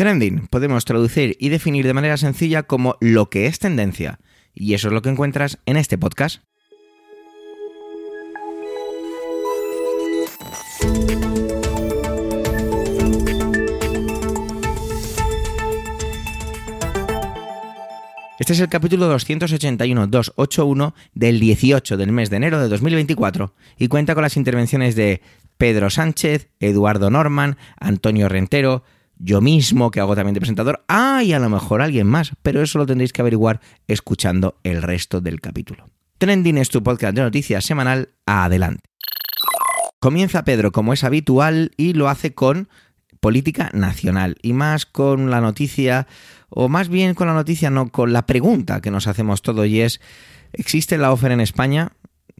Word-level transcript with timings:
Trending 0.00 0.46
podemos 0.46 0.86
traducir 0.86 1.36
y 1.38 1.50
definir 1.50 1.86
de 1.86 1.92
manera 1.92 2.16
sencilla 2.16 2.62
como 2.62 2.96
lo 3.00 3.28
que 3.28 3.44
es 3.44 3.58
tendencia. 3.58 4.18
Y 4.54 4.72
eso 4.72 4.88
es 4.88 4.94
lo 4.94 5.02
que 5.02 5.10
encuentras 5.10 5.58
en 5.66 5.76
este 5.76 5.98
podcast. 5.98 6.42
Este 18.38 18.54
es 18.54 18.60
el 18.60 18.70
capítulo 18.70 19.14
281-281 19.14 20.94
del 21.12 21.40
18 21.40 21.98
del 21.98 22.12
mes 22.12 22.30
de 22.30 22.36
enero 22.36 22.58
de 22.58 22.68
2024 22.70 23.54
y 23.76 23.88
cuenta 23.88 24.14
con 24.14 24.22
las 24.22 24.38
intervenciones 24.38 24.96
de 24.96 25.20
Pedro 25.58 25.90
Sánchez, 25.90 26.48
Eduardo 26.58 27.10
Norman, 27.10 27.58
Antonio 27.78 28.30
Rentero, 28.30 28.82
yo 29.22 29.40
mismo, 29.40 29.90
que 29.90 30.00
hago 30.00 30.16
también 30.16 30.34
de 30.34 30.40
presentador, 30.40 30.82
ah, 30.88 31.22
y 31.22 31.34
a 31.34 31.38
lo 31.38 31.50
mejor 31.50 31.82
alguien 31.82 32.06
más, 32.06 32.32
pero 32.42 32.62
eso 32.62 32.78
lo 32.78 32.86
tendréis 32.86 33.12
que 33.12 33.20
averiguar 33.20 33.60
escuchando 33.86 34.58
el 34.64 34.82
resto 34.82 35.20
del 35.20 35.40
capítulo. 35.40 35.90
Trending 36.18 36.58
es 36.58 36.70
tu 36.70 36.82
podcast 36.82 37.14
de 37.14 37.22
noticias 37.22 37.64
semanal, 37.64 38.10
adelante. 38.26 38.82
Comienza 40.00 40.44
Pedro 40.44 40.72
como 40.72 40.94
es 40.94 41.04
habitual 41.04 41.72
y 41.76 41.92
lo 41.92 42.08
hace 42.08 42.34
con 42.34 42.68
política 43.20 43.70
nacional 43.74 44.36
y 44.42 44.54
más 44.54 44.86
con 44.86 45.30
la 45.30 45.42
noticia, 45.42 46.06
o 46.48 46.70
más 46.70 46.88
bien 46.88 47.14
con 47.14 47.26
la 47.26 47.34
noticia, 47.34 47.68
no, 47.68 47.90
con 47.90 48.14
la 48.14 48.26
pregunta 48.26 48.80
que 48.80 48.90
nos 48.90 49.06
hacemos 49.06 49.42
todos 49.42 49.66
y 49.66 49.82
es, 49.82 50.00
¿existe 50.54 50.96
la 50.96 51.12
oferta 51.12 51.34
en 51.34 51.40
España? 51.40 51.92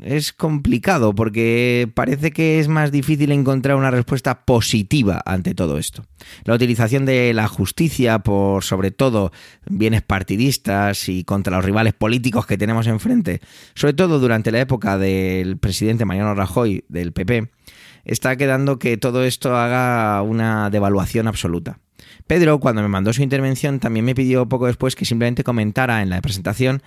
Es 0.03 0.33
complicado 0.33 1.15
porque 1.15 1.91
parece 1.95 2.31
que 2.31 2.59
es 2.59 2.69
más 2.69 2.93
difícil 2.93 3.33
encontrar 3.33 3.77
una 3.77 3.91
respuesta 3.91 4.45
positiva 4.45 5.23
ante 5.25 5.55
todo 5.55 5.79
esto. 5.79 6.05
La 6.45 6.55
utilización 6.55 7.07
de 7.07 7.33
la 7.35 7.49
justicia 7.49 8.21
por 8.21 8.65
sobre 8.65 8.91
todo 8.91 9.33
bienes 9.67 10.03
partidistas 10.03 11.09
y 11.09 11.25
contra 11.25 11.57
los 11.57 11.65
rivales 11.65 11.95
políticos 11.95 12.47
que 12.47 12.59
tenemos 12.59 12.87
enfrente, 12.87 13.41
sobre 13.75 13.95
todo 13.95 14.19
durante 14.19 14.53
la 14.53 14.61
época 14.61 14.99
del 14.99 15.59
presidente 15.59 16.05
Mariano 16.05 16.35
Rajoy 16.35 16.85
del 16.89 17.13
PP, 17.13 17.51
está 18.05 18.37
quedando 18.37 18.79
que 18.79 18.97
todo 18.97 19.25
esto 19.25 19.57
haga 19.57 20.23
una 20.23 20.71
devaluación 20.71 21.29
absoluta. 21.29 21.79
Pedro, 22.27 22.61
cuando 22.61 22.83
me 22.83 22.89
mandó 22.89 23.13
su 23.13 23.23
intervención, 23.23 23.81
también 23.81 24.05
me 24.05 24.15
pidió 24.15 24.49
poco 24.49 24.67
después 24.67 24.97
que 24.97 25.05
simplemente 25.05 25.45
comentara 25.45 26.03
en 26.03 26.11
la 26.11 26.21
presentación 26.21 26.83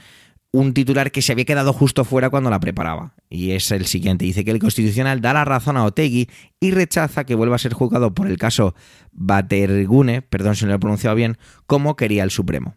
un 0.53 0.75
titular 0.75 1.11
que 1.11 1.23
se 1.23 1.31
había 1.31 1.45
quedado 1.45 1.73
justo 1.73 2.05
fuera 2.05 2.29
cuando 2.29 2.51
la 2.51 2.59
preparaba. 2.59 3.15
Y 3.27 3.51
es 3.51 3.71
el 3.71 3.87
siguiente. 3.87 4.23
Dice 4.23 4.45
que 4.45 4.51
el 4.51 4.59
Constitucional 4.59 5.19
da 5.19 5.33
la 5.33 5.45
razón 5.45 5.77
a 5.77 5.83
Otegui 5.83 6.29
y 6.59 6.71
rechaza 6.71 7.25
que 7.25 7.33
vuelva 7.33 7.55
a 7.55 7.59
ser 7.59 7.73
juzgado 7.73 8.13
por 8.13 8.27
el 8.27 8.37
caso 8.37 8.75
Batergune, 9.11 10.21
perdón 10.21 10.55
si 10.55 10.65
no 10.65 10.69
lo 10.69 10.75
he 10.75 10.79
pronunciado 10.79 11.15
bien, 11.15 11.37
como 11.65 11.95
quería 11.95 12.23
el 12.23 12.29
Supremo. 12.29 12.75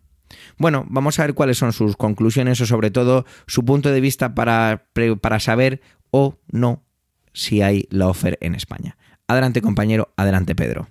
Bueno, 0.56 0.86
vamos 0.88 1.19
a 1.19 1.22
ver 1.22 1.34
cuáles 1.34 1.58
son 1.58 1.74
sus 1.74 1.97
conclusiones 1.97 2.60
o 2.62 2.66
sobre 2.66 2.91
todo 2.91 3.27
su 3.47 3.64
punto 3.64 3.91
de 3.91 4.00
vista 4.00 4.34
para, 4.34 4.86
para 5.20 5.38
saber 5.38 5.82
o 6.10 6.38
no 6.50 6.82
si 7.34 7.60
hay 7.60 7.86
la 7.91 8.08
offer 8.08 8.38
en 8.41 8.54
España. 8.54 8.97
Adelante 9.28 9.60
compañero, 9.60 10.14
adelante 10.16 10.54
Pedro. 10.54 10.88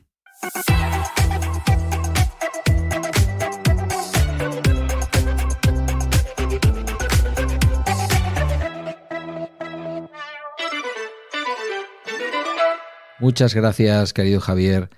Muchas 13.17 13.55
gracias, 13.55 14.11
querido 14.11 14.41
Javier. 14.41 14.89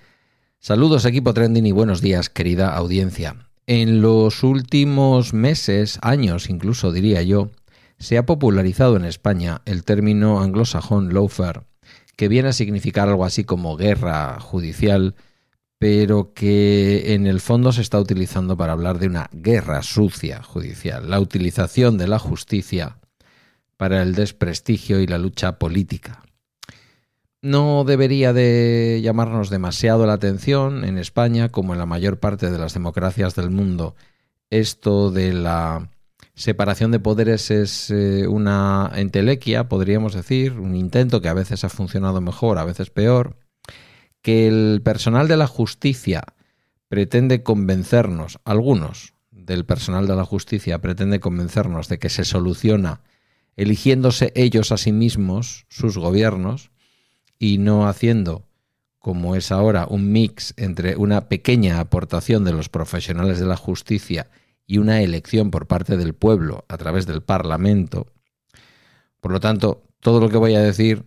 Saludos, 0.59 1.05
equipo 1.05 1.35
trending, 1.35 1.67
y 1.67 1.71
buenos 1.71 2.01
días, 2.01 2.31
querida 2.31 2.75
audiencia. 2.75 3.35
En 3.67 4.01
los 4.01 4.41
últimos 4.41 5.35
meses, 5.35 5.99
años 6.01 6.49
incluso 6.49 6.91
diría 6.91 7.21
yo, 7.21 7.51
se 7.99 8.17
ha 8.17 8.25
popularizado 8.25 8.95
en 8.95 9.05
España 9.05 9.61
el 9.65 9.83
término 9.83 10.41
anglosajón 10.41 11.13
lawfare, 11.13 11.61
que 12.15 12.27
viene 12.27 12.49
a 12.49 12.53
significar 12.53 13.07
algo 13.07 13.23
así 13.23 13.43
como 13.43 13.77
guerra 13.77 14.39
judicial, 14.39 15.13
pero 15.77 16.33
que 16.33 17.13
en 17.13 17.27
el 17.27 17.39
fondo 17.39 17.71
se 17.71 17.81
está 17.81 17.99
utilizando 17.99 18.57
para 18.57 18.73
hablar 18.73 18.97
de 18.97 19.07
una 19.07 19.29
guerra 19.31 19.83
sucia 19.83 20.41
judicial, 20.41 21.07
la 21.07 21.19
utilización 21.19 21.99
de 21.99 22.07
la 22.07 22.17
justicia 22.17 22.97
para 23.77 24.01
el 24.01 24.15
desprestigio 24.15 25.01
y 25.01 25.05
la 25.05 25.19
lucha 25.19 25.59
política 25.59 26.23
no 27.47 27.85
debería 27.85 28.33
de 28.33 28.99
llamarnos 29.01 29.49
demasiado 29.49 30.05
la 30.05 30.13
atención 30.13 30.83
en 30.83 30.97
España, 30.97 31.49
como 31.49 31.73
en 31.73 31.79
la 31.79 31.85
mayor 31.85 32.19
parte 32.19 32.51
de 32.51 32.57
las 32.57 32.73
democracias 32.73 33.35
del 33.35 33.49
mundo. 33.49 33.95
Esto 34.49 35.11
de 35.11 35.33
la 35.33 35.89
separación 36.35 36.91
de 36.91 36.99
poderes 36.99 37.49
es 37.49 37.89
eh, 37.89 38.27
una 38.27 38.91
entelequia, 38.95 39.69
podríamos 39.69 40.13
decir, 40.13 40.59
un 40.59 40.75
intento 40.75 41.21
que 41.21 41.29
a 41.29 41.33
veces 41.33 41.63
ha 41.63 41.69
funcionado 41.69 42.19
mejor, 42.19 42.57
a 42.57 42.65
veces 42.65 42.89
peor, 42.89 43.37
que 44.21 44.47
el 44.47 44.81
personal 44.83 45.29
de 45.29 45.37
la 45.37 45.47
justicia 45.47 46.23
pretende 46.89 47.43
convencernos, 47.43 48.39
algunos 48.43 49.13
del 49.31 49.65
personal 49.65 50.05
de 50.05 50.15
la 50.17 50.25
justicia 50.25 50.79
pretende 50.79 51.21
convencernos 51.21 51.87
de 51.87 51.97
que 51.97 52.09
se 52.09 52.25
soluciona 52.25 53.01
eligiéndose 53.55 54.33
ellos 54.35 54.71
a 54.71 54.77
sí 54.77 54.91
mismos, 54.91 55.65
sus 55.69 55.97
gobiernos, 55.97 56.71
y 57.39 57.57
no 57.57 57.87
haciendo, 57.87 58.45
como 58.99 59.35
es 59.35 59.51
ahora, 59.51 59.87
un 59.89 60.11
mix 60.11 60.53
entre 60.57 60.95
una 60.95 61.29
pequeña 61.29 61.79
aportación 61.79 62.43
de 62.43 62.53
los 62.53 62.69
profesionales 62.69 63.39
de 63.39 63.45
la 63.45 63.55
justicia 63.55 64.27
y 64.65 64.79
una 64.79 65.01
elección 65.01 65.49
por 65.49 65.67
parte 65.67 65.97
del 65.97 66.13
pueblo 66.13 66.65
a 66.67 66.77
través 66.77 67.05
del 67.05 67.21
Parlamento. 67.21 68.07
Por 69.21 69.31
lo 69.31 69.39
tanto, 69.39 69.83
todo 69.99 70.19
lo 70.19 70.29
que 70.29 70.37
voy 70.37 70.55
a 70.55 70.61
decir 70.61 71.05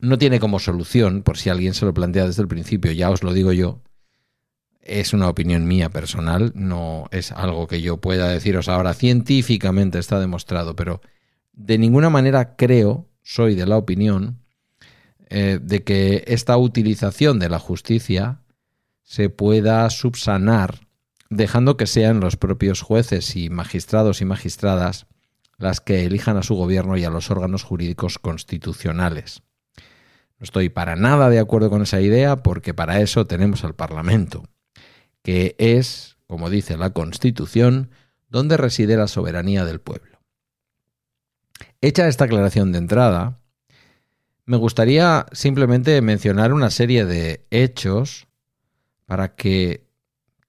no 0.00 0.18
tiene 0.18 0.40
como 0.40 0.58
solución, 0.58 1.22
por 1.22 1.38
si 1.38 1.50
alguien 1.50 1.74
se 1.74 1.84
lo 1.84 1.94
plantea 1.94 2.26
desde 2.26 2.42
el 2.42 2.48
principio, 2.48 2.90
ya 2.92 3.10
os 3.10 3.22
lo 3.22 3.32
digo 3.32 3.52
yo, 3.52 3.80
es 4.80 5.12
una 5.12 5.28
opinión 5.28 5.66
mía 5.66 5.90
personal, 5.90 6.52
no 6.54 7.06
es 7.12 7.30
algo 7.30 7.68
que 7.68 7.80
yo 7.80 7.98
pueda 7.98 8.28
deciros 8.28 8.68
ahora 8.68 8.94
científicamente 8.94 9.98
está 9.98 10.18
demostrado, 10.18 10.74
pero 10.74 11.00
de 11.52 11.78
ninguna 11.78 12.10
manera 12.10 12.56
creo, 12.56 13.08
soy 13.22 13.54
de 13.54 13.66
la 13.66 13.76
opinión, 13.76 14.41
eh, 15.34 15.58
de 15.62 15.82
que 15.82 16.24
esta 16.26 16.58
utilización 16.58 17.38
de 17.38 17.48
la 17.48 17.58
justicia 17.58 18.42
se 19.02 19.30
pueda 19.30 19.88
subsanar 19.88 20.80
dejando 21.30 21.78
que 21.78 21.86
sean 21.86 22.20
los 22.20 22.36
propios 22.36 22.82
jueces 22.82 23.34
y 23.34 23.48
magistrados 23.48 24.20
y 24.20 24.26
magistradas 24.26 25.06
las 25.56 25.80
que 25.80 26.04
elijan 26.04 26.36
a 26.36 26.42
su 26.42 26.54
gobierno 26.54 26.98
y 26.98 27.04
a 27.04 27.10
los 27.10 27.30
órganos 27.30 27.62
jurídicos 27.62 28.18
constitucionales. 28.18 29.42
No 30.38 30.44
estoy 30.44 30.68
para 30.68 30.96
nada 30.96 31.30
de 31.30 31.38
acuerdo 31.38 31.70
con 31.70 31.80
esa 31.80 32.02
idea 32.02 32.42
porque 32.42 32.74
para 32.74 33.00
eso 33.00 33.26
tenemos 33.26 33.64
al 33.64 33.74
Parlamento, 33.74 34.44
que 35.22 35.56
es, 35.56 36.18
como 36.26 36.50
dice 36.50 36.76
la 36.76 36.90
Constitución, 36.90 37.88
donde 38.28 38.58
reside 38.58 38.98
la 38.98 39.08
soberanía 39.08 39.64
del 39.64 39.80
pueblo. 39.80 40.18
Hecha 41.80 42.06
esta 42.06 42.26
aclaración 42.26 42.70
de 42.72 42.78
entrada, 42.78 43.38
me 44.44 44.56
gustaría 44.56 45.26
simplemente 45.32 46.00
mencionar 46.02 46.52
una 46.52 46.70
serie 46.70 47.04
de 47.04 47.46
hechos 47.50 48.26
para 49.06 49.34
que 49.34 49.86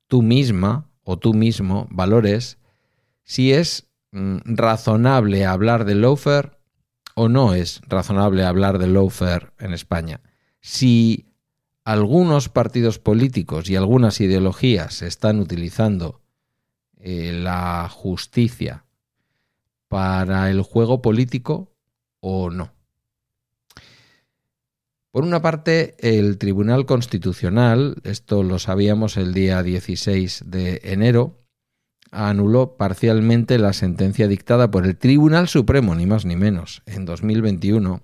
tú 0.07 0.21
misma 0.21 0.89
o 1.03 1.17
tú 1.17 1.33
mismo 1.33 1.87
valores 1.91 2.57
si 3.23 3.53
es 3.53 3.87
mm, 4.11 4.37
razonable 4.45 5.45
hablar 5.45 5.85
de 5.85 5.95
lawfare 5.95 6.51
o 7.15 7.29
no 7.29 7.53
es 7.53 7.81
razonable 7.87 8.43
hablar 8.43 8.79
de 8.79 8.87
lawfare 8.87 9.51
en 9.59 9.73
España. 9.73 10.21
Si 10.61 11.27
algunos 11.83 12.49
partidos 12.49 12.99
políticos 12.99 13.69
y 13.69 13.75
algunas 13.75 14.19
ideologías 14.21 15.01
están 15.01 15.39
utilizando 15.39 16.21
eh, 16.97 17.33
la 17.33 17.89
justicia 17.89 18.85
para 19.89 20.49
el 20.49 20.61
juego 20.61 21.01
político 21.01 21.71
o 22.19 22.49
no. 22.49 22.73
Por 25.13 25.25
una 25.25 25.43
parte, 25.43 25.93
el 25.99 26.39
Tribunal 26.39 26.87
Constitucional, 26.87 27.97
esto 28.03 28.41
lo 28.41 28.57
sabíamos 28.57 29.15
el 29.15 29.31
día 29.31 29.61
16 29.61 30.45
de 30.47 30.81
enero, 30.85 31.45
anuló 32.09 32.77
parcialmente 32.77 33.59
la 33.59 33.73
sentencia 33.73 34.27
dictada 34.27 34.71
por 34.71 34.87
el 34.87 34.97
Tribunal 34.97 35.47
Supremo, 35.47 35.93
ni 35.93 36.07
más 36.07 36.25
ni 36.25 36.35
menos, 36.35 36.81
en 36.87 37.05
2021, 37.05 38.01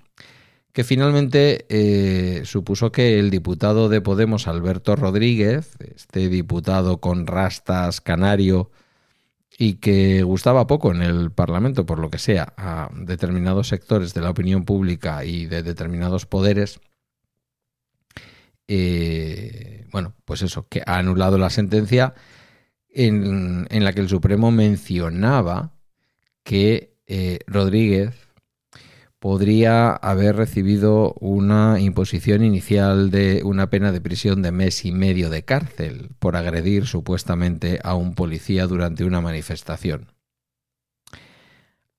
que 0.71 0.83
finalmente 0.83 1.65
eh, 1.69 2.43
supuso 2.45 2.91
que 2.91 3.17
el 3.17 3.31
diputado 3.31 3.89
de 3.89 4.01
Podemos, 4.01 4.47
Alberto 4.47 4.95
Rodríguez, 4.95 5.77
este 5.79 6.29
diputado 6.29 6.99
con 6.99 7.25
rastas 7.25 8.01
canario 8.01 8.69
y 9.57 9.77
que 9.77 10.21
gustaba 10.21 10.67
poco 10.67 10.91
en 10.91 11.01
el 11.01 11.31
Parlamento, 11.31 11.87
por 11.87 11.97
lo 11.97 12.11
que 12.11 12.19
sea, 12.19 12.53
a 12.55 12.91
determinados 12.93 13.67
sectores 13.67 14.13
de 14.13 14.21
la 14.21 14.29
opinión 14.29 14.63
pública 14.63 15.25
y 15.25 15.47
de 15.47 15.63
determinados 15.63 16.27
poderes, 16.27 16.79
eh, 18.71 19.87
bueno, 19.91 20.13
pues 20.25 20.43
eso, 20.43 20.67
que 20.69 20.83
ha 20.85 20.99
anulado 20.99 21.39
la 21.39 21.49
sentencia 21.49 22.13
en, 22.87 23.67
la 23.71 23.93
que 23.93 24.01
el 24.01 24.09
Supremo 24.09 24.51
mencionaba 24.51 25.73
que 26.43 26.95
eh, 27.07 27.39
Rodríguez 27.47 28.13
podría 29.17 29.91
haber 29.91 30.35
recibido 30.35 31.15
una 31.19 31.79
imposición 31.79 32.43
inicial 32.43 33.09
de 33.09 33.41
una 33.43 33.71
pena 33.71 33.91
de 33.91 34.01
prisión 34.01 34.43
de 34.43 34.51
mes 34.51 34.85
y 34.85 34.91
medio 34.91 35.31
de 35.31 35.43
cárcel 35.43 36.09
por 36.19 36.35
agredir 36.35 36.85
supuestamente 36.85 37.79
a 37.83 37.95
un 37.95 38.13
policía 38.13 38.67
durante 38.67 39.03
una 39.03 39.19
manifestación. 39.19 40.18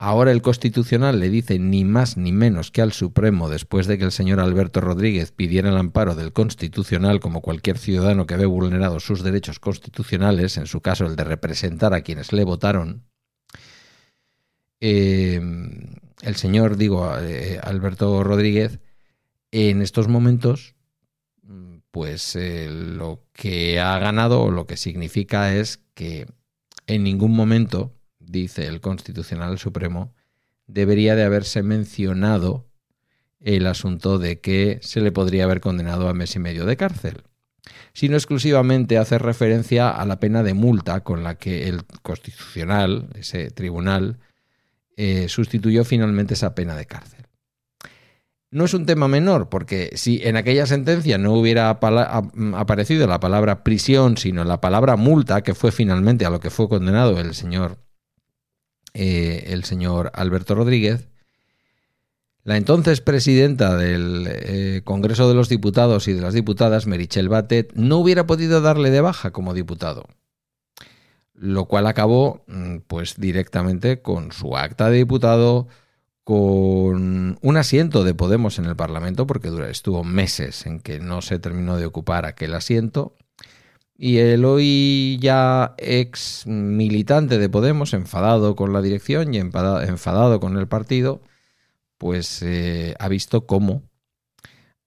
Ahora 0.02 0.32
el 0.32 0.40
Constitucional 0.40 1.20
le 1.20 1.28
dice 1.28 1.58
ni 1.58 1.84
más 1.84 2.16
ni 2.16 2.32
menos 2.32 2.70
que 2.70 2.80
al 2.80 2.92
Supremo, 2.92 3.50
después 3.50 3.86
de 3.86 3.98
que 3.98 4.04
el 4.04 4.12
señor 4.12 4.40
Alberto 4.40 4.80
Rodríguez 4.80 5.30
pidiera 5.30 5.68
el 5.68 5.76
amparo 5.76 6.14
del 6.14 6.32
Constitucional 6.32 7.20
como 7.20 7.42
cualquier 7.42 7.76
ciudadano 7.76 8.26
que 8.26 8.38
ve 8.38 8.46
vulnerados 8.46 9.04
sus 9.04 9.22
derechos 9.22 9.60
constitucionales, 9.60 10.56
en 10.56 10.64
su 10.64 10.80
caso 10.80 11.04
el 11.04 11.16
de 11.16 11.24
representar 11.24 11.92
a 11.92 12.00
quienes 12.00 12.32
le 12.32 12.44
votaron, 12.44 13.04
eh, 14.80 15.38
el 16.22 16.36
señor, 16.36 16.78
digo, 16.78 17.12
eh, 17.18 17.60
Alberto 17.62 18.24
Rodríguez, 18.24 18.80
en 19.50 19.82
estos 19.82 20.08
momentos, 20.08 20.76
pues 21.90 22.36
eh, 22.36 22.70
lo 22.70 23.26
que 23.34 23.80
ha 23.80 23.98
ganado 23.98 24.44
o 24.44 24.50
lo 24.50 24.66
que 24.66 24.78
significa 24.78 25.54
es 25.54 25.82
que 25.92 26.26
en 26.86 27.04
ningún 27.04 27.32
momento 27.32 27.99
dice 28.30 28.66
el 28.66 28.80
Constitucional 28.80 29.58
Supremo, 29.58 30.14
debería 30.66 31.14
de 31.14 31.24
haberse 31.24 31.62
mencionado 31.62 32.66
el 33.40 33.66
asunto 33.66 34.18
de 34.18 34.40
que 34.40 34.78
se 34.82 35.00
le 35.00 35.12
podría 35.12 35.44
haber 35.44 35.60
condenado 35.60 36.08
a 36.08 36.14
mes 36.14 36.36
y 36.36 36.38
medio 36.38 36.66
de 36.66 36.76
cárcel, 36.76 37.22
sino 37.92 38.16
exclusivamente 38.16 38.98
hace 38.98 39.18
referencia 39.18 39.90
a 39.90 40.04
la 40.04 40.20
pena 40.20 40.42
de 40.42 40.54
multa 40.54 41.00
con 41.00 41.24
la 41.24 41.36
que 41.36 41.68
el 41.68 41.84
Constitucional, 42.02 43.08
ese 43.14 43.50
tribunal, 43.50 44.18
eh, 44.96 45.28
sustituyó 45.28 45.84
finalmente 45.84 46.34
esa 46.34 46.54
pena 46.54 46.76
de 46.76 46.86
cárcel. 46.86 47.26
No 48.52 48.64
es 48.64 48.74
un 48.74 48.84
tema 48.84 49.06
menor, 49.06 49.48
porque 49.48 49.92
si 49.94 50.20
en 50.24 50.36
aquella 50.36 50.66
sentencia 50.66 51.18
no 51.18 51.34
hubiera 51.34 51.70
aparecido 51.70 53.06
la 53.06 53.20
palabra 53.20 53.62
prisión, 53.62 54.16
sino 54.16 54.42
la 54.42 54.60
palabra 54.60 54.96
multa, 54.96 55.42
que 55.42 55.54
fue 55.54 55.70
finalmente 55.70 56.26
a 56.26 56.30
lo 56.30 56.40
que 56.40 56.50
fue 56.50 56.68
condenado 56.68 57.20
el 57.20 57.34
señor 57.34 57.78
eh, 58.94 59.44
el 59.48 59.64
señor 59.64 60.10
Alberto 60.14 60.54
Rodríguez, 60.54 61.08
la 62.42 62.56
entonces 62.56 63.00
presidenta 63.00 63.76
del 63.76 64.26
eh, 64.28 64.80
Congreso 64.84 65.28
de 65.28 65.34
los 65.34 65.48
Diputados 65.48 66.08
y 66.08 66.14
de 66.14 66.22
las 66.22 66.34
Diputadas, 66.34 66.86
Merichel 66.86 67.28
Batet, 67.28 67.72
no 67.74 67.98
hubiera 67.98 68.26
podido 68.26 68.60
darle 68.60 68.90
de 68.90 69.02
baja 69.02 69.30
como 69.30 69.52
diputado, 69.52 70.06
lo 71.34 71.66
cual 71.66 71.86
acabó 71.86 72.42
mm, 72.46 72.78
pues 72.86 73.16
directamente 73.18 74.00
con 74.00 74.32
su 74.32 74.56
acta 74.56 74.88
de 74.88 74.98
diputado, 74.98 75.68
con 76.24 77.38
un 77.42 77.56
asiento 77.56 78.04
de 78.04 78.14
Podemos 78.14 78.58
en 78.58 78.64
el 78.64 78.76
Parlamento, 78.76 79.26
porque 79.26 79.50
estuvo 79.70 80.02
meses 80.02 80.64
en 80.64 80.80
que 80.80 80.98
no 80.98 81.22
se 81.22 81.38
terminó 81.38 81.76
de 81.76 81.86
ocupar 81.86 82.24
aquel 82.24 82.54
asiento, 82.54 83.14
y 84.02 84.16
el 84.16 84.46
hoy 84.46 85.18
ya 85.20 85.74
ex 85.76 86.46
militante 86.46 87.36
de 87.36 87.50
Podemos, 87.50 87.92
enfadado 87.92 88.56
con 88.56 88.72
la 88.72 88.80
dirección 88.80 89.34
y 89.34 89.36
enfadado 89.36 90.40
con 90.40 90.56
el 90.56 90.66
partido, 90.68 91.20
pues 91.98 92.40
eh, 92.40 92.94
ha 92.98 93.08
visto 93.08 93.46
cómo 93.46 93.82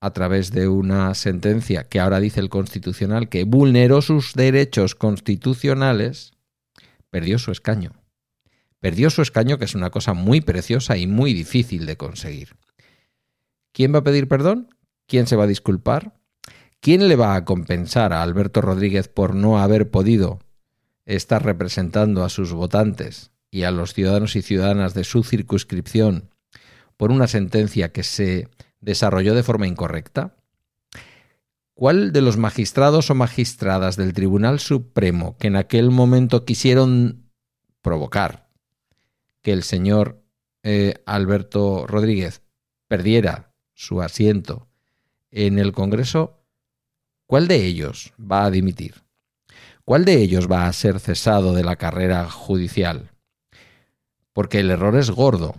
a 0.01 0.13
través 0.13 0.51
de 0.51 0.67
una 0.67 1.13
sentencia 1.13 1.87
que 1.87 1.99
ahora 1.99 2.19
dice 2.19 2.39
el 2.39 2.49
Constitucional 2.49 3.29
que 3.29 3.43
vulneró 3.43 4.01
sus 4.01 4.33
derechos 4.33 4.95
constitucionales, 4.95 6.33
perdió 7.11 7.37
su 7.37 7.51
escaño. 7.51 7.91
Perdió 8.79 9.11
su 9.11 9.21
escaño, 9.21 9.59
que 9.59 9.65
es 9.65 9.75
una 9.75 9.91
cosa 9.91 10.15
muy 10.15 10.41
preciosa 10.41 10.97
y 10.97 11.05
muy 11.05 11.35
difícil 11.35 11.85
de 11.85 11.97
conseguir. 11.97 12.55
¿Quién 13.73 13.93
va 13.93 13.99
a 13.99 14.03
pedir 14.03 14.27
perdón? 14.27 14.75
¿Quién 15.05 15.27
se 15.27 15.35
va 15.35 15.43
a 15.43 15.47
disculpar? 15.47 16.19
¿Quién 16.83 17.07
le 17.07 17.15
va 17.15 17.35
a 17.35 17.45
compensar 17.45 18.11
a 18.11 18.21
Alberto 18.21 18.59
Rodríguez 18.59 19.07
por 19.07 19.35
no 19.35 19.57
haber 19.57 19.89
podido 19.89 20.39
estar 21.05 21.41
representando 21.41 22.25
a 22.25 22.29
sus 22.29 22.51
votantes 22.51 23.31
y 23.49 23.63
a 23.63 23.71
los 23.71 23.93
ciudadanos 23.93 24.35
y 24.35 24.41
ciudadanas 24.41 24.93
de 24.93 25.05
su 25.05 25.23
circunscripción 25.23 26.29
por 26.97 27.09
una 27.09 27.27
sentencia 27.27 27.93
que 27.93 28.03
se 28.03 28.49
desarrolló 28.81 29.33
de 29.33 29.43
forma 29.43 29.65
incorrecta? 29.65 30.35
¿Cuál 31.73 32.11
de 32.11 32.19
los 32.19 32.35
magistrados 32.35 33.09
o 33.09 33.15
magistradas 33.15 33.95
del 33.95 34.11
Tribunal 34.11 34.59
Supremo 34.59 35.37
que 35.37 35.47
en 35.47 35.55
aquel 35.55 35.89
momento 35.89 36.43
quisieron 36.43 37.31
provocar 37.81 38.49
que 39.41 39.53
el 39.53 39.63
señor 39.63 40.21
eh, 40.63 40.95
Alberto 41.05 41.87
Rodríguez 41.87 42.41
perdiera 42.89 43.53
su 43.73 44.01
asiento 44.01 44.67
en 45.31 45.59
el 45.59 45.71
Congreso 45.71 46.42
¿Cuál 47.33 47.47
de 47.47 47.65
ellos 47.65 48.13
va 48.19 48.45
a 48.45 48.51
dimitir? 48.51 49.01
¿Cuál 49.85 50.05
de 50.05 50.21
ellos 50.21 50.47
va 50.47 50.67
a 50.67 50.73
ser 50.73 50.99
cesado 50.99 51.53
de 51.53 51.63
la 51.63 51.77
carrera 51.77 52.29
judicial? 52.29 53.09
Porque 54.33 54.59
el 54.59 54.69
error 54.69 54.95
es 54.95 55.09
gordo, 55.09 55.55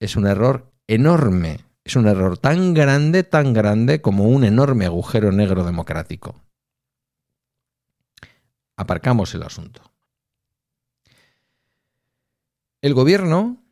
es 0.00 0.16
un 0.16 0.26
error 0.26 0.70
enorme, 0.86 1.60
es 1.82 1.96
un 1.96 2.08
error 2.08 2.36
tan 2.36 2.74
grande, 2.74 3.22
tan 3.22 3.54
grande 3.54 4.02
como 4.02 4.24
un 4.24 4.44
enorme 4.44 4.84
agujero 4.84 5.32
negro 5.32 5.64
democrático. 5.64 6.42
Aparcamos 8.76 9.34
el 9.34 9.44
asunto. 9.44 9.80
El 12.82 12.92
gobierno 12.92 13.64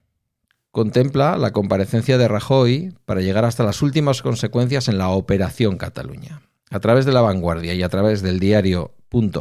contempla 0.70 1.36
la 1.36 1.52
comparecencia 1.52 2.16
de 2.16 2.28
Rajoy 2.28 2.94
para 3.04 3.20
llegar 3.20 3.44
hasta 3.44 3.62
las 3.62 3.82
últimas 3.82 4.22
consecuencias 4.22 4.88
en 4.88 4.96
la 4.96 5.10
Operación 5.10 5.76
Cataluña 5.76 6.40
a 6.72 6.80
través 6.80 7.04
de 7.04 7.12
la 7.12 7.20
vanguardia 7.20 7.74
y 7.74 7.82
a 7.82 7.88
través 7.88 8.22
del 8.22 8.40
diario 8.40 8.92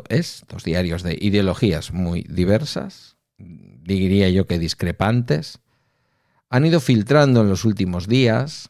.es, 0.10 0.44
dos 0.50 0.64
diarios 0.64 1.02
de 1.02 1.18
ideologías 1.20 1.94
muy 1.94 2.24
diversas, 2.24 3.16
diría 3.38 4.30
yo 4.30 4.46
que 4.46 4.60
discrepantes, 4.60 5.60
han 6.50 6.66
ido 6.66 6.82
filtrando 6.82 7.42
en 7.42 7.50
los 7.50 7.64
últimos 7.64 8.08
días 8.08 8.70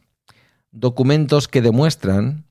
documentos 0.70 1.48
que 1.48 1.60
demuestran 1.60 2.46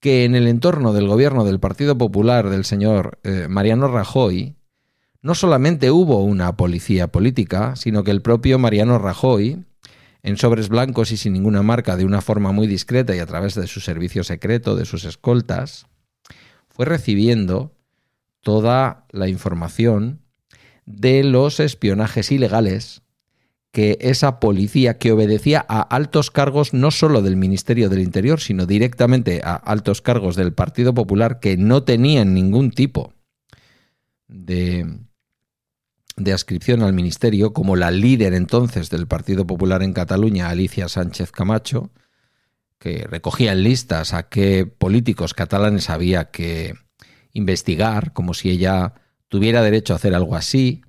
que 0.00 0.24
en 0.24 0.34
el 0.34 0.46
entorno 0.46 0.92
del 0.92 1.08
gobierno 1.08 1.44
del 1.44 1.58
Partido 1.58 1.96
Popular 1.96 2.50
del 2.50 2.64
señor 2.64 3.18
eh, 3.24 3.46
Mariano 3.48 3.88
Rajoy 3.88 4.54
no 5.22 5.34
solamente 5.34 5.90
hubo 5.90 6.22
una 6.22 6.56
policía 6.56 7.08
política, 7.08 7.74
sino 7.74 8.04
que 8.04 8.12
el 8.12 8.22
propio 8.22 8.58
Mariano 8.58 8.98
Rajoy 8.98 9.64
en 10.22 10.36
sobres 10.36 10.68
blancos 10.68 11.12
y 11.12 11.16
sin 11.16 11.32
ninguna 11.32 11.62
marca, 11.62 11.96
de 11.96 12.04
una 12.04 12.20
forma 12.20 12.52
muy 12.52 12.66
discreta 12.66 13.14
y 13.14 13.18
a 13.18 13.26
través 13.26 13.54
de 13.54 13.66
su 13.66 13.80
servicio 13.80 14.24
secreto, 14.24 14.76
de 14.76 14.84
sus 14.84 15.04
escoltas, 15.04 15.86
fue 16.68 16.86
recibiendo 16.86 17.74
toda 18.40 19.06
la 19.10 19.28
información 19.28 20.22
de 20.86 21.22
los 21.24 21.60
espionajes 21.60 22.32
ilegales 22.32 23.02
que 23.70 23.98
esa 24.00 24.40
policía 24.40 24.98
que 24.98 25.12
obedecía 25.12 25.64
a 25.68 25.82
altos 25.82 26.30
cargos 26.30 26.72
no 26.72 26.90
solo 26.90 27.20
del 27.20 27.36
Ministerio 27.36 27.88
del 27.88 28.00
Interior, 28.00 28.40
sino 28.40 28.64
directamente 28.64 29.42
a 29.44 29.54
altos 29.54 30.00
cargos 30.00 30.36
del 30.36 30.54
Partido 30.54 30.94
Popular 30.94 31.38
que 31.40 31.56
no 31.56 31.82
tenían 31.84 32.32
ningún 32.32 32.70
tipo 32.70 33.12
de 34.26 34.86
de 36.18 36.32
adscripción 36.32 36.82
al 36.82 36.92
ministerio 36.92 37.52
como 37.52 37.76
la 37.76 37.90
líder 37.90 38.34
entonces 38.34 38.90
del 38.90 39.06
Partido 39.06 39.46
Popular 39.46 39.82
en 39.82 39.92
Cataluña, 39.92 40.50
Alicia 40.50 40.88
Sánchez 40.88 41.30
Camacho, 41.32 41.90
que 42.78 43.06
recogía 43.08 43.52
en 43.52 43.62
listas 43.62 44.14
a 44.14 44.28
qué 44.28 44.66
políticos 44.66 45.34
catalanes 45.34 45.90
había 45.90 46.30
que 46.30 46.74
investigar, 47.32 48.12
como 48.12 48.34
si 48.34 48.50
ella 48.50 48.94
tuviera 49.28 49.62
derecho 49.62 49.92
a 49.92 49.96
hacer 49.96 50.14
algo 50.14 50.36
así. 50.36 50.82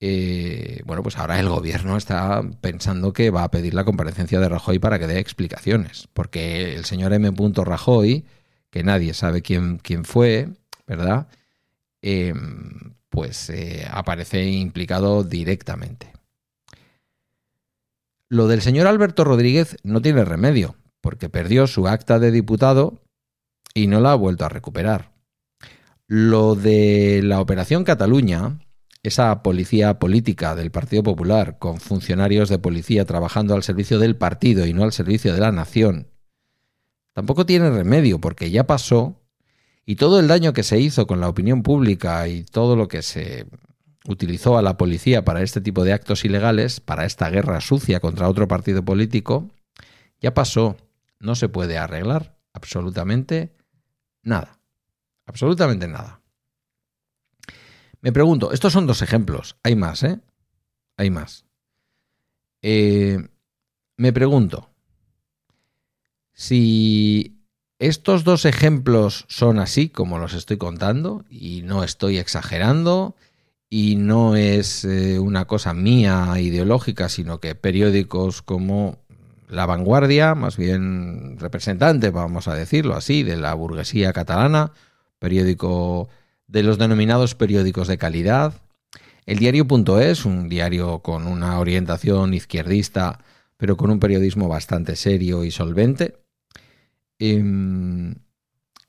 Eh, 0.00 0.82
bueno, 0.86 1.02
pues 1.02 1.18
ahora 1.18 1.38
el 1.38 1.48
gobierno 1.48 1.96
está 1.96 2.42
pensando 2.60 3.12
que 3.12 3.30
va 3.30 3.44
a 3.44 3.50
pedir 3.50 3.74
la 3.74 3.84
comparecencia 3.84 4.40
de 4.40 4.48
Rajoy 4.48 4.78
para 4.78 4.98
que 4.98 5.06
dé 5.06 5.18
explicaciones, 5.18 6.08
porque 6.14 6.74
el 6.74 6.84
señor 6.84 7.12
M. 7.12 7.30
Rajoy, 7.56 8.24
que 8.70 8.82
nadie 8.82 9.12
sabe 9.14 9.42
quién, 9.42 9.78
quién 9.78 10.04
fue, 10.04 10.48
¿verdad? 10.86 11.28
Eh, 12.02 12.32
pues 13.10 13.50
eh, 13.50 13.86
aparece 13.90 14.44
implicado 14.44 15.24
directamente. 15.24 16.12
Lo 18.28 18.46
del 18.46 18.62
señor 18.62 18.86
Alberto 18.86 19.24
Rodríguez 19.24 19.76
no 19.82 20.00
tiene 20.00 20.24
remedio, 20.24 20.76
porque 21.00 21.28
perdió 21.28 21.66
su 21.66 21.88
acta 21.88 22.20
de 22.20 22.30
diputado 22.30 23.02
y 23.74 23.88
no 23.88 24.00
la 24.00 24.12
ha 24.12 24.14
vuelto 24.14 24.44
a 24.44 24.48
recuperar. 24.48 25.12
Lo 26.06 26.54
de 26.54 27.20
la 27.24 27.40
Operación 27.40 27.84
Cataluña, 27.84 28.60
esa 29.02 29.42
policía 29.42 29.98
política 29.98 30.54
del 30.54 30.70
Partido 30.70 31.02
Popular 31.02 31.58
con 31.58 31.80
funcionarios 31.80 32.48
de 32.48 32.58
policía 32.58 33.04
trabajando 33.04 33.54
al 33.54 33.64
servicio 33.64 33.98
del 33.98 34.16
partido 34.16 34.66
y 34.66 34.72
no 34.72 34.84
al 34.84 34.92
servicio 34.92 35.34
de 35.34 35.40
la 35.40 35.52
nación, 35.52 36.08
tampoco 37.14 37.46
tiene 37.46 37.70
remedio 37.70 38.20
porque 38.20 38.50
ya 38.50 38.66
pasó 38.66 39.19
y 39.84 39.96
todo 39.96 40.20
el 40.20 40.28
daño 40.28 40.52
que 40.52 40.62
se 40.62 40.78
hizo 40.78 41.06
con 41.06 41.20
la 41.20 41.28
opinión 41.28 41.62
pública 41.62 42.26
y 42.28 42.44
todo 42.44 42.76
lo 42.76 42.88
que 42.88 43.02
se 43.02 43.46
utilizó 44.06 44.56
a 44.58 44.62
la 44.62 44.76
policía 44.76 45.24
para 45.24 45.42
este 45.42 45.60
tipo 45.60 45.84
de 45.84 45.92
actos 45.92 46.24
ilegales, 46.24 46.80
para 46.80 47.04
esta 47.04 47.28
guerra 47.30 47.60
sucia 47.60 48.00
contra 48.00 48.28
otro 48.28 48.48
partido 48.48 48.84
político, 48.84 49.48
ya 50.20 50.34
pasó. 50.34 50.76
No 51.18 51.34
se 51.34 51.48
puede 51.48 51.76
arreglar 51.76 52.38
absolutamente 52.52 53.54
nada. 54.22 54.58
Absolutamente 55.26 55.86
nada. 55.86 56.22
Me 58.00 58.12
pregunto, 58.12 58.52
estos 58.52 58.72
son 58.72 58.86
dos 58.86 59.02
ejemplos. 59.02 59.56
Hay 59.62 59.76
más, 59.76 60.02
¿eh? 60.02 60.20
Hay 60.96 61.10
más. 61.10 61.44
Eh, 62.62 63.28
me 63.96 64.12
pregunto, 64.12 64.70
si 66.32 67.39
estos 67.80 68.24
dos 68.24 68.44
ejemplos 68.44 69.24
son 69.28 69.58
así 69.58 69.88
como 69.88 70.18
los 70.18 70.34
estoy 70.34 70.58
contando, 70.58 71.24
y 71.30 71.62
no 71.62 71.82
estoy 71.82 72.18
exagerando, 72.18 73.16
y 73.70 73.96
no 73.96 74.36
es 74.36 74.84
eh, 74.84 75.18
una 75.18 75.46
cosa 75.46 75.72
mía 75.72 76.28
ideológica, 76.38 77.08
sino 77.08 77.40
que 77.40 77.54
periódicos 77.54 78.42
como 78.42 78.98
La 79.48 79.64
Vanguardia, 79.64 80.34
más 80.34 80.58
bien 80.58 81.38
representante, 81.38 82.10
vamos 82.10 82.48
a 82.48 82.54
decirlo 82.54 82.94
así, 82.96 83.22
de 83.22 83.36
la 83.36 83.54
burguesía 83.54 84.12
catalana, 84.12 84.72
periódico 85.18 86.10
de 86.48 86.62
los 86.62 86.76
denominados 86.76 87.34
periódicos 87.34 87.88
de 87.88 87.96
calidad, 87.96 88.52
el 89.24 89.38
diario.es, 89.38 90.26
un 90.26 90.50
diario 90.50 90.98
con 90.98 91.26
una 91.26 91.58
orientación 91.58 92.34
izquierdista, 92.34 93.20
pero 93.56 93.78
con 93.78 93.90
un 93.90 94.00
periodismo 94.00 94.48
bastante 94.48 94.96
serio 94.96 95.44
y 95.44 95.50
solvente. 95.50 96.20
Em, 97.20 98.14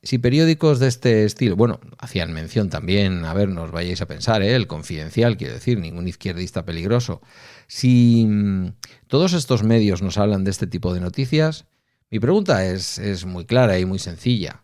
si 0.02 0.18
periódicos 0.18 0.80
de 0.80 0.88
este 0.88 1.24
estilo, 1.24 1.54
bueno, 1.54 1.78
hacían 1.98 2.32
mención 2.32 2.70
también, 2.70 3.24
a 3.26 3.34
ver, 3.34 3.50
no 3.50 3.62
os 3.62 3.70
vayáis 3.70 4.00
a 4.00 4.06
pensar, 4.06 4.42
¿eh? 4.42 4.56
el 4.56 4.66
confidencial, 4.66 5.36
quiero 5.36 5.54
decir, 5.54 5.78
ningún 5.78 6.08
izquierdista 6.08 6.64
peligroso. 6.64 7.20
Si 7.68 8.26
mm, 8.26 8.72
todos 9.06 9.34
estos 9.34 9.62
medios 9.62 10.02
nos 10.02 10.16
hablan 10.16 10.44
de 10.44 10.50
este 10.50 10.66
tipo 10.66 10.94
de 10.94 11.00
noticias, 11.00 11.66
mi 12.10 12.18
pregunta 12.18 12.64
es, 12.64 12.98
es 12.98 13.26
muy 13.26 13.44
clara 13.44 13.78
y 13.78 13.84
muy 13.84 13.98
sencilla. 13.98 14.62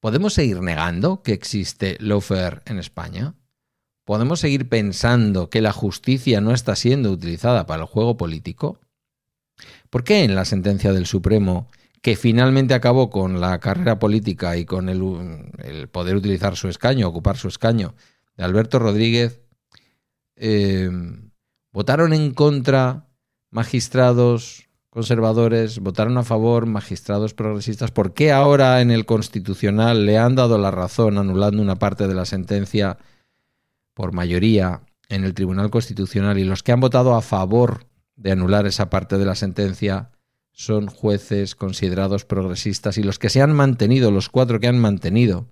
¿Podemos 0.00 0.34
seguir 0.34 0.60
negando 0.60 1.22
que 1.22 1.32
existe 1.32 1.96
lawfare 2.00 2.62
en 2.66 2.78
España? 2.78 3.34
¿Podemos 4.04 4.40
seguir 4.40 4.68
pensando 4.68 5.50
que 5.50 5.60
la 5.60 5.72
justicia 5.72 6.40
no 6.40 6.52
está 6.52 6.74
siendo 6.74 7.12
utilizada 7.12 7.64
para 7.66 7.82
el 7.82 7.88
juego 7.88 8.16
político? 8.16 8.80
¿Por 9.88 10.02
qué 10.02 10.24
en 10.24 10.34
la 10.34 10.44
sentencia 10.44 10.92
del 10.92 11.06
Supremo 11.06 11.68
que 12.02 12.16
finalmente 12.16 12.74
acabó 12.74 13.10
con 13.10 13.40
la 13.40 13.58
carrera 13.58 13.98
política 13.98 14.56
y 14.56 14.64
con 14.64 14.88
el, 14.88 15.88
poder 15.88 16.16
utilizar 16.16 16.56
su 16.56 16.68
escaño, 16.68 17.08
ocupar 17.08 17.36
su 17.36 17.48
escaño 17.48 17.94
de 18.36 18.44
Alberto 18.44 18.78
Rodríguez, 18.78 19.40
eh, 20.36 20.90
votaron 21.72 22.12
en 22.12 22.32
contra 22.32 23.06
magistrados 23.50 24.68
conservadores, 24.88 25.78
votaron 25.78 26.18
a 26.18 26.24
favor 26.24 26.66
magistrados 26.66 27.34
progresistas. 27.34 27.90
¿Por 27.90 28.12
qué 28.12 28.32
ahora 28.32 28.80
en 28.80 28.90
el 28.90 29.06
Constitucional 29.06 30.06
le 30.06 30.18
han 30.18 30.34
dado 30.34 30.58
la 30.58 30.70
razón 30.70 31.18
anulando 31.18 31.62
una 31.62 31.76
parte 31.76 32.08
de 32.08 32.14
la 32.14 32.24
sentencia 32.24 32.98
por 33.94 34.12
mayoría 34.12 34.82
en 35.08 35.24
el 35.24 35.34
Tribunal 35.34 35.70
Constitucional 35.70 36.38
y 36.38 36.44
los 36.44 36.62
que 36.62 36.72
han 36.72 36.80
votado 36.80 37.14
a 37.14 37.22
favor 37.22 37.86
de 38.16 38.32
anular 38.32 38.66
esa 38.66 38.90
parte 38.90 39.18
de 39.18 39.26
la 39.26 39.34
sentencia 39.34 40.10
son 40.60 40.88
jueces 40.88 41.54
considerados 41.54 42.26
progresistas 42.26 42.98
y 42.98 43.02
los 43.02 43.18
que 43.18 43.30
se 43.30 43.40
han 43.40 43.54
mantenido, 43.54 44.10
los 44.10 44.28
cuatro 44.28 44.60
que 44.60 44.66
han 44.66 44.78
mantenido, 44.78 45.48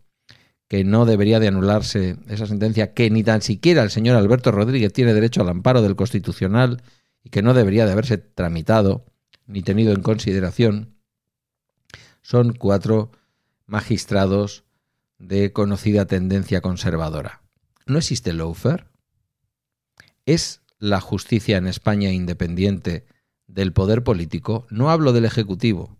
que 0.69 0.85
no 0.85 1.07
debería 1.07 1.41
de 1.41 1.49
anularse 1.49 2.19
esa 2.29 2.47
sentencia, 2.47 2.93
que 2.93 3.09
ni 3.09 3.25
tan 3.25 3.41
siquiera 3.41 3.83
el 3.83 3.91
señor 3.91 4.17
Alberto 4.17 4.53
Rodríguez 4.53 4.93
tiene 4.93 5.15
derecho 5.15 5.41
al 5.41 5.49
amparo 5.49 5.81
del 5.81 5.97
Constitucional 5.97 6.83
y 7.25 7.31
que 7.31 7.41
no 7.41 7.55
debería 7.55 7.87
de 7.87 7.93
haberse 7.93 8.19
tramitado 8.19 9.07
ni 9.47 9.62
tenido 9.62 9.95
en 9.95 10.03
consideración, 10.03 10.99
son 12.21 12.53
cuatro 12.53 13.11
magistrados 13.65 14.65
de 15.17 15.55
conocida 15.55 16.05
tendencia 16.05 16.61
conservadora. 16.61 17.41
¿No 17.87 17.97
existe 17.97 18.35
lawfare? 18.35 18.85
¿Es 20.27 20.61
la 20.79 21.00
justicia 21.00 21.57
en 21.57 21.67
España 21.67 22.12
independiente 22.12 23.07
del 23.49 23.73
poder 23.73 24.05
político, 24.05 24.67
no 24.71 24.90
hablo 24.90 25.12
del 25.12 25.25
Ejecutivo, 25.25 25.99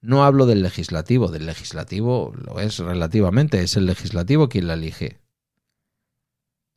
no 0.00 0.24
hablo 0.24 0.46
del 0.46 0.62
legislativo, 0.62 1.28
del 1.28 1.46
legislativo 1.46 2.32
lo 2.36 2.60
es 2.60 2.78
relativamente, 2.78 3.62
es 3.62 3.76
el 3.76 3.86
legislativo 3.86 4.48
quien 4.48 4.66
la 4.66 4.74
elige. 4.74 5.18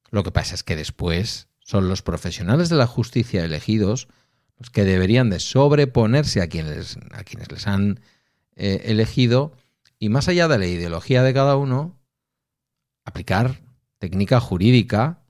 Lo 0.09 0.23
que 0.23 0.31
pasa 0.31 0.55
es 0.55 0.63
que 0.63 0.75
después 0.75 1.47
son 1.59 1.87
los 1.87 2.01
profesionales 2.01 2.69
de 2.69 2.75
la 2.75 2.87
justicia 2.87 3.43
elegidos 3.43 4.07
los 4.59 4.69
que 4.69 4.83
deberían 4.83 5.29
de 5.29 5.39
sobreponerse 5.39 6.41
a 6.41 6.47
quienes, 6.47 6.97
a 7.11 7.23
quienes 7.23 7.51
les 7.51 7.67
han 7.67 8.01
eh, 8.55 8.81
elegido 8.85 9.53
y 9.99 10.09
más 10.09 10.27
allá 10.27 10.47
de 10.47 10.57
la 10.57 10.67
ideología 10.67 11.23
de 11.23 11.33
cada 11.33 11.55
uno, 11.55 11.97
aplicar 13.05 13.61
técnica 13.99 14.39
jurídica 14.39 15.23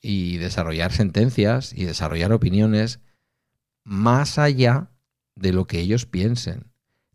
y 0.00 0.38
desarrollar 0.38 0.92
sentencias 0.92 1.72
y 1.72 1.84
desarrollar 1.84 2.32
opiniones 2.32 3.00
más 3.84 4.38
allá 4.38 4.90
de 5.34 5.52
lo 5.52 5.66
que 5.66 5.80
ellos 5.80 6.06
piensen, 6.06 6.72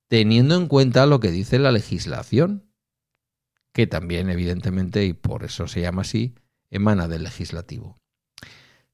teniendo 0.07 0.55
en 0.55 0.67
cuenta 0.67 1.05
lo 1.05 1.19
que 1.19 1.31
dice 1.31 1.59
la 1.59 1.71
legislación, 1.71 2.71
que 3.73 3.87
también 3.87 4.29
evidentemente, 4.29 5.05
y 5.05 5.13
por 5.13 5.43
eso 5.43 5.67
se 5.67 5.81
llama 5.81 6.01
así, 6.01 6.35
emana 6.69 7.07
del 7.07 7.23
legislativo. 7.23 7.99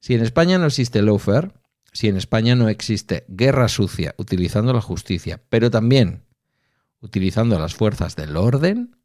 Si 0.00 0.14
en 0.14 0.20
España 0.20 0.58
no 0.58 0.66
existe 0.66 1.00
lawfare, 1.02 1.52
si 1.92 2.08
en 2.08 2.16
España 2.16 2.54
no 2.54 2.68
existe 2.68 3.24
guerra 3.28 3.68
sucia 3.68 4.14
utilizando 4.18 4.72
la 4.72 4.80
justicia, 4.80 5.42
pero 5.48 5.70
también 5.70 6.24
utilizando 7.00 7.58
las 7.58 7.74
fuerzas 7.74 8.16
del 8.16 8.36
orden, 8.36 8.96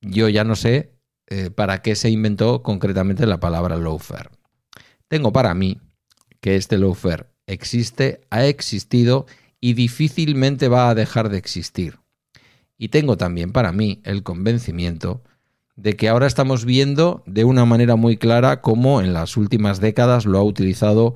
yo 0.00 0.28
ya 0.28 0.44
no 0.44 0.56
sé 0.56 0.98
eh, 1.28 1.50
para 1.50 1.82
qué 1.82 1.94
se 1.94 2.10
inventó 2.10 2.62
concretamente 2.62 3.26
la 3.26 3.40
palabra 3.40 3.76
lawfare. 3.76 4.30
Tengo 5.08 5.32
para 5.32 5.54
mí 5.54 5.80
que 6.40 6.56
este 6.56 6.78
lawfare 6.78 7.26
existe, 7.46 8.20
ha 8.30 8.44
existido 8.46 9.26
y 9.60 9.74
difícilmente 9.74 10.68
va 10.68 10.88
a 10.88 10.94
dejar 10.94 11.28
de 11.28 11.38
existir. 11.38 11.98
Y 12.78 12.88
tengo 12.88 13.16
también 13.16 13.52
para 13.52 13.72
mí 13.72 14.00
el 14.04 14.22
convencimiento 14.22 15.22
de 15.76 15.96
que 15.96 16.08
ahora 16.08 16.26
estamos 16.26 16.64
viendo 16.64 17.22
de 17.26 17.44
una 17.44 17.64
manera 17.64 17.96
muy 17.96 18.16
clara 18.16 18.60
cómo 18.60 19.00
en 19.00 19.12
las 19.12 19.36
últimas 19.36 19.80
décadas 19.80 20.26
lo 20.26 20.38
ha 20.38 20.42
utilizado 20.42 21.14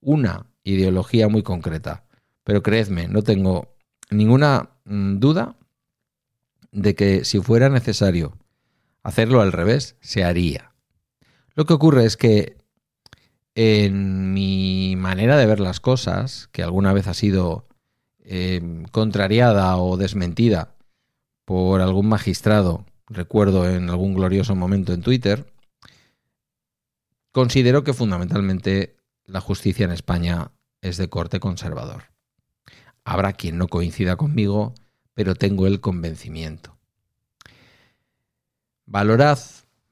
una 0.00 0.46
ideología 0.64 1.28
muy 1.28 1.42
concreta. 1.42 2.04
Pero 2.44 2.62
creedme, 2.62 3.08
no 3.08 3.22
tengo 3.22 3.74
ninguna 4.10 4.70
mm, 4.84 5.18
duda 5.18 5.56
de 6.72 6.94
que 6.94 7.24
si 7.24 7.40
fuera 7.40 7.68
necesario 7.68 8.36
hacerlo 9.02 9.40
al 9.40 9.52
revés, 9.52 9.96
se 10.00 10.24
haría. 10.24 10.72
Lo 11.54 11.64
que 11.66 11.72
ocurre 11.72 12.04
es 12.04 12.16
que 12.16 12.57
en 13.60 14.32
mi 14.34 14.94
manera 14.96 15.36
de 15.36 15.44
ver 15.44 15.58
las 15.58 15.80
cosas, 15.80 16.48
que 16.52 16.62
alguna 16.62 16.92
vez 16.92 17.08
ha 17.08 17.14
sido 17.14 17.66
eh, 18.20 18.84
contrariada 18.92 19.76
o 19.78 19.96
desmentida 19.96 20.76
por 21.44 21.80
algún 21.80 22.08
magistrado, 22.08 22.86
recuerdo 23.08 23.68
en 23.68 23.90
algún 23.90 24.14
glorioso 24.14 24.54
momento 24.54 24.92
en 24.92 25.02
Twitter, 25.02 25.52
considero 27.32 27.82
que 27.82 27.94
fundamentalmente 27.94 28.94
la 29.24 29.40
justicia 29.40 29.86
en 29.86 29.90
España 29.90 30.52
es 30.80 30.96
de 30.96 31.08
corte 31.08 31.40
conservador. 31.40 32.04
Habrá 33.02 33.32
quien 33.32 33.58
no 33.58 33.66
coincida 33.66 34.14
conmigo, 34.14 34.72
pero 35.14 35.34
tengo 35.34 35.66
el 35.66 35.80
convencimiento. 35.80 36.78
Valorad, 38.86 39.40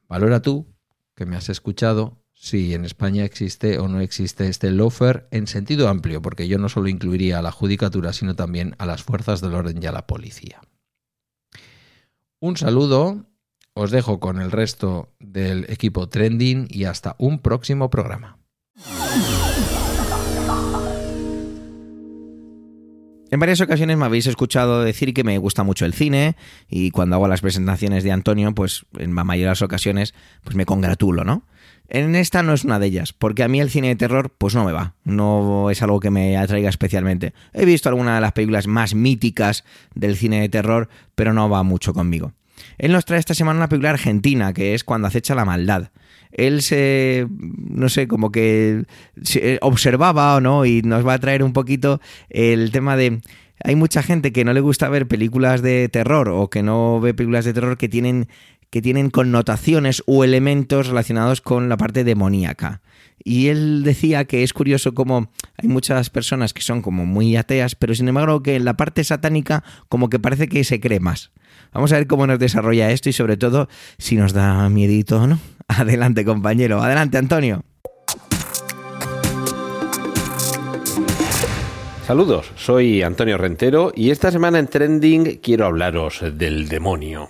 valora 0.09 0.41
tú, 0.41 0.69
que 1.17 1.27
me 1.27 1.35
has 1.35 1.49
escuchado, 1.49 2.23
si 2.38 2.75
en 2.75 2.85
España 2.85 3.25
existe 3.25 3.78
o 3.78 3.88
no 3.88 4.00
existe 4.00 4.47
este 4.47 4.71
lawfare 4.71 5.26
en 5.31 5.47
sentido 5.47 5.88
amplio, 5.88 6.21
porque 6.21 6.47
yo 6.47 6.59
no 6.59 6.69
solo 6.69 6.88
incluiría 6.88 7.38
a 7.38 7.43
la 7.43 7.50
judicatura, 7.50 8.12
sino 8.12 8.37
también 8.37 8.76
a 8.78 8.87
las 8.87 9.02
fuerzas 9.02 9.40
del 9.40 9.55
orden 9.55 9.83
y 9.83 9.87
a 9.87 9.93
la 9.93 10.07
policía. 10.07 10.61
Un 12.38 12.59
saludo, 12.59 13.25
os 13.73 13.90
dejo 13.90 14.21
con 14.21 14.40
el 14.40 14.52
resto 14.52 15.14
del 15.19 15.64
equipo 15.71 16.09
trending 16.09 16.69
y 16.71 16.85
hasta 16.85 17.16
un 17.19 17.40
próximo 17.40 17.88
programa. 17.88 18.38
En 23.28 23.40
varias 23.40 23.61
ocasiones 23.61 23.97
me 23.97 24.04
habéis 24.04 24.26
escuchado 24.28 24.85
decir 24.85 25.12
que 25.12 25.25
me 25.25 25.37
gusta 25.38 25.64
mucho 25.64 25.85
el 25.85 25.95
cine 25.95 26.37
y 26.68 26.92
cuando 26.92 27.16
hago 27.16 27.26
las 27.26 27.40
presentaciones 27.40 28.04
de 28.04 28.12
Antonio, 28.12 28.54
pues 28.54 28.87
en 28.99 29.16
la 29.16 29.25
mayoría 29.25 29.47
de 29.47 29.52
las 29.52 29.62
ocasiones, 29.62 30.14
pues 30.45 30.54
me 30.54 30.64
congratulo, 30.64 31.25
¿no? 31.25 31.42
En 31.88 32.14
esta 32.14 32.42
no 32.42 32.52
es 32.52 32.64
una 32.64 32.78
de 32.78 32.87
ellas, 32.87 33.12
porque 33.12 33.42
a 33.42 33.49
mí 33.49 33.61
el 33.61 33.71
cine 33.71 33.88
de 33.88 33.97
terror 33.97 34.33
pues 34.37 34.54
no 34.54 34.64
me 34.64 34.73
va, 34.73 34.95
no 35.04 35.71
es 35.71 35.83
algo 35.83 35.99
que 35.99 36.11
me 36.11 36.37
atraiga 36.37 36.68
especialmente. 36.68 37.33
He 37.52 37.64
visto 37.64 37.88
algunas 37.88 38.16
de 38.16 38.21
las 38.21 38.33
películas 38.33 38.68
más 38.68 38.95
míticas 38.95 39.64
del 39.95 40.16
cine 40.16 40.40
de 40.40 40.49
terror, 40.49 40.88
pero 41.16 41.33
no 41.33 41.49
va 41.49 41.64
mucho 41.64 41.95
conmigo. 41.95 42.33
Él 42.78 42.92
nos 42.92 43.04
trae 43.04 43.18
esta 43.18 43.35
semana 43.35 43.59
una 43.59 43.68
película 43.68 43.90
argentina, 43.90 44.52
que 44.52 44.75
es 44.75 44.85
Cuando 44.85 45.09
acecha 45.09 45.35
la 45.35 45.45
maldad. 45.45 45.90
Él 46.37 46.61
se, 46.61 47.26
no 47.31 47.88
sé, 47.88 48.07
como 48.07 48.31
que 48.31 48.85
observaba 49.62 50.37
o 50.37 50.40
no, 50.40 50.66
y 50.66 50.83
nos 50.83 51.07
va 51.07 51.14
a 51.14 51.19
traer 51.19 51.43
un 51.43 51.52
poquito 51.52 52.00
el 52.28 52.71
tema 52.71 52.97
de 52.97 53.21
hay 53.64 53.75
mucha 53.75 54.02
gente 54.02 54.33
que 54.33 54.45
no 54.45 54.52
le 54.52 54.61
gusta 54.61 54.88
ver 54.90 55.09
películas 55.09 55.62
de 55.62 55.88
terror 55.88 56.28
o 56.28 56.50
que 56.50 56.62
no 56.62 57.00
ve 57.00 57.14
películas 57.14 57.47
de 57.47 57.55
terror 57.55 57.78
que 57.78 57.88
tienen 57.88 58.28
que 58.71 58.83
tienen 58.83 59.11
connotaciones 59.11 60.02
o 60.07 60.25
elementos 60.25 60.88
relacionados 60.88 61.40
con 61.40 61.69
la 61.69 61.76
parte 61.76 62.05
demoníaca. 62.05 62.83
Y 63.25 63.47
él 63.47 63.83
decía 63.85 64.25
que 64.25 64.43
es 64.43 64.52
curioso 64.52 64.93
como 64.95 65.31
hay 65.57 65.69
muchas 65.69 66.11
personas 66.11 66.52
que 66.52 66.62
son 66.62 66.83
como 66.83 67.07
muy 67.07 67.37
ateas, 67.37 67.75
pero 67.75 67.95
sin 67.95 68.09
embargo 68.09 68.43
que 68.43 68.57
en 68.57 68.64
la 68.64 68.76
parte 68.76 69.02
satánica 69.05 69.64
como 69.88 70.11
que 70.11 70.19
parece 70.19 70.49
que 70.49 70.64
se 70.64 70.81
cree 70.81 71.00
más. 71.00 71.31
Vamos 71.76 71.92
a 71.92 71.97
ver 71.97 72.06
cómo 72.06 72.26
nos 72.26 72.38
desarrolla 72.38 72.90
esto 72.90 73.11
y 73.11 73.12
sobre 73.12 73.37
todo 73.37 73.68
si 73.99 74.16
nos 74.16 74.33
da 74.33 74.66
miedito 74.71 75.21
o 75.21 75.26
no. 75.26 75.38
Adelante 75.68 76.25
compañero, 76.25 76.83
adelante 76.83 77.18
Antonio. 77.18 77.64
Saludos, 82.06 82.50
soy 82.56 83.02
Antonio 83.02 83.37
Rentero 83.37 83.92
y 83.95 84.09
esta 84.09 84.30
semana 84.30 84.59
en 84.59 84.68
Trending 84.68 85.40
quiero 85.42 85.66
hablaros 85.66 86.23
del 86.33 86.71
demonio. 86.71 87.28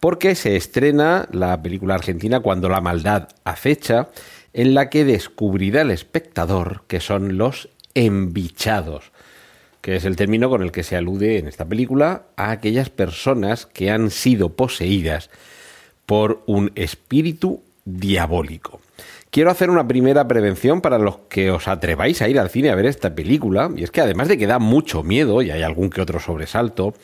Porque 0.00 0.36
se 0.36 0.56
estrena 0.56 1.28
la 1.30 1.60
película 1.60 1.96
argentina 1.96 2.40
Cuando 2.40 2.70
la 2.70 2.80
maldad 2.80 3.28
acecha, 3.44 4.08
en 4.54 4.72
la 4.72 4.88
que 4.88 5.04
descubrirá 5.04 5.82
el 5.82 5.90
espectador 5.90 6.84
que 6.86 7.00
son 7.00 7.36
los 7.36 7.68
embichados, 7.92 9.11
que 9.82 9.96
es 9.96 10.04
el 10.04 10.16
término 10.16 10.48
con 10.48 10.62
el 10.62 10.72
que 10.72 10.84
se 10.84 10.96
alude 10.96 11.38
en 11.38 11.48
esta 11.48 11.66
película 11.66 12.22
a 12.36 12.52
aquellas 12.52 12.88
personas 12.88 13.66
que 13.66 13.90
han 13.90 14.10
sido 14.10 14.50
poseídas 14.50 15.28
por 16.06 16.42
un 16.46 16.70
espíritu 16.76 17.60
diabólico. 17.84 18.80
Quiero 19.30 19.50
hacer 19.50 19.70
una 19.70 19.88
primera 19.88 20.28
prevención 20.28 20.80
para 20.80 20.98
los 20.98 21.16
que 21.28 21.50
os 21.50 21.66
atreváis 21.66 22.22
a 22.22 22.28
ir 22.28 22.38
al 22.38 22.48
cine 22.48 22.70
a 22.70 22.76
ver 22.76 22.86
esta 22.86 23.14
película, 23.14 23.70
y 23.76 23.82
es 23.82 23.90
que 23.90 24.00
además 24.00 24.28
de 24.28 24.38
que 24.38 24.46
da 24.46 24.60
mucho 24.60 25.02
miedo, 25.02 25.42
y 25.42 25.50
hay 25.50 25.62
algún 25.62 25.90
que 25.90 26.00
otro 26.00 26.20
sobresalto, 26.20 26.94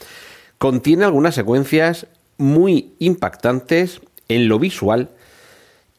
contiene 0.58 1.04
algunas 1.04 1.34
secuencias 1.34 2.06
muy 2.36 2.92
impactantes 3.00 4.00
en 4.28 4.46
lo 4.46 4.60
visual 4.60 5.08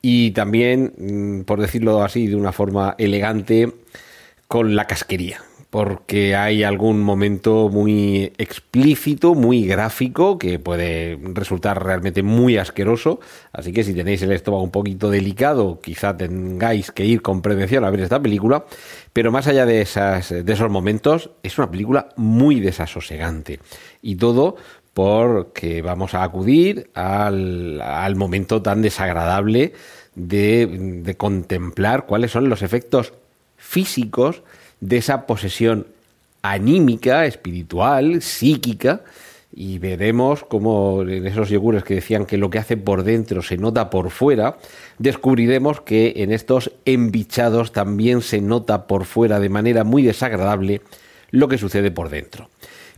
y 0.02 0.32
también, 0.32 0.94
mm, 0.98 1.42
por 1.42 1.60
decirlo 1.60 2.02
así 2.04 2.28
de 2.28 2.36
una 2.38 2.54
forma 2.54 2.96
elegante, 2.98 3.74
con 4.48 4.76
la 4.76 4.86
casquería 4.86 5.42
porque 5.70 6.36
hay 6.36 6.64
algún 6.64 7.02
momento 7.02 7.70
muy 7.70 8.34
explícito, 8.40 9.36
muy 9.36 9.68
gráfico, 9.68 10.40
que 10.40 10.58
puede 10.58 11.20
resultar 11.34 11.84
realmente 11.84 12.24
muy 12.24 12.58
asqueroso. 12.58 13.20
Así 13.54 13.72
que 13.72 13.84
si 13.84 13.94
tenéis 13.94 14.24
el 14.24 14.32
estómago 14.32 14.64
un 14.64 14.72
poquito 14.72 15.12
delicado, 15.12 15.80
quizá 15.80 16.18
tengáis 16.18 16.92
que 16.92 17.06
ir 17.06 17.22
con 17.22 17.44
prevención 17.44 17.86
a 17.86 17.92
ver 17.92 18.00
esta 18.00 18.20
película. 18.20 18.66
Pero 19.14 19.32
más 19.32 19.46
allá 19.46 19.68
de, 19.68 19.82
esas, 19.82 20.30
de 20.30 20.54
esos 20.54 20.72
momentos, 20.72 21.30
es 21.44 21.56
una 21.60 21.70
película 21.70 22.10
muy 22.16 22.60
desasosegante. 22.60 23.60
Y 24.02 24.16
todo 24.16 24.56
porque 24.96 25.84
vamos 25.84 26.16
a 26.16 26.24
acudir 26.24 26.90
al, 26.96 27.80
al 27.80 28.16
momento 28.16 28.64
tan 28.64 28.82
desagradable 28.82 29.74
de, 30.16 30.66
de 31.04 31.16
contemplar 31.16 32.08
cuáles 32.08 32.32
son 32.32 32.50
los 32.50 32.64
efectos 32.64 33.14
físicos 33.56 34.42
de 34.82 34.98
esa 34.98 35.26
posesión 35.26 35.88
anímica, 36.42 37.26
espiritual, 37.26 38.22
psíquica, 38.22 39.02
y 39.52 39.80
veremos 39.80 40.44
cómo 40.44 41.02
en 41.02 41.26
esos 41.26 41.50
yogures 41.50 41.84
que 41.84 41.96
decían 41.96 42.26
que 42.26 42.38
lo 42.38 42.50
que 42.50 42.60
hace 42.60 42.78
por 42.78 43.04
dentro 43.04 43.42
se 43.42 43.58
nota 43.58 43.90
por 43.90 44.12
fuera, 44.12 44.58
descubriremos 45.00 45.82
que 45.82 46.14
en 46.18 46.32
estos 46.32 46.72
embichados 46.86 47.72
también 47.72 48.22
se 48.22 48.42
nota 48.42 48.86
por 48.88 49.06
fuera 49.06 49.39
de 49.39 49.50
manera 49.50 49.84
muy 49.84 50.04
desagradable 50.04 50.82
lo 51.32 51.48
que 51.48 51.58
sucede 51.58 51.92
por 51.92 52.10
dentro. 52.10 52.50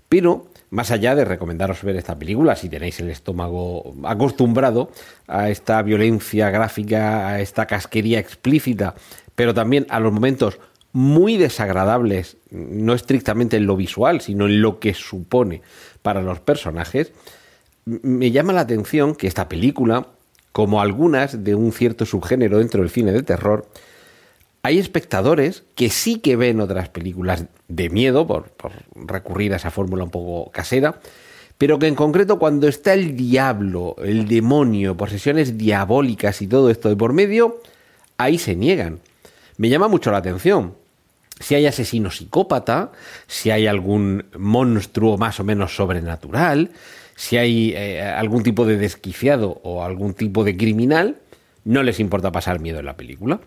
Pero 0.09 0.47
más 0.71 0.91
allá 0.91 1.15
de 1.15 1.25
recomendaros 1.25 1.83
ver 1.83 1.95
esta 1.95 2.17
película, 2.17 2.55
si 2.55 2.69
tenéis 2.69 2.99
el 2.99 3.09
estómago 3.09 3.93
acostumbrado 4.03 4.91
a 5.27 5.49
esta 5.49 5.81
violencia 5.81 6.49
gráfica, 6.49 7.27
a 7.27 7.41
esta 7.41 7.65
casquería 7.65 8.19
explícita, 8.19 8.95
pero 9.35 9.53
también 9.53 9.85
a 9.89 9.99
los 9.99 10.13
momentos 10.13 10.59
muy 10.93 11.37
desagradables, 11.37 12.37
no 12.49 12.93
estrictamente 12.93 13.57
en 13.57 13.65
lo 13.65 13.75
visual, 13.75 14.21
sino 14.21 14.45
en 14.45 14.61
lo 14.61 14.79
que 14.79 14.93
supone 14.93 15.61
para 16.01 16.21
los 16.21 16.39
personajes, 16.39 17.13
me 17.85 18.31
llama 18.31 18.53
la 18.53 18.61
atención 18.61 19.15
que 19.15 19.27
esta 19.27 19.49
película, 19.49 20.07
como 20.51 20.81
algunas 20.81 21.43
de 21.43 21.55
un 21.55 21.71
cierto 21.71 22.05
subgénero 22.05 22.59
dentro 22.59 22.81
del 22.81 22.89
cine 22.89 23.11
de 23.11 23.23
terror, 23.23 23.67
hay 24.63 24.77
espectadores 24.77 25.63
que 25.75 25.89
sí 25.89 26.19
que 26.19 26.35
ven 26.35 26.61
otras 26.61 26.89
películas 26.89 27.45
de 27.67 27.89
miedo, 27.89 28.27
por, 28.27 28.51
recurrir 28.95 29.53
a 29.53 29.55
esa 29.55 29.71
fórmula 29.71 30.03
un 30.03 30.11
poco 30.11 30.51
casera, 30.51 30.99
pero 31.57 31.79
que 31.79 31.87
en 31.87 31.95
concreto 31.95 32.37
cuando 32.37 32.67
está 32.67 32.93
el 32.93 33.15
diablo, 33.15 33.95
el 34.03 34.27
demonio, 34.27 34.97
posesiones 34.97 35.57
diabólicas 35.57 36.41
y 36.41 36.47
todo 36.47 36.69
esto 36.69 36.89
de 36.89 36.95
por 36.95 37.13
medio, 37.13 37.59
ahí 38.17 38.37
se 38.37 38.55
niegan. 38.55 38.99
Me 39.57 39.69
llama 39.69 39.87
mucho 39.87 40.11
la 40.11 40.17
atención, 40.17 40.75
si 41.39 41.55
hay 41.55 41.65
asesino 41.65 42.11
psicópata, 42.11 42.91
si 43.27 43.51
hay 43.51 43.67
algún 43.67 44.25
monstruo 44.37 45.17
más 45.17 45.39
o 45.39 45.43
menos 45.43 45.75
sobrenatural, 45.75 46.71
si 47.15 47.37
hay 47.37 47.73
eh, 47.75 48.01
algún 48.01 48.43
tipo 48.43 48.65
de 48.65 48.77
desquiciado 48.77 49.59
o 49.63 49.83
algún 49.83 50.13
tipo 50.13 50.43
de 50.43 50.57
criminal, 50.57 51.17
no 51.63 51.83
les 51.83 51.99
importa 51.99 52.31
pasar 52.31 52.59
miedo 52.59 52.79
en 52.79 52.85
la 52.85 52.97
película. 52.97 53.39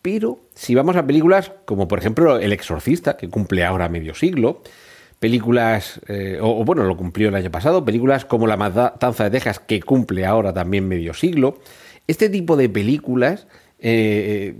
Pero 0.00 0.40
si 0.54 0.74
vamos 0.74 0.96
a 0.96 1.06
películas 1.06 1.52
como 1.64 1.88
por 1.88 1.98
ejemplo 1.98 2.38
El 2.38 2.52
Exorcista, 2.52 3.16
que 3.16 3.28
cumple 3.28 3.64
ahora 3.64 3.88
medio 3.88 4.14
siglo, 4.14 4.62
películas, 5.20 6.00
eh, 6.08 6.38
o, 6.40 6.64
bueno, 6.64 6.82
lo 6.82 6.96
cumplió 6.96 7.28
el 7.28 7.34
año 7.36 7.50
pasado, 7.50 7.84
películas 7.84 8.24
como 8.24 8.48
La 8.48 8.56
Matanza 8.56 9.24
de 9.24 9.30
Texas, 9.30 9.60
que 9.60 9.80
cumple 9.80 10.26
ahora 10.26 10.52
también 10.52 10.88
medio 10.88 11.14
siglo, 11.14 11.58
este 12.08 12.28
tipo 12.28 12.56
de 12.56 12.68
películas, 12.68 13.46
eh, 13.78 14.56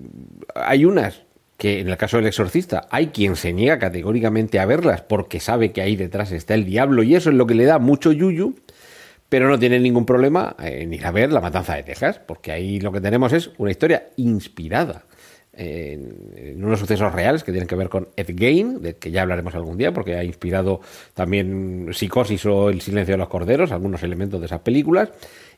hay 0.54 0.84
unas 0.84 1.21
que 1.62 1.78
en 1.78 1.88
el 1.88 1.96
caso 1.96 2.16
del 2.16 2.26
exorcista 2.26 2.88
hay 2.90 3.10
quien 3.10 3.36
se 3.36 3.52
niega 3.52 3.78
categóricamente 3.78 4.58
a 4.58 4.66
verlas 4.66 5.02
porque 5.02 5.38
sabe 5.38 5.70
que 5.70 5.80
ahí 5.80 5.94
detrás 5.94 6.32
está 6.32 6.54
el 6.54 6.64
diablo 6.64 7.04
y 7.04 7.14
eso 7.14 7.30
es 7.30 7.36
lo 7.36 7.46
que 7.46 7.54
le 7.54 7.64
da 7.66 7.78
mucho 7.78 8.10
yuyu, 8.10 8.56
pero 9.28 9.48
no 9.48 9.56
tiene 9.60 9.78
ningún 9.78 10.04
problema 10.04 10.56
en 10.58 10.92
ir 10.92 11.06
a 11.06 11.12
ver 11.12 11.30
La 11.30 11.40
Matanza 11.40 11.76
de 11.76 11.84
Texas, 11.84 12.18
porque 12.18 12.50
ahí 12.50 12.80
lo 12.80 12.90
que 12.90 13.00
tenemos 13.00 13.32
es 13.32 13.52
una 13.58 13.70
historia 13.70 14.08
inspirada 14.16 15.04
en, 15.54 16.62
unos 16.64 16.80
sucesos 16.80 17.12
reales 17.12 17.44
que 17.44 17.52
tienen 17.52 17.68
que 17.68 17.76
ver 17.76 17.88
con 17.88 18.08
Ed 18.16 18.34
Gein, 18.36 18.80
de 18.80 18.94
que 18.94 19.10
ya 19.10 19.22
hablaremos 19.22 19.54
algún 19.54 19.76
día, 19.76 19.92
porque 19.92 20.16
ha 20.16 20.24
inspirado 20.24 20.80
también 21.14 21.88
Psicosis 21.92 22.46
o 22.46 22.70
El 22.70 22.80
silencio 22.80 23.14
de 23.14 23.18
los 23.18 23.28
corderos, 23.28 23.72
algunos 23.72 24.02
elementos 24.02 24.40
de 24.40 24.46
esas 24.46 24.60
películas. 24.60 25.10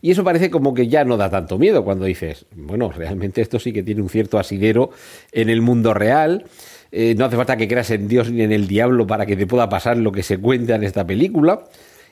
Y 0.02 0.10
eso 0.10 0.24
parece 0.24 0.50
como 0.50 0.74
que 0.74 0.88
ya 0.88 1.04
no 1.04 1.16
da 1.16 1.30
tanto 1.30 1.58
miedo 1.58 1.84
cuando 1.84 2.04
dices, 2.04 2.46
bueno, 2.54 2.90
realmente 2.90 3.40
esto 3.40 3.58
sí 3.58 3.72
que 3.72 3.82
tiene 3.82 4.02
un 4.02 4.08
cierto 4.08 4.38
asidero 4.38 4.90
en 5.32 5.48
el 5.48 5.62
mundo 5.62 5.94
real. 5.94 6.44
Eh, 6.92 7.14
no 7.16 7.24
hace 7.24 7.36
falta 7.36 7.56
que 7.56 7.68
creas 7.68 7.90
en 7.90 8.06
Dios 8.06 8.30
ni 8.30 8.42
en 8.42 8.52
el 8.52 8.68
diablo 8.68 9.06
para 9.06 9.26
que 9.26 9.36
te 9.36 9.46
pueda 9.46 9.68
pasar 9.68 9.96
lo 9.96 10.12
que 10.12 10.22
se 10.22 10.38
cuenta 10.38 10.74
en 10.74 10.84
esta 10.84 11.06
película. 11.06 11.64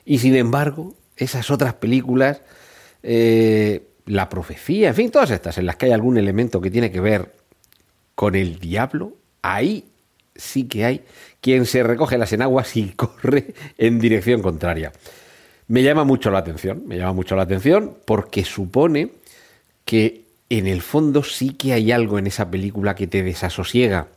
Y 0.05 0.17
sin 0.17 0.35
embargo, 0.35 0.95
esas 1.15 1.51
otras 1.51 1.75
películas, 1.75 2.41
eh, 3.03 3.83
la 4.05 4.27
profecía, 4.27 4.89
en 4.89 4.95
fin, 4.95 5.11
todas 5.11 5.31
estas 5.31 5.57
en 5.57 5.65
las 5.65 5.75
que 5.75 5.85
hay 5.85 5.91
algún 5.91 6.17
elemento 6.17 6.59
que 6.59 6.71
tiene 6.71 6.91
que 6.91 6.99
ver 6.99 7.31
con 8.15 8.35
el 8.35 8.59
diablo, 8.59 9.13
ahí 9.41 9.85
sí 10.35 10.65
que 10.65 10.85
hay 10.85 11.01
quien 11.41 11.65
se 11.65 11.83
recoge 11.83 12.17
las 12.17 12.33
enaguas 12.33 12.75
y 12.75 12.89
corre 12.95 13.53
en 13.77 13.99
dirección 13.99 14.41
contraria. 14.41 14.91
Me 15.67 15.83
llama 15.83 16.03
mucho 16.03 16.29
la 16.29 16.39
atención, 16.39 16.83
me 16.87 16.97
llama 16.97 17.13
mucho 17.13 17.35
la 17.35 17.43
atención 17.43 17.97
porque 18.05 18.43
supone 18.43 19.11
que 19.85 20.23
en 20.49 20.67
el 20.67 20.81
fondo 20.81 21.23
sí 21.23 21.51
que 21.53 21.73
hay 21.73 21.91
algo 21.91 22.19
en 22.19 22.27
esa 22.27 22.51
película 22.51 22.95
que 22.95 23.07
te 23.07 23.23
desasosiega. 23.23 24.07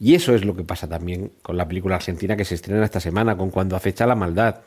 Y 0.00 0.14
eso 0.14 0.34
es 0.34 0.44
lo 0.44 0.56
que 0.56 0.64
pasa 0.64 0.88
también 0.88 1.30
con 1.42 1.56
la 1.56 1.68
película 1.68 1.96
argentina 1.96 2.36
que 2.36 2.44
se 2.44 2.56
estrena 2.56 2.84
esta 2.84 3.00
semana, 3.00 3.36
con 3.36 3.50
Cuando 3.50 3.76
acecha 3.76 4.06
la 4.06 4.16
maldad. 4.16 4.62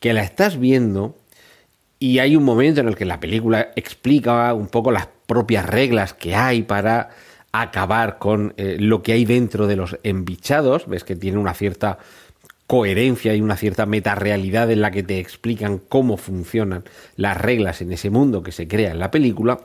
Que 0.00 0.12
la 0.12 0.22
estás 0.22 0.58
viendo 0.58 1.16
y 1.98 2.18
hay 2.18 2.34
un 2.34 2.44
momento 2.44 2.80
en 2.80 2.88
el 2.88 2.96
que 2.96 3.04
la 3.04 3.20
película 3.20 3.70
explica 3.76 4.52
un 4.54 4.68
poco 4.68 4.90
las 4.90 5.08
propias 5.26 5.66
reglas 5.66 6.14
que 6.14 6.34
hay 6.34 6.62
para 6.62 7.10
acabar 7.52 8.18
con 8.18 8.54
eh, 8.56 8.76
lo 8.78 9.02
que 9.02 9.12
hay 9.12 9.24
dentro 9.24 9.66
de 9.66 9.76
los 9.76 9.98
embichados. 10.02 10.86
Ves 10.86 11.04
que 11.04 11.16
tiene 11.16 11.38
una 11.38 11.54
cierta 11.54 11.98
coherencia 12.66 13.34
y 13.34 13.40
una 13.40 13.56
cierta 13.56 13.84
metarealidad 13.84 14.70
en 14.70 14.80
la 14.80 14.92
que 14.92 15.02
te 15.02 15.18
explican 15.18 15.78
cómo 15.78 16.16
funcionan 16.16 16.84
las 17.16 17.36
reglas 17.36 17.80
en 17.80 17.92
ese 17.92 18.10
mundo 18.10 18.44
que 18.44 18.52
se 18.52 18.68
crea 18.68 18.92
en 18.92 19.00
la 19.00 19.10
película, 19.10 19.58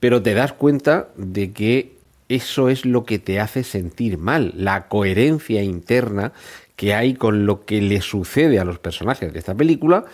pero 0.00 0.22
te 0.22 0.32
das 0.32 0.54
cuenta 0.54 1.08
de 1.16 1.52
que 1.52 1.96
eso 2.30 2.70
es 2.70 2.86
lo 2.86 3.04
que 3.04 3.18
te 3.18 3.40
hace 3.40 3.62
sentir 3.62 4.16
mal, 4.16 4.54
la 4.56 4.88
coherencia 4.88 5.62
interna 5.62 6.32
que 6.76 6.94
hay 6.94 7.12
con 7.12 7.44
lo 7.44 7.66
que 7.66 7.82
le 7.82 8.00
sucede 8.00 8.58
a 8.58 8.64
los 8.64 8.78
personajes 8.78 9.34
de 9.34 9.38
esta 9.38 9.54
película 9.54 10.06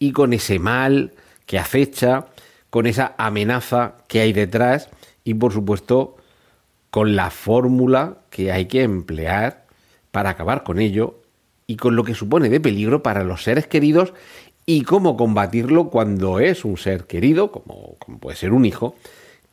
y 0.00 0.10
con 0.10 0.32
ese 0.32 0.58
mal 0.58 1.12
que 1.46 1.60
acecha, 1.60 2.26
con 2.70 2.86
esa 2.88 3.14
amenaza 3.18 3.94
que 4.08 4.20
hay 4.20 4.32
detrás 4.32 4.88
y 5.22 5.34
por 5.34 5.52
supuesto 5.52 6.16
con 6.90 7.16
la 7.16 7.30
fórmula 7.30 8.18
que 8.30 8.52
hay 8.52 8.66
que 8.66 8.82
emplear 8.82 9.66
para 10.10 10.30
acabar 10.30 10.62
con 10.62 10.80
ello 10.80 11.20
y 11.66 11.76
con 11.76 11.96
lo 11.96 12.04
que 12.04 12.14
supone 12.14 12.48
de 12.48 12.60
peligro 12.60 13.02
para 13.02 13.24
los 13.24 13.42
seres 13.42 13.66
queridos 13.66 14.14
y 14.64 14.82
cómo 14.82 15.16
combatirlo 15.16 15.88
cuando 15.90 16.40
es 16.40 16.64
un 16.64 16.76
ser 16.76 17.04
querido, 17.04 17.50
como, 17.50 17.96
puede 18.20 18.36
ser 18.36 18.52
un 18.52 18.64
hijo, 18.64 18.96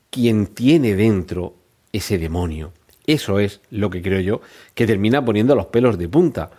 quien 0.10 0.48
tiene 0.48 0.95
dentro 0.95 1.56
ese 1.93 2.17
demonio. 2.17 2.71
Eso 3.08 3.39
es 3.39 3.62
lo 3.69 3.89
que 3.89 4.02
creo 4.02 4.19
yo 4.19 4.41
que 4.74 4.88
termina 4.88 5.24
poniendo 5.24 5.56
los 5.56 5.67
pelos 5.67 5.98
de 5.98 6.10
punta. 6.10 6.52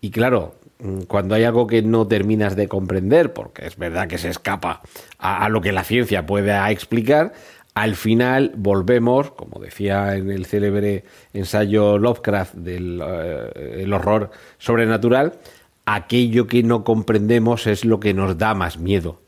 Y 0.00 0.10
claro, 0.10 0.56
mm, 0.80 1.02
cuando 1.02 1.34
hay 1.34 1.44
algo 1.44 1.66
que 1.66 1.82
no 1.82 2.06
terminas 2.06 2.56
de 2.56 2.68
comprender, 2.68 3.32
porque 3.32 3.66
es 3.66 3.76
verdad 3.76 4.08
que 4.08 4.18
se 4.18 4.28
escapa 4.28 4.82
a, 5.18 5.44
a 5.44 5.48
lo 5.48 5.60
que 5.60 5.72
la 5.72 5.84
ciencia 5.84 6.26
puede 6.26 6.52
explicar, 6.72 7.32
al 7.80 7.96
final 7.96 8.52
volvemos, 8.56 9.30
como 9.30 9.58
decía 9.58 10.14
en 10.14 10.30
el 10.30 10.44
célebre 10.44 11.04
ensayo 11.32 11.96
Lovecraft 11.96 12.54
del 12.56 13.02
eh, 13.02 13.90
horror 13.90 14.30
sobrenatural, 14.58 15.38
aquello 15.86 16.46
que 16.46 16.62
no 16.62 16.84
comprendemos 16.84 17.66
es 17.66 17.86
lo 17.86 17.98
que 17.98 18.12
nos 18.12 18.36
da 18.36 18.52
más 18.52 18.78
miedo. 18.78 19.22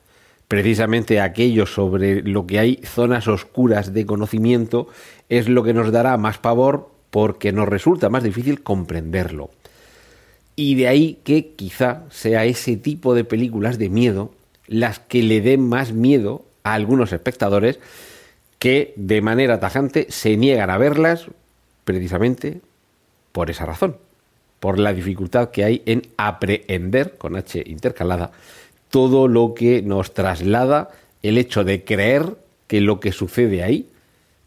Precisamente 0.49 1.19
aquello 1.19 1.65
sobre 1.65 2.21
lo 2.21 2.47
que 2.47 2.59
hay 2.59 2.81
zonas 2.85 3.27
oscuras 3.27 3.95
de 3.95 4.05
conocimiento 4.05 4.87
es 5.31 5.49
lo 5.49 5.63
que 5.63 5.73
nos 5.73 5.91
dará 5.91 6.19
más 6.19 6.37
pavor 6.37 6.91
porque 7.09 7.53
nos 7.53 7.67
resulta 7.67 8.11
más 8.11 8.23
difícil 8.23 8.63
comprenderlo. 8.63 9.49
Y 10.57 10.75
de 10.75 10.89
ahí 10.89 11.21
que 11.25 11.55
quizá 11.55 12.03
sea 12.11 12.45
ese 12.45 12.77
tipo 12.77 13.15
de 13.15 13.25
películas 13.25 13.79
de 13.79 13.89
miedo 13.89 14.31
las 14.67 14.99
que 14.99 15.23
le 15.23 15.41
den 15.41 15.67
más 15.67 15.95
miedo 15.95 16.45
a 16.65 16.75
algunos 16.75 17.15
espectadores 17.15 17.81
que 18.63 18.93
de 18.95 19.21
manera 19.23 19.59
tajante 19.59 20.07
se 20.09 20.37
niegan 20.37 20.71
a 20.71 20.79
verlas 20.79 21.27
precisamente 21.83 22.61
por 23.33 23.51
esa 23.51 23.67
razón, 23.67 23.97
por 24.61 24.79
la 24.79 24.93
dificultad 24.93 25.51
que 25.51 25.65
hay 25.65 25.83
en 25.85 26.03
aprehender, 26.17 27.17
con 27.19 27.35
H 27.35 27.61
intercalada, 27.67 28.31
todo 28.89 29.27
lo 29.27 29.55
que 29.55 29.83
nos 29.83 30.15
traslada 30.15 30.91
el 31.25 31.39
hecho 31.39 31.65
de 31.65 31.83
creer 31.83 32.37
que 32.69 32.81
lo 32.81 33.01
que 33.01 33.11
sucede 33.11 33.65
ahí, 33.65 33.89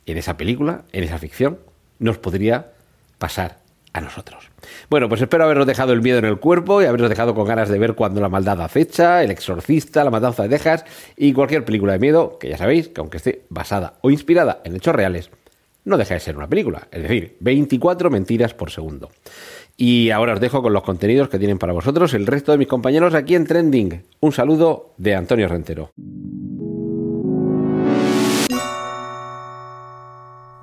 en 0.05 0.17
esa 0.17 0.37
película, 0.37 0.85
en 0.93 1.03
esa 1.03 1.17
ficción, 1.17 1.59
nos 1.99 2.17
podría 2.17 2.71
pasar 3.17 3.57
a 3.95 4.01
nosotros. 4.01 4.51
Bueno, 4.89 5.07
pues 5.07 5.21
espero 5.21 5.45
haberos 5.45 5.65
dejado 5.65 5.93
el 5.93 6.01
miedo 6.01 6.19
en 6.19 6.25
el 6.25 6.37
cuerpo 6.37 6.81
y 6.81 6.85
haberos 6.85 7.07
dejado 7.07 7.33
con 7.33 7.47
ganas 7.47 7.69
de 7.69 7.79
ver 7.79 7.95
cuando 7.95 8.19
la 8.19 8.27
maldad 8.27 8.61
acecha, 8.61 9.23
El 9.23 9.31
Exorcista, 9.31 10.03
La 10.03 10.11
Matanza 10.11 10.43
de 10.43 10.49
Texas 10.49 10.83
y 11.15 11.31
cualquier 11.31 11.63
película 11.63 11.93
de 11.93 11.99
miedo 11.99 12.37
que 12.37 12.49
ya 12.49 12.57
sabéis 12.57 12.89
que 12.89 12.99
aunque 12.99 13.17
esté 13.17 13.45
basada 13.49 13.93
o 14.01 14.11
inspirada 14.11 14.59
en 14.65 14.75
hechos 14.75 14.93
reales, 14.93 15.31
no 15.85 15.97
deja 15.97 16.15
de 16.15 16.19
ser 16.19 16.35
una 16.35 16.49
película, 16.49 16.89
es 16.91 17.03
decir, 17.03 17.37
24 17.39 18.09
mentiras 18.09 18.53
por 18.53 18.69
segundo. 18.69 19.11
Y 19.77 20.09
ahora 20.09 20.33
os 20.33 20.41
dejo 20.41 20.61
con 20.61 20.73
los 20.73 20.83
contenidos 20.83 21.29
que 21.29 21.39
tienen 21.39 21.57
para 21.57 21.71
vosotros 21.71 22.13
el 22.13 22.27
resto 22.27 22.51
de 22.51 22.57
mis 22.57 22.67
compañeros 22.67 23.13
aquí 23.13 23.35
en 23.35 23.45
Trending. 23.45 24.03
Un 24.19 24.31
saludo 24.33 24.93
de 24.97 25.15
Antonio 25.15 25.47
Rentero. 25.47 25.91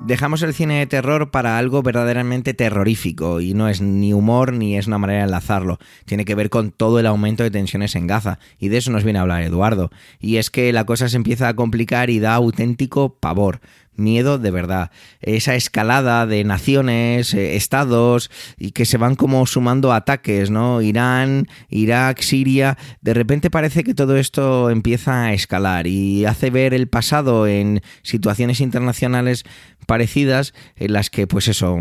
Dejamos 0.05 0.43
el 0.43 0.53
cine 0.53 0.81
de 0.81 0.87
terror 0.89 1.31
para 1.31 1.59
algo 1.59 1.81
verdaderamente 1.81 2.55
terrorífico 2.55 3.41
y 3.41 3.55
no 3.55 3.69
es 3.69 3.81
ni 3.81 4.13
humor 4.13 4.53
ni 4.53 4.77
es 4.77 4.89
una 4.89 4.99
manera 4.99 5.21
de 5.21 5.27
enlazarlo. 5.27 5.79
Tiene 6.07 6.25
que 6.25 6.35
ver 6.35 6.51
con 6.51 6.73
todo 6.73 6.99
el 6.99 7.07
aumento 7.07 7.45
de 7.45 7.53
tensiones 7.53 7.95
en 7.95 8.09
Gaza 8.09 8.41
y 8.59 8.69
de 8.69 8.79
eso 8.79 8.91
nos 8.91 9.05
viene 9.05 9.21
a 9.21 9.23
hablar 9.23 9.43
Eduardo. 9.43 9.91
Y 10.19 10.39
es 10.39 10.51
que 10.51 10.73
la 10.73 10.87
cosa 10.87 11.09
se 11.09 11.17
empieza 11.17 11.47
a 11.47 11.55
complicar 11.55 12.11
y 12.11 12.19
da 12.19 12.35
auténtico 12.35 13.15
pavor 13.21 13.61
miedo 13.95 14.39
de 14.39 14.51
verdad. 14.51 14.91
Esa 15.21 15.55
escalada 15.55 16.27
de 16.27 16.45
naciones, 16.45 17.35
eh, 17.35 17.57
estados, 17.57 18.31
y 18.59 18.73
que 18.73 18.87
se 18.87 18.99
van 18.99 19.17
como 19.17 19.47
sumando 19.47 19.93
ataques, 19.93 20.51
¿no? 20.51 20.83
Irán, 20.83 21.49
Irak, 21.69 22.21
Siria. 22.21 22.79
De 23.01 23.15
repente 23.15 23.51
parece 23.51 23.85
que 23.85 23.95
todo 23.95 24.17
esto 24.17 24.71
empieza 24.71 25.25
a 25.25 25.33
escalar 25.33 25.87
y 25.87 26.25
hace 26.25 26.51
ver 26.51 26.75
el 26.75 26.89
pasado 26.89 27.47
en 27.47 27.83
situaciones 28.03 28.61
internacionales 28.61 29.45
parecidas 29.87 30.55
en 30.77 30.93
las 30.93 31.11
que, 31.11 31.27
pues 31.27 31.49
eso, 31.49 31.79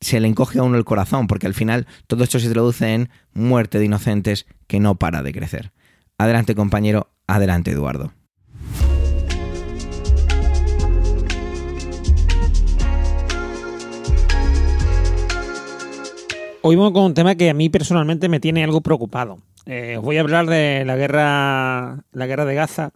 se 0.00 0.20
le 0.20 0.28
encoge 0.28 0.58
a 0.58 0.62
uno 0.62 0.76
el 0.76 0.84
corazón, 0.84 1.26
porque 1.26 1.46
al 1.46 1.54
final 1.54 1.86
todo 2.06 2.24
esto 2.24 2.38
se 2.38 2.50
traduce 2.50 2.94
en 2.94 3.10
muerte 3.32 3.78
de 3.78 3.86
inocentes 3.86 4.46
que 4.66 4.80
no 4.80 4.96
para 4.96 5.22
de 5.22 5.32
crecer. 5.32 5.72
Adelante 6.18 6.54
compañero, 6.54 7.10
adelante 7.26 7.70
Eduardo. 7.70 8.17
Hoy 16.60 16.74
vamos 16.74 16.92
con 16.92 17.04
un 17.04 17.14
tema 17.14 17.36
que 17.36 17.50
a 17.50 17.54
mí 17.54 17.68
personalmente 17.68 18.28
me 18.28 18.40
tiene 18.40 18.64
algo 18.64 18.80
preocupado. 18.80 19.38
Eh, 19.64 19.96
os 19.96 20.02
voy 20.02 20.16
a 20.16 20.20
hablar 20.20 20.46
de 20.46 20.82
la 20.84 20.96
guerra, 20.96 22.02
la 22.10 22.26
guerra 22.26 22.44
de 22.44 22.56
Gaza, 22.56 22.90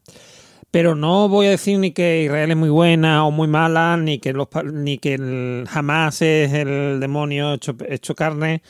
pero 0.73 0.97
no 0.97 1.29
voy 1.29 1.47
a 1.47 1.51
decir 1.51 1.79
ni 1.79 1.93
que 1.93 2.25
Israel 2.25 2.51
es 2.51 2.57
muy 2.57 2.71
buena 2.71 3.25
o 3.25 3.31
muy 3.31 3.47
mala, 3.47 3.97
ni 3.97 4.19
que 4.19 4.33
los, 4.33 4.49
ni 4.65 4.99
que 4.99 5.15
el 5.15 5.69
Hamas 5.73 6.23
es 6.23 6.53
el 6.53 6.99
demonio 6.99 7.55
hecho, 7.55 8.15
carne, 8.17 8.63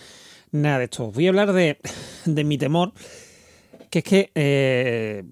nada 0.51 0.79
de 0.79 0.85
esto. 0.85 1.11
Voy 1.11 1.27
a 1.27 1.31
hablar 1.31 1.53
de, 1.55 2.45
mi 2.45 2.59
temor, 2.59 2.93
que 3.89 4.01
es 4.01 4.05
que 4.05 4.31
eh, 4.35 5.25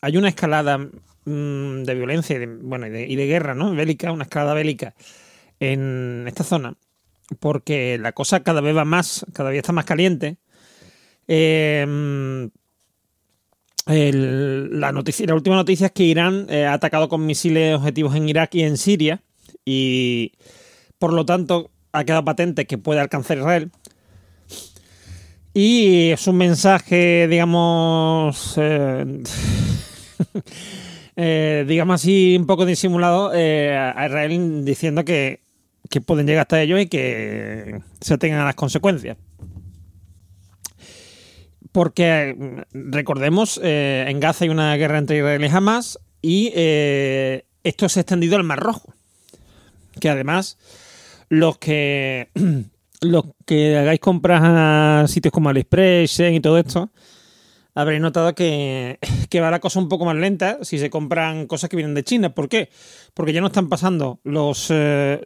hay 0.00 0.16
una 0.16 0.28
escalada 0.28 0.78
mm, 0.78 1.84
de 1.84 1.94
violencia 1.94 2.34
y 2.34 2.40
de, 2.40 2.46
bueno, 2.46 2.88
y 2.88 2.90
de, 2.90 3.06
y 3.06 3.14
de 3.14 3.26
guerra, 3.26 3.54
¿no? 3.54 3.72
Bélica, 3.76 4.10
una 4.10 4.24
escalada 4.24 4.54
bélica 4.54 4.94
en 5.60 6.24
esta 6.26 6.42
zona 6.42 6.74
porque 7.38 7.98
la 7.98 8.12
cosa 8.12 8.42
cada 8.42 8.60
vez 8.60 8.76
va 8.76 8.84
más, 8.84 9.26
cada 9.32 9.50
vez 9.50 9.58
está 9.58 9.72
más 9.72 9.84
caliente. 9.84 10.38
Em, 11.28 12.50
la, 13.86 14.92
noticia, 14.92 15.26
la 15.26 15.34
última 15.34 15.56
noticia 15.56 15.86
es 15.86 15.92
que 15.92 16.04
Irán 16.04 16.46
eh, 16.48 16.66
ha 16.66 16.74
atacado 16.74 17.08
con 17.08 17.26
misiles 17.26 17.76
objetivos 17.76 18.14
en 18.14 18.28
Irak 18.28 18.54
y 18.54 18.62
en 18.62 18.76
Siria 18.76 19.22
y 19.64 20.32
por 20.98 21.12
lo 21.12 21.26
tanto 21.26 21.70
ha 21.92 22.04
quedado 22.04 22.24
patente 22.24 22.66
que 22.66 22.78
puede 22.78 23.00
alcanzar 23.00 23.38
Israel. 23.38 23.70
Y 25.54 26.10
es 26.10 26.26
un 26.26 26.36
mensaje, 26.36 27.28
digamos, 27.28 28.54
eh, 28.56 29.22
eh, 31.16 31.64
digamos 31.68 32.00
así, 32.00 32.36
un 32.38 32.46
poco 32.46 32.64
disimulado 32.64 33.30
a 33.30 34.06
Israel 34.06 34.64
diciendo 34.64 35.04
que 35.04 35.40
que 35.92 36.00
pueden 36.00 36.26
llegar 36.26 36.40
hasta 36.40 36.62
ellos 36.62 36.80
y 36.80 36.86
que 36.86 37.82
se 38.00 38.16
tengan 38.16 38.46
las 38.46 38.54
consecuencias. 38.54 39.18
Porque 41.70 42.64
recordemos, 42.72 43.60
eh, 43.62 44.06
en 44.08 44.18
Gaza 44.18 44.44
hay 44.44 44.48
una 44.48 44.74
guerra 44.76 44.96
entre 44.96 45.18
Israel 45.18 45.44
y 45.44 45.48
Hamas 45.48 45.98
y 46.22 46.50
eh, 46.54 47.44
esto 47.62 47.90
se 47.90 48.00
ha 48.00 48.02
extendido 48.02 48.36
al 48.36 48.42
Mar 48.42 48.58
Rojo. 48.60 48.94
Que 50.00 50.08
además, 50.08 50.56
los 51.28 51.58
que 51.58 52.30
los 53.02 53.24
que 53.44 53.76
hagáis 53.76 54.00
compras 54.00 54.40
a 54.42 55.04
sitios 55.08 55.30
como 55.30 55.50
AliExpress 55.50 56.20
y 56.20 56.40
todo 56.40 56.56
esto, 56.56 56.90
habréis 57.74 58.00
notado 58.00 58.34
que, 58.34 58.98
que, 59.28 59.40
va 59.42 59.50
la 59.50 59.60
cosa 59.60 59.78
un 59.78 59.90
poco 59.90 60.06
más 60.06 60.16
lenta 60.16 60.56
si 60.62 60.78
se 60.78 60.88
compran 60.88 61.46
cosas 61.46 61.68
que 61.68 61.76
vienen 61.76 61.94
de 61.94 62.02
China. 62.02 62.34
¿Por 62.34 62.48
qué? 62.48 62.70
Porque 63.12 63.34
ya 63.34 63.42
no 63.42 63.48
están 63.48 63.68
pasando 63.68 64.20
los, 64.24 64.68
eh, 64.70 65.20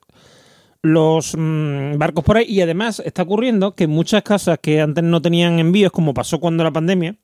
los 0.83 1.35
mm, 1.37 1.99
barcos 1.99 2.25
por 2.25 2.37
ahí 2.37 2.47
y 2.49 2.61
además 2.61 3.03
está 3.05 3.23
ocurriendo 3.23 3.75
que 3.75 3.87
muchas 3.87 4.23
casas 4.23 4.59
que 4.61 4.81
antes 4.81 5.03
no 5.05 5.21
tenían 5.23 5.59
envíos, 5.59 5.93
como 5.93 6.15
pasó 6.15 6.39
cuando 6.41 6.65
la 6.65 6.71
pandemia, 6.71 7.17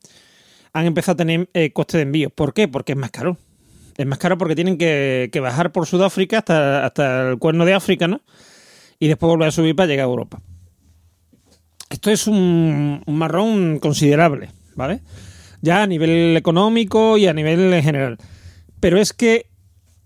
han 0.73 0.87
empezado 0.87 1.15
a 1.15 1.17
tener 1.17 1.49
eh, 1.55 1.73
coste 1.73 1.99
de 1.99 2.05
envío. 2.05 2.31
¿Por 2.31 2.55
qué? 2.55 2.69
Porque 2.69 2.93
es 2.93 2.99
más 2.99 3.11
caro. 3.11 3.37
Es 3.97 4.07
más 4.07 4.19
caro 4.19 4.39
porque 4.39 4.55
tienen 4.55 4.79
que, 4.79 5.31
bajar 5.43 5.71
por 5.71 5.87
Sudáfrica 5.87 6.39
hasta, 6.39 6.87
hasta 6.87 7.31
el 7.31 7.39
cuerno 7.39 7.65
de 7.65 7.75
África, 7.75 8.09
¿no? 8.09 8.23
Y 8.99 9.09
después 9.09 9.29
volver 9.29 9.49
a 9.49 9.53
subir 9.53 9.77
para 9.77 9.87
llegar 9.89 10.07
a 10.07 10.11
Europa. 10.11 10.41
Esto 11.91 12.11
es 12.11 12.27
un, 12.27 13.03
un 13.05 13.17
marrón 13.17 13.79
considerable, 13.81 14.51
¿vale? 14.75 15.03
Ya 15.61 15.83
a 15.83 15.87
nivel 15.87 16.37
económico 16.37 17.19
y 17.19 17.27
a 17.27 17.35
nivel 17.35 17.83
general. 17.83 18.17
Pero 18.81 18.99
es 18.99 19.13
que 19.13 19.52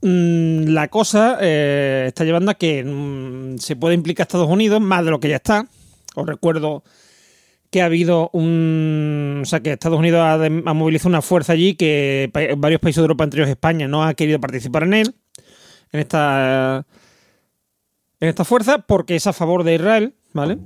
la 0.02 0.88
cosa 0.88 1.38
eh, 1.40 2.04
está 2.09 2.24
llevando 2.24 2.50
a 2.50 2.54
que 2.54 2.85
mm, 2.85 3.59
se 3.59 3.76
puede 3.76 3.94
implicar 3.94 4.24
Estados 4.26 4.48
Unidos 4.48 4.80
más 4.80 5.04
de 5.04 5.11
lo 5.11 5.20
que 5.20 5.28
ya 5.28 5.37
está. 5.37 5.66
Os 6.14 6.26
recuerdo 6.26 6.82
que 7.70 7.82
ha 7.82 7.87
habido 7.87 8.30
un. 8.32 9.40
O 9.42 9.44
sea, 9.44 9.61
que 9.61 9.72
Estados 9.72 9.98
Unidos 9.98 10.20
ha, 10.22 10.74
movilizado 10.74 11.09
una 11.09 11.22
fuerza 11.22 11.52
allí 11.52 11.74
que 11.74 12.30
varios 12.56 12.80
países 12.80 12.96
de 12.96 13.02
Europa, 13.02 13.24
entre 13.24 13.40
ellos 13.40 13.50
España, 13.50 13.88
no 13.88 14.04
ha 14.04 14.14
querido 14.14 14.40
participar 14.40 14.85
en 14.85 14.94
él, 14.94 15.14
en 15.92 16.00
esta. 16.00 16.87
En 18.18 18.28
esta 18.30 18.44
fuerza, 18.44 18.78
porque 18.78 19.14
es 19.14 19.26
a 19.26 19.35
favor 19.35 19.62
de 19.62 19.74
Israel, 19.74 20.14
¿vale? 20.32 20.56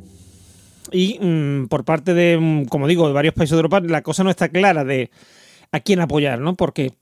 Y 0.92 1.18
mm, 1.20 1.66
por 1.66 1.84
parte 1.84 2.14
de, 2.14 2.38
mm, 2.38 2.64
como 2.66 2.86
digo, 2.86 3.08
de 3.08 3.12
varios 3.12 3.34
países 3.34 3.52
de 3.52 3.56
Europa, 3.56 3.80
la 3.80 4.02
cosa 4.02 4.22
no 4.22 4.30
está 4.30 4.48
clara 4.48 4.84
de 4.84 5.10
a 5.72 5.80
quién 5.80 6.00
apoyar, 6.00 6.38
¿no? 6.38 6.54
Porque 6.54 6.94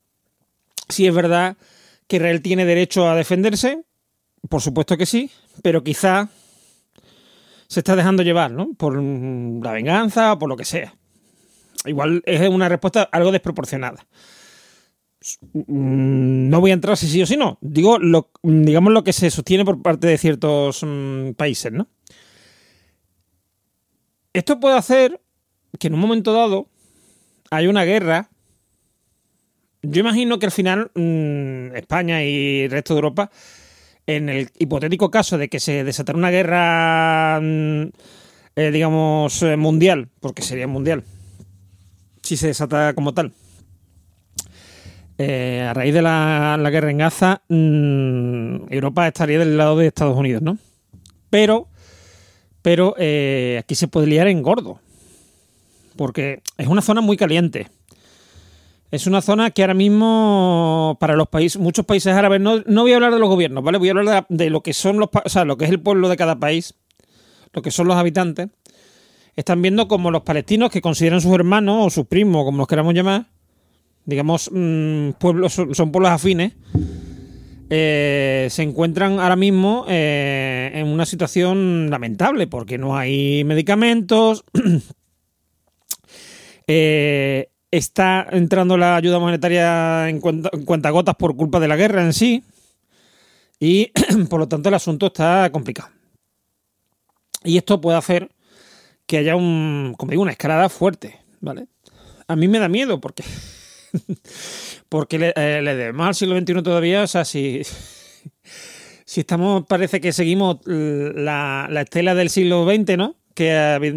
si 0.89 1.07
es 1.07 1.15
verdad 1.15 1.57
que 2.09 2.17
Israel 2.17 2.43
tiene 2.43 2.65
derecho 2.65 3.09
a 3.09 3.15
defenderse, 3.15 3.85
por 4.49 4.63
supuesto 4.63 4.97
que 4.97 5.07
sí, 5.07 5.31
pero 5.63 5.85
quizá 5.85 6.29
se 7.69 7.81
está 7.81 7.95
dejando 7.95 8.23
llevar, 8.23 8.51
¿no? 8.51 8.73
Por 8.75 9.01
la 9.01 9.73
venganza 9.73 10.39
por 10.39 10.49
lo 10.49 10.57
que 10.57 10.65
sea. 10.65 10.95
Igual 11.85 12.23
es 12.27 12.49
una 12.49 12.69
respuesta 12.69 13.09
algo 13.13 13.31
desproporcionada. 13.31 14.07
Mm, 15.53 16.49
no 16.49 16.61
voy 16.61 16.71
a 16.71 16.75
entrar 16.75 16.97
si 16.97 17.09
sí 17.09 17.23
o 17.23 17.27
si 17.27 17.37
no. 17.37 17.59
Digo, 17.61 17.99
lo, 17.99 18.31
digamos 18.43 18.93
lo 18.93 19.05
que 19.05 19.13
se 19.13 19.31
sostiene 19.31 19.65
por 19.65 19.83
parte 19.83 20.07
de 20.07 20.19
ciertos 20.19 20.83
mm, 20.83 21.33
países, 21.33 21.73
¿no? 21.73 21.89
Esto 24.33 24.61
puede 24.61 24.77
hacer 24.77 25.21
que 25.79 25.89
en 25.89 25.95
un 25.95 26.01
momento 26.01 26.33
dado 26.33 26.69
haya 27.51 27.69
una 27.69 27.85
guerra. 27.85 28.31
Yo 29.83 30.01
imagino 30.01 30.39
que 30.39 30.47
al 30.47 30.53
final 30.53 30.91
mm, 30.95 31.77
España 31.77 32.25
y 32.25 32.63
el 32.63 32.71
resto 32.71 32.95
de 32.95 32.99
Europa 32.99 33.31
en 34.09 34.31
el 34.31 34.51
hipotético 34.59 35.11
caso 35.11 35.37
de 35.37 35.49
que 35.49 35.61
se 35.61 35.85
desatara 35.85 36.19
una 36.19 36.31
guerra, 36.31 37.39
mm, 37.41 37.91
eh, 38.57 38.71
digamos, 38.73 39.43
eh, 39.43 39.57
mundial, 39.57 40.09
porque 40.21 40.41
sería 40.41 40.67
mundial, 40.67 41.05
si 42.23 42.39
se 42.39 42.49
desata 42.49 42.95
como 42.95 43.13
tal, 43.13 43.33
eh, 45.19 45.67
a 45.69 45.75
raíz 45.75 45.93
de 45.93 46.01
la, 46.01 46.59
guerra 46.71 46.91
en 46.91 46.99
Gaza, 46.99 47.43
mm, 47.49 48.73
Europa 48.73 49.07
estaría 49.07 49.39
del 49.39 49.59
lado 49.59 49.77
de 49.77 49.89
Estados 49.89 50.17
Unidos, 50.17 50.41
¿no? 50.41 50.57
Pero, 51.29 51.69
pero 52.63 52.95
aquí 53.59 53.75
se 53.75 53.89
puede 53.89 54.07
liar 54.07 54.29
en 54.29 54.43
gordo, 54.43 54.81
porque 55.97 56.41
es 56.57 56.67
una 56.67 56.81
zona 56.81 57.03
muy 57.03 57.19
caliente. 57.19 57.69
Es 58.91 59.07
una 59.07 59.21
zona 59.21 59.51
que 59.51 59.63
ahora 59.63 59.75
mismo, 59.75 60.97
para 60.99 61.15
los 61.15 61.29
países, 61.29 61.61
muchos 61.61 61.85
países 61.85 62.15
árabes, 62.15 62.41
no, 62.41 62.63
voy 62.65 62.93
a 62.93 62.97
hablar 62.97 63.13
de 63.13 63.19
los 63.19 63.29
gobiernos, 63.29 63.63
¿vale? 63.63 63.77
Voy 63.77 63.89
a 63.89 63.93
hablar 63.93 64.27
de, 64.31 64.51
lo 64.51 64.63
que 64.63 64.73
son 64.73 64.99
los, 64.99 65.11
o 65.13 65.29
sea, 65.29 65.45
lo 65.45 65.59
que 65.59 65.67
es 65.67 65.71
el 65.71 65.81
pueblo 65.81 66.09
de 66.09 66.17
cada 66.17 66.39
país, 66.39 66.75
lo 67.53 67.61
que 67.61 67.71
son 67.71 67.87
los 67.87 67.97
habitantes. 67.97 68.49
Están 69.37 69.61
viendo 69.61 69.89
como 69.89 70.11
los 70.11 70.23
palestinos, 70.23 70.71
que 70.71 70.81
consideran 70.81 71.21
sus 71.21 71.35
hermanos 71.35 71.87
o 71.87 71.91
sus 71.91 72.07
primos, 72.07 72.45
como 72.45 72.59
los 72.59 72.67
queramos 72.67 72.95
llamar, 72.95 73.27
digamos, 74.07 74.51
mm, 74.51 75.11
pueblos, 75.21 75.53
son, 75.53 75.93
pueblos 75.93 76.11
afines, 76.11 76.55
eh, 77.69 78.49
se 78.51 78.63
encuentran 78.63 79.21
ahora 79.21 79.37
mismo 79.37 79.85
eh, 79.87 80.71
en 80.73 80.87
una 80.87 81.05
situación 81.05 81.91
lamentable, 81.91 82.47
porque 82.47 82.79
no 82.79 82.97
hay 82.97 83.45
medicamentos. 83.45 84.47
eh, 86.67 87.51
está 87.71 88.27
entrando 88.31 88.77
la 88.77 88.97
ayuda 88.97 89.19
monetaria 89.19 90.09
en, 90.09 90.21
cuentagotas 90.21 91.15
por 91.17 91.37
culpa 91.37 91.61
de 91.61 91.69
la 91.69 91.77
guerra 91.77 92.03
en 92.03 92.13
sí. 92.13 92.45
Y 93.61 93.93
por 94.31 94.41
lo 94.41 94.49
tanto 94.49 94.69
el 94.69 94.75
asunto 94.75 95.07
está 95.07 95.51
complicado. 95.51 95.91
Y 97.45 97.57
esto 97.57 97.81
puede 97.81 97.99
hacer 97.99 98.31
que 99.07 99.19
haya 99.19 99.37
un, 99.37 99.95
como 99.97 100.11
digo, 100.11 100.23
una 100.23 100.33
escalada 100.33 100.69
fuerte, 100.69 101.19
¿vale? 101.41 101.67
A 102.27 102.37
mí 102.37 102.47
me 102.49 102.59
da 102.59 102.69
miedo 102.69 103.01
porque 103.01 103.25
porque 104.89 105.19
le, 105.19 105.33
eh, 105.37 105.63
debemos 105.63 106.07
al 106.07 106.15
siglo 106.15 106.39
XXI 106.39 106.63
todavía, 106.63 107.03
o 107.03 107.07
sea, 107.07 107.25
si, 107.25 107.63
si 109.05 109.21
estamos, 109.21 109.65
parece 109.67 110.01
que 110.01 110.13
seguimos 110.13 110.59
la, 110.67 111.69
la 111.71 111.81
estela 111.83 112.15
del 112.15 112.31
siglo 112.31 112.67
XX, 112.67 112.97
¿no? 112.97 113.17
Que 113.35 113.47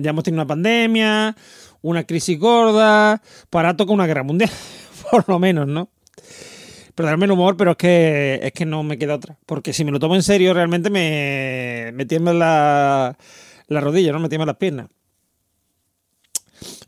ya 0.02 0.10
hemos 0.12 0.24
tenido 0.24 0.42
una 0.42 0.48
pandemia, 0.48 1.36
una 1.82 2.04
crisis 2.04 2.39
gorda, 2.39 3.22
para 3.50 3.76
tocar 3.76 3.94
una 3.94 4.08
guerra 4.08 4.24
mundial, 4.24 4.52
por 5.12 5.28
lo 5.28 5.39
menos, 5.39 5.67
¿no? 5.67 5.89
Pero 6.96 7.08
darme 7.08 7.26
el 7.26 7.32
humor, 7.32 7.58
pero 7.58 7.72
es 7.72 7.78
que, 7.78 8.39
es 8.44 8.52
que 8.52 8.65
no 8.65 8.84
me 8.84 8.98
queda 8.98 9.15
otra. 9.15 9.38
Porque 9.46 9.74
si 9.74 9.86
me 9.86 9.91
lo 9.91 10.00
tomo 10.00 10.15
en 10.15 10.24
serio, 10.24 10.54
realmente 10.54 10.89
me, 10.89 11.91
me 11.94 12.06
tiembla 12.06 12.34
la, 12.34 13.17
la 13.67 13.80
rodilla, 13.80 14.12
¿no? 14.12 14.20
Me 14.20 14.30
tiembla 14.30 14.48
las 14.48 14.58
piernas. 14.58 14.88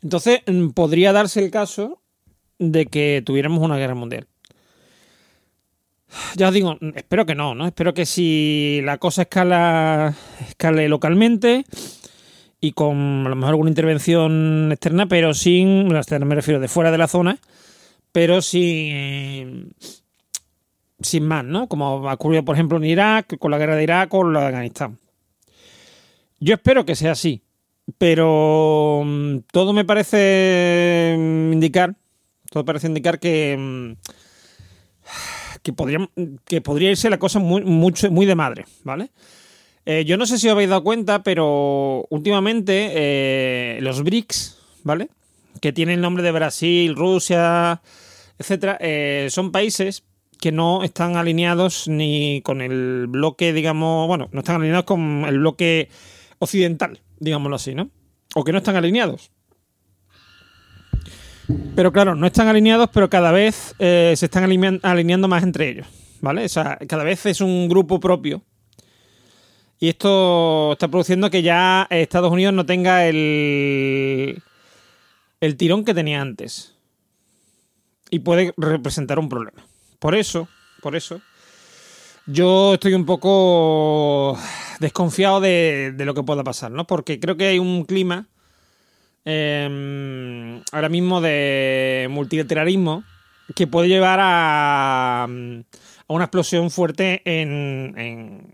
Entonces, 0.02 0.40
mm, 0.46 0.68
podría 0.68 1.12
darse 1.12 1.42
el 1.42 1.50
caso 1.50 2.02
de 2.58 2.86
que 2.86 3.22
tuviéramos 3.24 3.60
una 3.60 3.78
guerra 3.78 3.94
mundial. 3.94 4.28
Ya 6.36 6.48
os 6.48 6.54
digo, 6.54 6.78
espero 6.94 7.26
que 7.26 7.34
no, 7.34 7.54
¿no? 7.54 7.66
Espero 7.66 7.94
que 7.94 8.06
si 8.06 8.80
la 8.84 8.98
cosa 8.98 9.22
escala, 9.22 10.14
escale 10.48 10.88
localmente, 10.88 11.64
y 12.64 12.72
con 12.72 13.26
a 13.26 13.28
lo 13.28 13.36
mejor 13.36 13.50
alguna 13.50 13.68
intervención 13.68 14.72
externa, 14.72 15.06
pero 15.06 15.34
sin, 15.34 15.94
externa 15.94 16.24
me 16.24 16.34
refiero 16.34 16.60
de 16.60 16.68
fuera 16.68 16.90
de 16.90 16.96
la 16.96 17.08
zona, 17.08 17.38
pero 18.10 18.40
sin, 18.40 19.74
sin 20.98 21.26
más, 21.26 21.44
¿no? 21.44 21.68
Como 21.68 22.08
ha 22.08 22.14
ocurrido, 22.14 22.42
por 22.42 22.56
ejemplo, 22.56 22.78
en 22.78 22.84
Irak, 22.84 23.36
con 23.38 23.50
la 23.50 23.58
guerra 23.58 23.76
de 23.76 23.82
Irak 23.82 24.14
o 24.14 24.24
la 24.24 24.40
de 24.40 24.46
Afganistán. 24.46 24.98
Yo 26.40 26.54
espero 26.54 26.86
que 26.86 26.96
sea 26.96 27.12
así, 27.12 27.42
pero 27.98 29.02
mm, 29.04 29.40
todo 29.52 29.74
me 29.74 29.84
parece 29.84 31.16
mm, 31.18 31.52
indicar, 31.52 31.94
todo 32.50 32.64
parece 32.64 32.86
indicar 32.86 33.20
que, 33.20 33.56
mm, 33.58 33.92
que, 35.62 35.72
podría, 35.74 36.08
que 36.46 36.62
podría 36.62 36.92
irse 36.92 37.10
la 37.10 37.18
cosa 37.18 37.40
mucho, 37.40 38.10
muy 38.10 38.24
de 38.24 38.34
madre, 38.34 38.64
¿vale? 38.84 39.10
Eh, 39.86 40.04
yo 40.06 40.16
no 40.16 40.24
sé 40.26 40.38
si 40.38 40.48
os 40.48 40.52
habéis 40.52 40.70
dado 40.70 40.82
cuenta, 40.82 41.22
pero 41.22 42.06
últimamente 42.08 42.90
eh, 42.94 43.78
los 43.82 44.02
BRICS, 44.02 44.58
¿vale? 44.82 45.08
Que 45.60 45.72
tienen 45.72 45.96
el 45.96 46.00
nombre 46.00 46.22
de 46.22 46.32
Brasil, 46.32 46.96
Rusia, 46.96 47.82
etcétera, 48.38 48.78
eh, 48.80 49.28
son 49.30 49.52
países 49.52 50.04
que 50.40 50.52
no 50.52 50.82
están 50.82 51.16
alineados 51.16 51.86
ni 51.86 52.40
con 52.42 52.62
el 52.62 53.06
bloque, 53.08 53.52
digamos, 53.52 54.08
bueno, 54.08 54.28
no 54.32 54.40
están 54.40 54.56
alineados 54.56 54.84
con 54.84 55.24
el 55.26 55.38
bloque 55.38 55.90
occidental, 56.38 57.00
digámoslo 57.20 57.56
así, 57.56 57.74
¿no? 57.74 57.90
O 58.34 58.42
que 58.42 58.52
no 58.52 58.58
están 58.58 58.76
alineados. 58.76 59.30
Pero 61.76 61.92
claro, 61.92 62.14
no 62.14 62.26
están 62.26 62.48
alineados, 62.48 62.88
pero 62.92 63.10
cada 63.10 63.32
vez 63.32 63.74
se 63.78 64.12
están 64.12 64.44
alineando 64.44 65.28
más 65.28 65.42
entre 65.42 65.68
ellos, 65.68 65.86
¿vale? 66.20 66.46
O 66.46 66.48
sea, 66.48 66.78
cada 66.88 67.04
vez 67.04 67.26
es 67.26 67.42
un 67.42 67.68
grupo 67.68 68.00
propio 68.00 68.42
y 69.84 69.90
esto 69.90 70.72
está 70.72 70.88
produciendo 70.88 71.28
que 71.28 71.42
ya 71.42 71.86
Estados 71.90 72.32
Unidos 72.32 72.54
no 72.54 72.64
tenga 72.64 73.06
el, 73.06 74.42
el 75.42 75.56
tirón 75.58 75.84
que 75.84 75.92
tenía 75.92 76.22
antes. 76.22 76.74
Y 78.08 78.20
puede 78.20 78.54
representar 78.56 79.18
un 79.18 79.28
problema. 79.28 79.62
Por 79.98 80.14
eso, 80.14 80.48
por 80.80 80.96
eso, 80.96 81.20
yo 82.24 82.72
estoy 82.72 82.94
un 82.94 83.04
poco 83.04 84.38
desconfiado 84.80 85.42
de, 85.42 85.94
lo 85.98 86.14
que 86.14 86.22
pueda 86.22 86.42
pasar, 86.42 86.70
¿no? 86.70 86.86
Porque 86.86 87.20
creo 87.20 87.36
que 87.36 87.48
hay 87.48 87.58
un 87.58 87.84
clima 87.84 88.26
em, 89.26 90.62
ahora 90.72 90.88
mismo 90.88 91.20
de 91.20 92.06
multilateralismo 92.08 93.04
que 93.54 93.66
puede 93.66 93.88
llevar 93.88 94.18
a, 94.22 95.24
a 95.24 95.28
una 96.08 96.24
explosión 96.24 96.70
fuerte 96.70 97.20
en, 97.26 97.92
en 97.98 98.53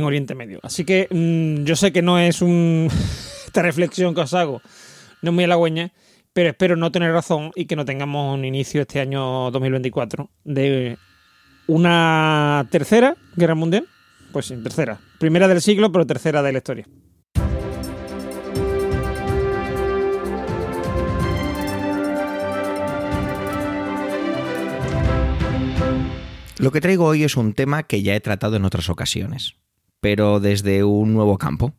Oriente 0.00 0.34
Medio. 0.34 0.58
Así 0.62 0.84
que 0.84 1.06
mm, 1.10 1.64
yo 1.64 1.76
sé 1.76 1.92
que 1.92 2.00
no 2.00 2.18
es 2.18 2.40
un 2.40 2.88
esta 3.46 3.62
reflexión 3.62 4.14
que 4.14 4.22
os 4.22 4.32
hago, 4.32 4.62
no 5.20 5.30
es 5.30 5.34
muy 5.34 5.44
halagüeña, 5.44 5.92
pero 6.32 6.48
espero 6.48 6.76
no 6.76 6.90
tener 6.90 7.12
razón 7.12 7.50
y 7.54 7.66
que 7.66 7.76
no 7.76 7.84
tengamos 7.84 8.34
un 8.34 8.46
inicio 8.46 8.80
este 8.80 9.00
año 9.00 9.50
2024 9.50 10.30
de 10.44 10.96
una 11.66 12.66
tercera 12.70 13.16
guerra 13.36 13.54
mundial. 13.54 13.86
Pues 14.32 14.46
sí, 14.46 14.56
tercera. 14.62 14.98
Primera 15.18 15.46
del 15.46 15.60
siglo, 15.60 15.92
pero 15.92 16.06
tercera 16.06 16.42
de 16.42 16.52
la 16.52 16.58
historia. 16.58 16.86
Lo 26.58 26.70
que 26.70 26.80
traigo 26.80 27.04
hoy 27.04 27.24
es 27.24 27.36
un 27.36 27.52
tema 27.52 27.82
que 27.82 28.02
ya 28.02 28.14
he 28.14 28.20
tratado 28.20 28.56
en 28.56 28.64
otras 28.64 28.88
ocasiones 28.88 29.56
pero 30.02 30.40
desde 30.40 30.82
un 30.82 31.14
nuevo 31.14 31.38
campo. 31.38 31.72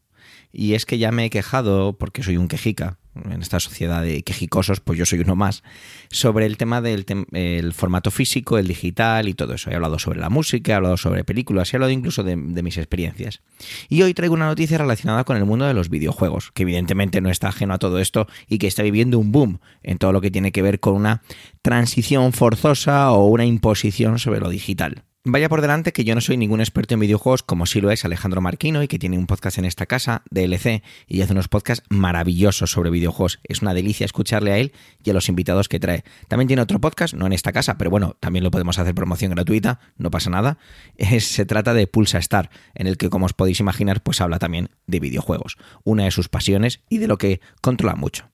Y 0.54 0.76
es 0.76 0.86
que 0.86 0.98
ya 0.98 1.12
me 1.12 1.26
he 1.26 1.30
quejado, 1.30 1.98
porque 1.98 2.24
soy 2.24 2.38
un 2.38 2.48
quejica, 2.48 3.00
en 3.16 3.42
esta 3.42 3.60
sociedad 3.60 4.02
de 4.02 4.24
quejicosos, 4.24 4.80
pues 4.80 4.98
yo 4.98 5.06
soy 5.06 5.20
uno 5.20 5.36
más, 5.36 5.62
sobre 6.10 6.46
el 6.46 6.58
tema 6.58 6.80
del 6.80 7.06
el 7.34 7.74
formato 7.74 8.12
físico, 8.12 8.58
el 8.58 8.68
digital 8.68 9.28
y 9.28 9.34
todo 9.34 9.56
eso. 9.56 9.72
He 9.72 9.76
hablado 9.76 10.00
sobre 10.00 10.20
la 10.20 10.30
música, 10.30 10.72
he 10.72 10.76
hablado 10.76 10.96
sobre 10.96 11.26
películas, 11.26 11.74
he 11.74 11.78
hablado 11.78 11.92
incluso 11.92 12.24
de 12.24 12.36
mis 12.38 12.78
experiencias. 12.78 13.42
Y 13.90 14.04
hoy 14.04 14.14
traigo 14.14 14.36
una 14.36 14.46
noticia 14.46 14.78
relacionada 14.78 15.26
con 15.26 15.36
el 15.36 15.46
mundo 15.46 15.66
de 15.66 15.74
los 15.74 15.90
videojuegos, 15.90 16.52
que 16.54 16.64
evidentemente 16.64 17.20
no 17.20 17.30
está 17.30 17.50
ajeno 17.50 17.74
a 17.74 17.80
todo 17.80 18.00
esto 18.00 18.28
y 18.48 18.58
que 18.58 18.68
está 18.68 18.84
viviendo 18.84 19.20
un 19.20 19.34
boom 19.34 19.60
en 19.82 19.98
todo 19.98 20.14
lo 20.14 20.22
que 20.22 20.32
tiene 20.32 20.54
que 20.54 20.62
ver 20.62 20.80
con 20.80 20.94
una 20.94 21.24
transición 21.62 22.32
forzosa 22.32 23.12
o 23.12 23.28
una 23.28 23.44
imposición 23.46 24.18
sobre 24.18 24.40
lo 24.40 24.50
digital. 24.50 25.04
Vaya 25.26 25.48
por 25.48 25.62
delante 25.62 25.94
que 25.94 26.04
yo 26.04 26.16
no 26.16 26.22
soy 26.22 26.36
ningún 26.36 26.60
experto 26.60 26.96
en 26.96 27.00
videojuegos 27.00 27.44
como 27.44 27.66
sí 27.66 27.80
lo 27.80 27.92
es 27.92 28.04
Alejandro 28.04 28.42
Marquino 28.42 28.84
y 28.84 28.90
que 28.90 29.00
tiene 29.00 29.18
un 29.18 29.26
podcast 29.26 29.58
en 29.58 29.64
esta 29.64 29.86
casa, 29.86 30.22
DLC, 30.32 30.84
y 31.08 31.22
hace 31.22 31.32
unos 31.32 31.48
podcasts 31.48 31.86
maravillosos 31.90 32.72
sobre 32.72 32.90
videojuegos. 32.90 33.40
Es 33.46 33.62
una 33.62 33.74
delicia 33.74 34.04
escucharle 34.04 34.52
a 34.52 34.58
él 34.58 34.74
y 35.02 35.12
a 35.12 35.14
los 35.14 35.30
invitados 35.30 35.70
que 35.70 35.80
trae. 35.80 36.04
También 36.28 36.48
tiene 36.48 36.62
otro 36.62 36.82
podcast, 36.82 37.14
no 37.14 37.26
en 37.26 37.32
esta 37.32 37.54
casa, 37.54 37.78
pero 37.78 37.90
bueno, 37.90 38.18
también 38.20 38.44
lo 38.44 38.52
podemos 38.52 38.78
hacer 38.80 38.94
promoción 38.94 39.32
gratuita, 39.32 39.80
no 39.96 40.12
pasa 40.12 40.30
nada. 40.30 40.58
se 41.22 41.46
trata 41.46 41.74
de 41.74 41.88
Pulsa 41.88 42.18
Star, 42.18 42.50
en 42.76 42.88
el 42.88 42.98
que 42.98 43.10
como 43.10 43.26
os 43.26 43.34
podéis 43.34 43.62
imaginar, 43.62 44.04
pues 44.04 44.20
habla 44.20 44.40
también 44.40 44.72
de 44.88 45.00
videojuegos, 45.00 45.56
una 45.86 46.04
de 46.04 46.12
sus 46.12 46.28
pasiones 46.28 46.82
y 46.90 46.98
de 46.98 47.08
lo 47.08 47.18
que 47.18 47.40
controla 47.62 47.96
mucho. 47.96 48.33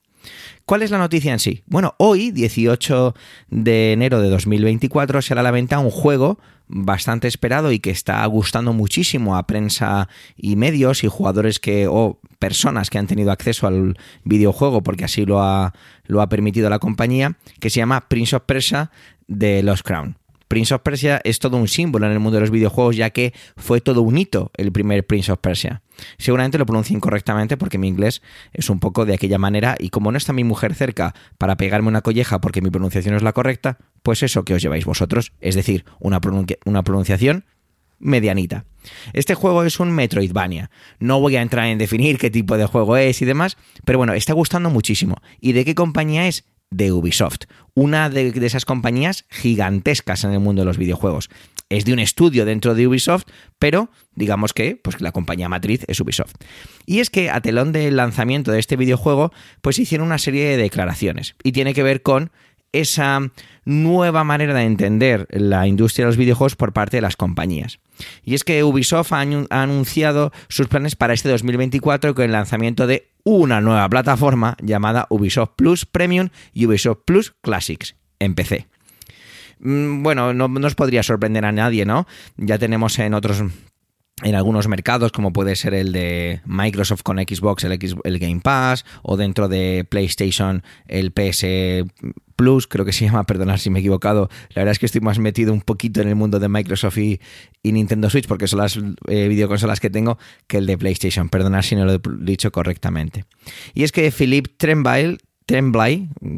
¿Cuál 0.65 0.83
es 0.83 0.91
la 0.91 0.97
noticia 0.97 1.33
en 1.33 1.39
sí? 1.39 1.63
Bueno, 1.67 1.95
hoy, 1.97 2.31
18 2.31 3.15
de 3.49 3.93
enero 3.93 4.21
de 4.21 4.29
2024, 4.29 5.21
será 5.21 5.43
la 5.43 5.51
venta 5.51 5.79
un 5.79 5.91
juego 5.91 6.39
bastante 6.67 7.27
esperado 7.27 7.71
y 7.71 7.79
que 7.79 7.89
está 7.89 8.23
gustando 8.27 8.73
muchísimo 8.73 9.35
a 9.35 9.47
prensa 9.47 10.07
y 10.37 10.55
medios 10.55 11.03
y 11.03 11.07
jugadores 11.07 11.59
que 11.59 11.87
o 11.87 12.19
personas 12.37 12.89
que 12.89 12.99
han 12.99 13.07
tenido 13.07 13.31
acceso 13.31 13.65
al 13.65 13.97
videojuego 14.23 14.83
porque 14.83 15.05
así 15.05 15.25
lo 15.25 15.41
ha, 15.41 15.73
lo 16.05 16.21
ha 16.21 16.29
permitido 16.29 16.69
la 16.69 16.79
compañía, 16.79 17.37
que 17.59 17.69
se 17.69 17.77
llama 17.77 18.07
Prince 18.07 18.35
of 18.35 18.43
Persia 18.45 18.91
de 19.27 19.63
Lost 19.63 19.83
Crown. 19.83 20.17
Prince 20.49 20.73
of 20.73 20.81
Persia 20.81 21.21
es 21.23 21.37
todo 21.37 21.57
un 21.57 21.67
símbolo 21.67 22.07
en 22.07 22.11
el 22.11 22.19
mundo 22.19 22.35
de 22.35 22.41
los 22.41 22.49
videojuegos, 22.49 22.95
ya 22.95 23.11
que 23.11 23.33
fue 23.55 23.81
todo 23.81 24.01
un 24.01 24.17
hito 24.17 24.51
el 24.57 24.71
primer 24.71 25.05
Prince 25.05 25.31
of 25.31 25.39
Persia. 25.39 25.83
Seguramente 26.17 26.57
lo 26.57 26.65
pronuncio 26.65 26.95
incorrectamente 26.95 27.55
porque 27.55 27.77
mi 27.77 27.87
inglés 27.87 28.23
es 28.51 28.71
un 28.71 28.79
poco 28.79 29.05
de 29.05 29.13
aquella 29.13 29.37
manera 29.37 29.75
y 29.77 29.89
como 29.89 30.11
no 30.11 30.17
está 30.17 30.33
mi 30.33 30.43
mujer 30.43 30.73
cerca 30.73 31.13
para 31.37 31.55
pegarme 31.55 31.87
una 31.87 32.01
colleja 32.01 32.41
porque 32.41 32.61
mi 32.61 32.71
pronunciación 32.71 33.13
es 33.13 33.21
la 33.21 33.31
correcta, 33.31 33.77
pues 34.01 34.23
eso 34.23 34.43
que 34.43 34.55
os 34.55 34.61
lleváis 34.61 34.85
vosotros, 34.85 35.33
es 35.39 35.53
decir, 35.53 35.85
una, 35.99 36.19
una 36.65 36.83
pronunciación 36.83 37.45
medianita. 37.99 38.65
Este 39.13 39.35
juego 39.35 39.63
es 39.63 39.79
un 39.79 39.91
Metroidvania. 39.91 40.71
No 40.97 41.19
voy 41.19 41.35
a 41.35 41.43
entrar 41.43 41.67
en 41.67 41.77
definir 41.77 42.17
qué 42.17 42.31
tipo 42.31 42.57
de 42.57 42.65
juego 42.65 42.97
es 42.97 43.21
y 43.21 43.25
demás, 43.25 43.55
pero 43.85 43.99
bueno, 43.99 44.13
está 44.13 44.33
gustando 44.33 44.71
muchísimo. 44.71 45.17
¿Y 45.39 45.51
de 45.51 45.63
qué 45.63 45.75
compañía 45.75 46.27
es? 46.27 46.45
De 46.71 46.91
Ubisoft, 46.91 47.45
una 47.73 48.09
de, 48.09 48.29
esas 48.45 48.65
compañías 48.65 49.25
gigantescas 49.29 50.23
en 50.23 50.31
el 50.31 50.39
mundo 50.39 50.61
de 50.61 50.65
los 50.65 50.77
videojuegos. 50.77 51.29
Es 51.69 51.85
de 51.85 51.93
un 51.93 51.99
estudio 51.99 52.45
dentro 52.45 52.73
de 52.73 52.87
Ubisoft, 52.87 53.25
pero 53.59 53.89
digamos 54.15 54.53
que 54.53 54.75
pues, 54.75 55.01
la 55.01 55.11
compañía 55.11 55.49
matriz 55.49 55.85
es 55.87 55.99
Ubisoft. 55.99 56.33
Y 56.85 56.99
es 56.99 57.09
que 57.09 57.29
a 57.29 57.41
telón 57.41 57.71
del 57.71 57.95
lanzamiento 57.95 58.51
de 58.51 58.59
este 58.59 58.75
videojuego, 58.75 59.31
pues 59.61 59.77
hicieron 59.77 60.07
una 60.07 60.17
serie 60.17 60.45
de 60.45 60.57
declaraciones 60.57 61.35
y 61.43 61.51
tiene 61.51 61.73
que 61.73 61.83
ver 61.83 62.01
con 62.01 62.31
esa 62.71 63.31
nueva 63.65 64.23
manera 64.23 64.53
de 64.53 64.63
entender 64.63 65.27
la 65.31 65.67
industria 65.67 66.05
de 66.05 66.09
los 66.09 66.17
videojuegos 66.17 66.55
por 66.55 66.73
parte 66.73 66.97
de 66.97 67.01
las 67.01 67.15
compañías. 67.15 67.79
Y 68.23 68.33
es 68.33 68.43
que 68.43 68.63
Ubisoft 68.63 69.11
ha 69.13 69.21
anunciado 69.21 70.31
sus 70.47 70.67
planes 70.67 70.95
para 70.95 71.13
este 71.13 71.29
2024 71.29 72.15
con 72.15 72.25
el 72.25 72.31
lanzamiento 72.31 72.87
de 72.87 73.09
una 73.23 73.61
nueva 73.61 73.87
plataforma 73.89 74.55
llamada 74.61 75.07
Ubisoft 75.09 75.51
Plus 75.55 75.85
Premium 75.85 76.29
y 76.53 76.65
Ubisoft 76.65 76.99
Plus 77.05 77.33
Classics 77.41 77.95
en 78.19 78.35
PC. 78.35 78.67
Mm, 79.59 80.03
bueno, 80.03 80.33
no 80.33 80.47
nos 80.47 80.75
podría 80.75 81.03
sorprender 81.03 81.45
a 81.45 81.51
nadie, 81.51 81.85
¿no? 81.85 82.07
Ya 82.37 82.57
tenemos 82.57 82.97
en 82.99 83.13
otros 83.13 83.43
en 84.23 84.35
algunos 84.35 84.67
mercados, 84.67 85.11
como 85.11 85.31
puede 85.31 85.55
ser 85.55 85.73
el 85.73 85.91
de 85.91 86.41
Microsoft 86.45 87.03
con 87.03 87.17
Xbox, 87.17 87.63
el, 87.63 87.79
el 88.03 88.19
Game 88.19 88.41
Pass, 88.41 88.85
o 89.01 89.17
dentro 89.17 89.47
de 89.47 89.85
PlayStation, 89.89 90.63
el 90.87 91.11
PS 91.11 91.45
Plus, 92.39 92.67
creo 92.67 92.85
que 92.85 92.93
se 92.93 93.05
llama, 93.07 93.25
perdonad 93.25 93.57
si 93.57 93.69
me 93.69 93.79
he 93.79 93.81
equivocado. 93.81 94.29
La 94.49 94.61
verdad 94.61 94.71
es 94.71 94.79
que 94.79 94.85
estoy 94.85 95.01
más 95.01 95.19
metido 95.19 95.51
un 95.51 95.61
poquito 95.61 96.01
en 96.01 96.07
el 96.07 96.15
mundo 96.15 96.39
de 96.39 96.47
Microsoft 96.47 96.97
y, 96.97 97.19
Nintendo 97.63 98.09
Switch, 98.09 98.27
porque 98.27 98.47
son 98.47 98.59
las 98.59 98.77
eh, 99.07 99.27
videoconsolas 99.27 99.79
que 99.79 99.89
tengo, 99.89 100.17
que 100.47 100.57
el 100.57 100.65
de 100.65 100.77
PlayStation. 100.77 101.27
Perdonad 101.29 101.63
si 101.63 101.75
no 101.75 101.85
lo 101.85 101.93
he 101.95 101.99
dicho 102.19 102.51
correctamente. 102.51 103.25
Y 103.73 103.83
es 103.83 103.91
que 103.91 104.09
Philip 104.11 104.47
Tremblay, 104.57 105.17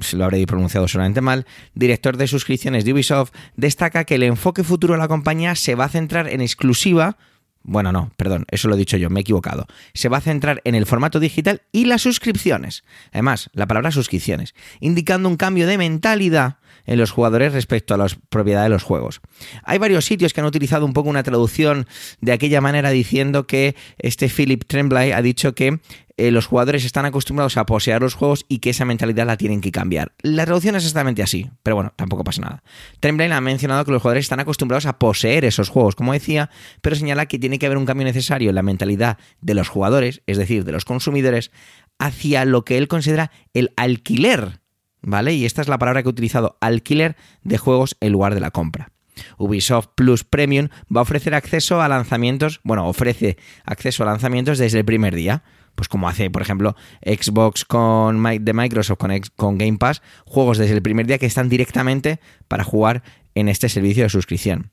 si 0.02 0.18
lo 0.18 0.26
habré 0.26 0.46
pronunciado 0.48 0.88
solamente 0.88 1.22
mal, 1.22 1.46
director 1.76 2.18
de 2.18 2.28
suscripciones 2.28 2.84
de 2.84 2.94
Ubisoft, 2.94 3.32
destaca 3.56 4.04
que 4.04 4.16
el 4.16 4.24
enfoque 4.24 4.64
futuro 4.64 4.96
de 4.96 5.00
la 5.00 5.08
compañía 5.08 5.54
se 5.54 5.76
va 5.76 5.86
a 5.86 5.90
centrar 5.90 6.28
en 6.28 6.42
exclusiva 6.42 7.18
bueno, 7.64 7.92
no, 7.92 8.12
perdón, 8.18 8.46
eso 8.50 8.68
lo 8.68 8.76
he 8.76 8.78
dicho 8.78 8.98
yo, 8.98 9.10
me 9.10 9.20
he 9.20 9.22
equivocado. 9.22 9.68
Se 9.94 10.10
va 10.10 10.18
a 10.18 10.22
centrar 10.22 10.62
en 10.64 10.76
el 10.76 10.86
formato 10.86 11.20
digital 11.20 11.62
y 11.72 11.86
las 11.86 12.02
suscripciones. 12.02 12.84
Además, 13.12 13.50
la 13.54 13.68
palabra 13.68 13.92
suscripciones, 13.92 14.56
indicando 14.80 15.30
un 15.30 15.38
cambio 15.38 15.68
de 15.68 15.78
mentalidad 15.78 16.58
en 16.86 16.98
los 16.98 17.12
jugadores 17.12 17.54
respecto 17.54 17.94
a 17.94 17.98
la 17.98 18.08
propiedad 18.30 18.64
de 18.64 18.70
los 18.70 18.84
juegos. 18.84 19.22
Hay 19.64 19.78
varios 19.78 20.06
sitios 20.06 20.34
que 20.34 20.42
han 20.42 20.48
utilizado 20.48 20.86
un 20.86 20.94
poco 20.94 21.10
una 21.10 21.24
traducción 21.24 21.88
de 22.22 22.32
aquella 22.32 22.62
manera 22.62 22.90
diciendo 22.90 23.46
que 23.46 23.76
este 24.00 24.30
Philip 24.30 24.64
Tremblay 24.66 25.12
ha 25.12 25.22
dicho 25.22 25.54
que 25.54 25.80
eh, 26.18 26.32
los 26.32 26.48
jugadores 26.48 26.86
están 26.86 27.06
acostumbrados 27.06 27.58
a 27.58 27.66
poseer 27.66 28.02
los 28.02 28.14
juegos 28.14 28.46
y 28.48 28.60
que 28.60 28.72
esa 28.72 28.86
mentalidad 28.86 29.26
la 29.26 29.38
tienen 29.38 29.62
que 29.62 29.72
cambiar. 29.72 30.14
La 30.22 30.46
traducción 30.46 30.76
es 30.76 30.84
exactamente 30.84 31.24
así, 31.24 31.50
pero 31.64 31.76
bueno, 31.76 31.94
tampoco 31.96 32.24
pasa 32.24 32.42
nada. 32.42 32.64
Tremblay 33.00 33.32
ha 33.32 33.42
mencionado 33.42 33.86
que 33.86 33.92
los 33.92 34.02
jugadores 34.02 34.26
están 34.26 34.40
acostumbrados 34.40 34.86
a 34.86 35.00
poseer 35.00 35.46
esos 35.46 35.70
juegos, 35.70 35.96
como 35.96 36.14
decía, 36.14 36.50
pero 36.82 36.96
señala 36.96 37.26
que 37.26 37.40
tiene 37.40 37.60
que 37.60 37.66
haber 37.66 37.78
un 37.78 37.86
cambio 37.86 38.06
necesario 38.06 38.50
en 38.50 38.56
la 38.56 38.64
mentalidad 38.64 39.18
de 39.42 39.54
los 39.54 39.70
jugadores, 39.70 40.22
es 40.28 40.38
decir, 40.38 40.66
de 40.66 40.72
los 40.72 40.86
consumidores, 40.86 41.52
hacia 42.00 42.46
lo 42.46 42.66
que 42.66 42.78
él 42.78 42.88
considera 42.88 43.32
el 43.54 43.72
alquiler 43.76 44.62
¿vale? 45.02 45.34
Y 45.34 45.46
esta 45.46 45.62
es 45.62 45.68
la 45.68 45.80
palabra 45.80 46.04
que 46.04 46.10
he 46.10 46.12
utilizado, 46.12 46.58
alquiler 46.62 47.16
de 47.44 47.58
juegos 47.58 47.98
en 48.00 48.12
lugar 48.12 48.34
de 48.34 48.40
la 48.40 48.52
compra. 48.52 48.92
Ubisoft 49.38 49.90
Plus 49.96 50.24
Premium 50.24 50.70
va 50.96 51.02
a 51.02 51.04
ofrecer 51.04 51.36
acceso 51.36 51.82
a 51.82 51.88
lanzamientos, 51.88 52.60
bueno, 52.64 52.88
ofrece 52.88 53.38
acceso 53.66 54.04
a 54.04 54.06
lanzamientos 54.06 54.58
desde 54.58 54.80
el 54.80 54.86
primer 54.86 55.16
día, 55.16 55.44
pues 55.76 55.88
como 55.88 56.08
hace, 56.08 56.30
por 56.30 56.42
ejemplo, 56.42 56.76
Xbox 57.04 57.66
con 57.66 58.24
de 58.24 58.54
Microsoft 58.54 58.98
con, 58.98 59.12
con 59.36 59.58
Game 59.58 59.78
Pass, 59.78 60.02
juegos 60.26 60.58
desde 60.58 60.74
el 60.74 60.82
primer 60.82 61.08
día 61.08 61.18
que 61.18 61.26
están 61.26 61.50
directamente 61.50 62.20
para 62.48 62.64
jugar 62.64 63.04
en 63.36 63.48
este 63.48 63.70
servicio 63.70 64.04
de 64.04 64.10
suscripción 64.10 64.72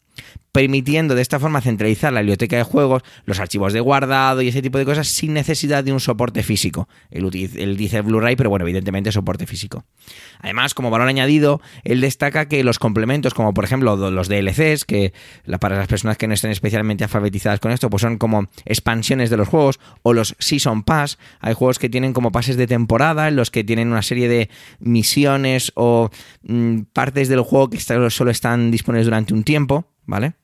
permitiendo 0.52 1.14
de 1.14 1.22
esta 1.22 1.38
forma 1.38 1.60
centralizar 1.60 2.12
la 2.12 2.20
biblioteca 2.20 2.56
de 2.56 2.62
juegos, 2.62 3.02
los 3.24 3.38
archivos 3.38 3.72
de 3.72 3.80
guardado 3.80 4.42
y 4.42 4.48
ese 4.48 4.62
tipo 4.62 4.78
de 4.78 4.84
cosas 4.84 5.08
sin 5.08 5.34
necesidad 5.34 5.84
de 5.84 5.92
un 5.92 6.00
soporte 6.00 6.42
físico. 6.42 6.88
Él, 7.10 7.30
dice 7.76 8.00
Blu-ray, 8.00 8.36
pero 8.36 8.50
bueno, 8.50 8.64
evidentemente 8.64 9.12
soporte 9.12 9.46
físico. 9.46 9.84
Además, 10.40 10.74
como 10.74 10.90
valor 10.90 11.08
añadido, 11.08 11.60
él 11.84 12.00
destaca 12.00 12.48
que 12.48 12.64
los 12.64 12.78
complementos, 12.78 13.34
como 13.34 13.52
por 13.54 13.64
ejemplo 13.64 13.96
los 14.10 14.28
DLCs, 14.28 14.84
que 14.84 15.12
para 15.60 15.76
las 15.76 15.88
personas 15.88 16.16
que 16.16 16.26
no 16.26 16.34
estén 16.34 16.50
especialmente 16.50 17.04
alfabetizadas 17.04 17.60
con 17.60 17.72
esto, 17.72 17.90
pues 17.90 18.02
son 18.02 18.18
como 18.18 18.48
expansiones 18.64 19.30
de 19.30 19.36
los 19.36 19.48
juegos, 19.48 19.80
o 20.02 20.12
los 20.12 20.34
Season 20.38 20.82
Pass, 20.82 21.18
hay 21.40 21.54
juegos 21.54 21.78
que 21.78 21.88
tienen 21.88 22.12
como 22.12 22.32
pases 22.32 22.56
de 22.56 22.66
temporada, 22.66 23.28
en 23.28 23.36
los 23.36 23.50
que 23.50 23.64
tienen 23.64 23.88
una 23.88 24.02
serie 24.02 24.28
de 24.28 24.48
misiones 24.80 25.72
o 25.74 26.10
mm, 26.42 26.80
partes 26.92 27.28
del 27.28 27.40
juego 27.40 27.70
que 27.70 27.78
solo 27.78 28.30
están 28.30 28.70
disponibles 28.70 29.06
durante 29.06 29.34
un 29.34 29.44
tiempo 29.44 29.86
¿vale? 30.08 30.34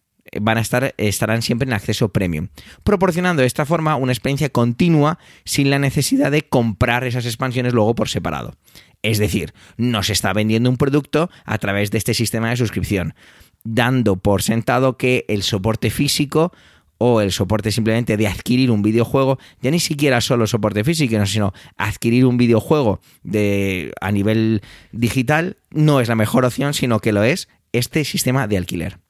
Van 0.40 0.58
a 0.58 0.60
estar, 0.60 0.94
estarán 0.96 1.42
siempre 1.42 1.66
en 1.66 1.74
acceso 1.74 2.10
premium, 2.10 2.48
proporcionando 2.82 3.40
de 3.40 3.46
esta 3.46 3.66
forma 3.66 3.96
una 3.96 4.12
experiencia 4.12 4.48
continua 4.48 5.18
sin 5.44 5.70
la 5.70 5.78
necesidad 5.78 6.30
de 6.30 6.42
comprar 6.42 7.04
esas 7.04 7.26
expansiones 7.26 7.72
luego 7.72 7.94
por 7.94 8.08
separado. 8.08 8.54
Es 9.02 9.18
decir, 9.18 9.52
no 9.76 10.02
se 10.02 10.14
está 10.14 10.32
vendiendo 10.32 10.70
un 10.70 10.78
producto 10.78 11.30
a 11.44 11.58
través 11.58 11.90
de 11.90 11.98
este 11.98 12.14
sistema 12.14 12.50
de 12.50 12.56
suscripción, 12.56 13.14
dando 13.62 14.16
por 14.16 14.42
sentado 14.42 14.96
que 14.96 15.26
el 15.28 15.42
soporte 15.42 15.90
físico 15.90 16.52
o 16.98 17.20
el 17.20 17.32
soporte 17.32 17.70
simplemente 17.70 18.16
de 18.16 18.28
adquirir 18.28 18.70
un 18.70 18.82
videojuego, 18.82 19.38
ya 19.60 19.70
ni 19.70 19.80
siquiera 19.80 20.20
solo 20.20 20.46
soporte 20.46 20.84
físico, 20.84 21.26
sino 21.26 21.52
adquirir 21.76 22.24
un 22.24 22.36
videojuego 22.36 23.00
de, 23.22 23.92
a 24.00 24.10
nivel 24.10 24.62
digital, 24.92 25.58
no 25.70 26.00
es 26.00 26.08
la 26.08 26.14
mejor 26.14 26.44
opción, 26.44 26.72
sino 26.72 27.00
que 27.00 27.12
lo 27.12 27.22
es 27.22 27.48
este 27.72 28.04
sistema 28.04 28.46
de 28.46 28.56
alquiler. 28.56 29.03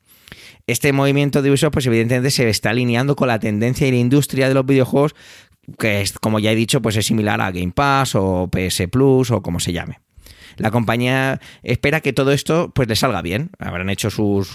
Este 0.66 0.94
movimiento 0.94 1.42
de 1.42 1.50
Ubisoft, 1.50 1.72
pues 1.72 1.86
evidentemente 1.86 2.30
se 2.30 2.48
está 2.48 2.70
alineando 2.70 3.16
con 3.16 3.28
la 3.28 3.38
tendencia 3.38 3.86
y 3.86 3.90
la 3.90 3.98
industria 3.98 4.48
de 4.48 4.54
los 4.54 4.64
videojuegos, 4.64 5.14
que 5.78 6.00
es, 6.00 6.18
como 6.18 6.38
ya 6.38 6.52
he 6.52 6.56
dicho, 6.56 6.80
pues 6.80 6.96
es 6.96 7.04
similar 7.04 7.40
a 7.42 7.52
Game 7.52 7.72
Pass 7.72 8.14
o 8.14 8.48
PS 8.50 8.88
Plus 8.90 9.30
o 9.30 9.42
como 9.42 9.60
se 9.60 9.72
llame. 9.74 10.00
la 10.56 10.70
compañía 10.70 11.40
espera 11.64 12.00
que 12.00 12.12
todo 12.12 12.32
esto 12.32 12.70
pues 12.74 12.88
le 12.88 12.96
salga 12.96 13.20
bien. 13.20 13.50
Habrán 13.58 13.90
hecho 13.90 14.08
sus 14.08 14.52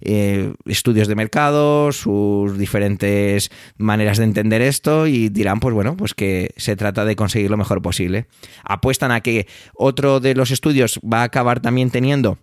eh, 0.00 0.54
estudios 0.64 1.08
de 1.08 1.14
mercado, 1.14 1.92
sus 1.92 2.56
diferentes 2.56 3.50
maneras 3.76 4.16
de 4.16 4.24
entender 4.24 4.62
esto 4.62 5.08
y 5.08 5.28
dirán, 5.28 5.60
pues 5.60 5.74
bueno, 5.74 5.94
pues 5.94 6.14
que 6.14 6.54
se 6.56 6.74
trata 6.74 7.04
de 7.04 7.16
conseguir 7.16 7.50
lo 7.50 7.58
mejor 7.58 7.82
posible. 7.82 8.28
Apuestan 8.64 9.12
a 9.12 9.20
que 9.20 9.46
otro 9.74 10.20
de 10.20 10.34
los 10.34 10.52
estudios 10.52 11.00
va 11.00 11.20
a 11.20 11.24
acabar 11.24 11.60
también 11.60 11.90
teniendo 11.90 12.38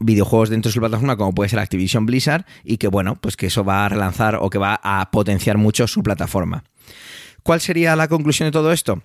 videojuegos 0.00 0.50
dentro 0.50 0.68
de 0.68 0.74
su 0.74 0.80
plataforma 0.80 1.16
como 1.16 1.34
puede 1.34 1.50
ser 1.50 1.58
Activision 1.58 2.06
Blizzard 2.06 2.44
y 2.64 2.78
que 2.78 2.88
bueno, 2.88 3.16
pues 3.16 3.36
que 3.36 3.46
eso 3.46 3.64
va 3.64 3.86
a 3.86 3.88
relanzar 3.88 4.36
o 4.40 4.50
que 4.50 4.58
va 4.58 4.80
a 4.82 5.10
potenciar 5.10 5.58
mucho 5.58 5.86
su 5.86 6.02
plataforma. 6.02 6.64
¿Cuál 7.42 7.60
sería 7.60 7.94
la 7.96 8.08
conclusión 8.08 8.48
de 8.48 8.52
todo 8.52 8.72
esto? 8.72 9.02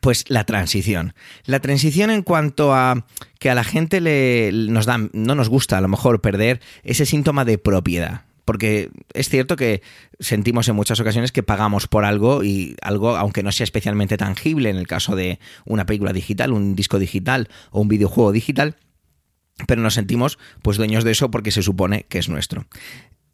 Pues 0.00 0.24
la 0.28 0.44
transición. 0.44 1.14
La 1.44 1.60
transición 1.60 2.10
en 2.10 2.22
cuanto 2.22 2.74
a 2.74 3.06
que 3.38 3.50
a 3.50 3.54
la 3.54 3.64
gente 3.64 4.00
le, 4.00 4.50
nos 4.52 4.86
da, 4.86 4.98
no 5.12 5.34
nos 5.34 5.48
gusta 5.48 5.78
a 5.78 5.80
lo 5.80 5.88
mejor 5.88 6.20
perder 6.20 6.60
ese 6.84 7.06
síntoma 7.06 7.44
de 7.44 7.58
propiedad. 7.58 8.22
Porque 8.44 8.90
es 9.12 9.28
cierto 9.28 9.56
que 9.56 9.82
sentimos 10.20 10.68
en 10.68 10.76
muchas 10.76 11.00
ocasiones 11.00 11.32
que 11.32 11.42
pagamos 11.42 11.86
por 11.86 12.04
algo 12.04 12.44
y 12.44 12.76
algo, 12.80 13.16
aunque 13.16 13.42
no 13.42 13.52
sea 13.52 13.64
especialmente 13.64 14.16
tangible 14.16 14.70
en 14.70 14.76
el 14.76 14.86
caso 14.86 15.16
de 15.16 15.38
una 15.64 15.84
película 15.84 16.12
digital, 16.12 16.52
un 16.52 16.74
disco 16.74 16.98
digital 16.98 17.48
o 17.70 17.80
un 17.80 17.88
videojuego 17.88 18.32
digital, 18.32 18.76
pero 19.66 19.82
nos 19.82 19.94
sentimos 19.94 20.38
pues 20.62 20.76
dueños 20.76 21.04
de 21.04 21.12
eso 21.12 21.30
porque 21.30 21.50
se 21.50 21.62
supone 21.62 22.06
que 22.08 22.18
es 22.18 22.28
nuestro. 22.28 22.66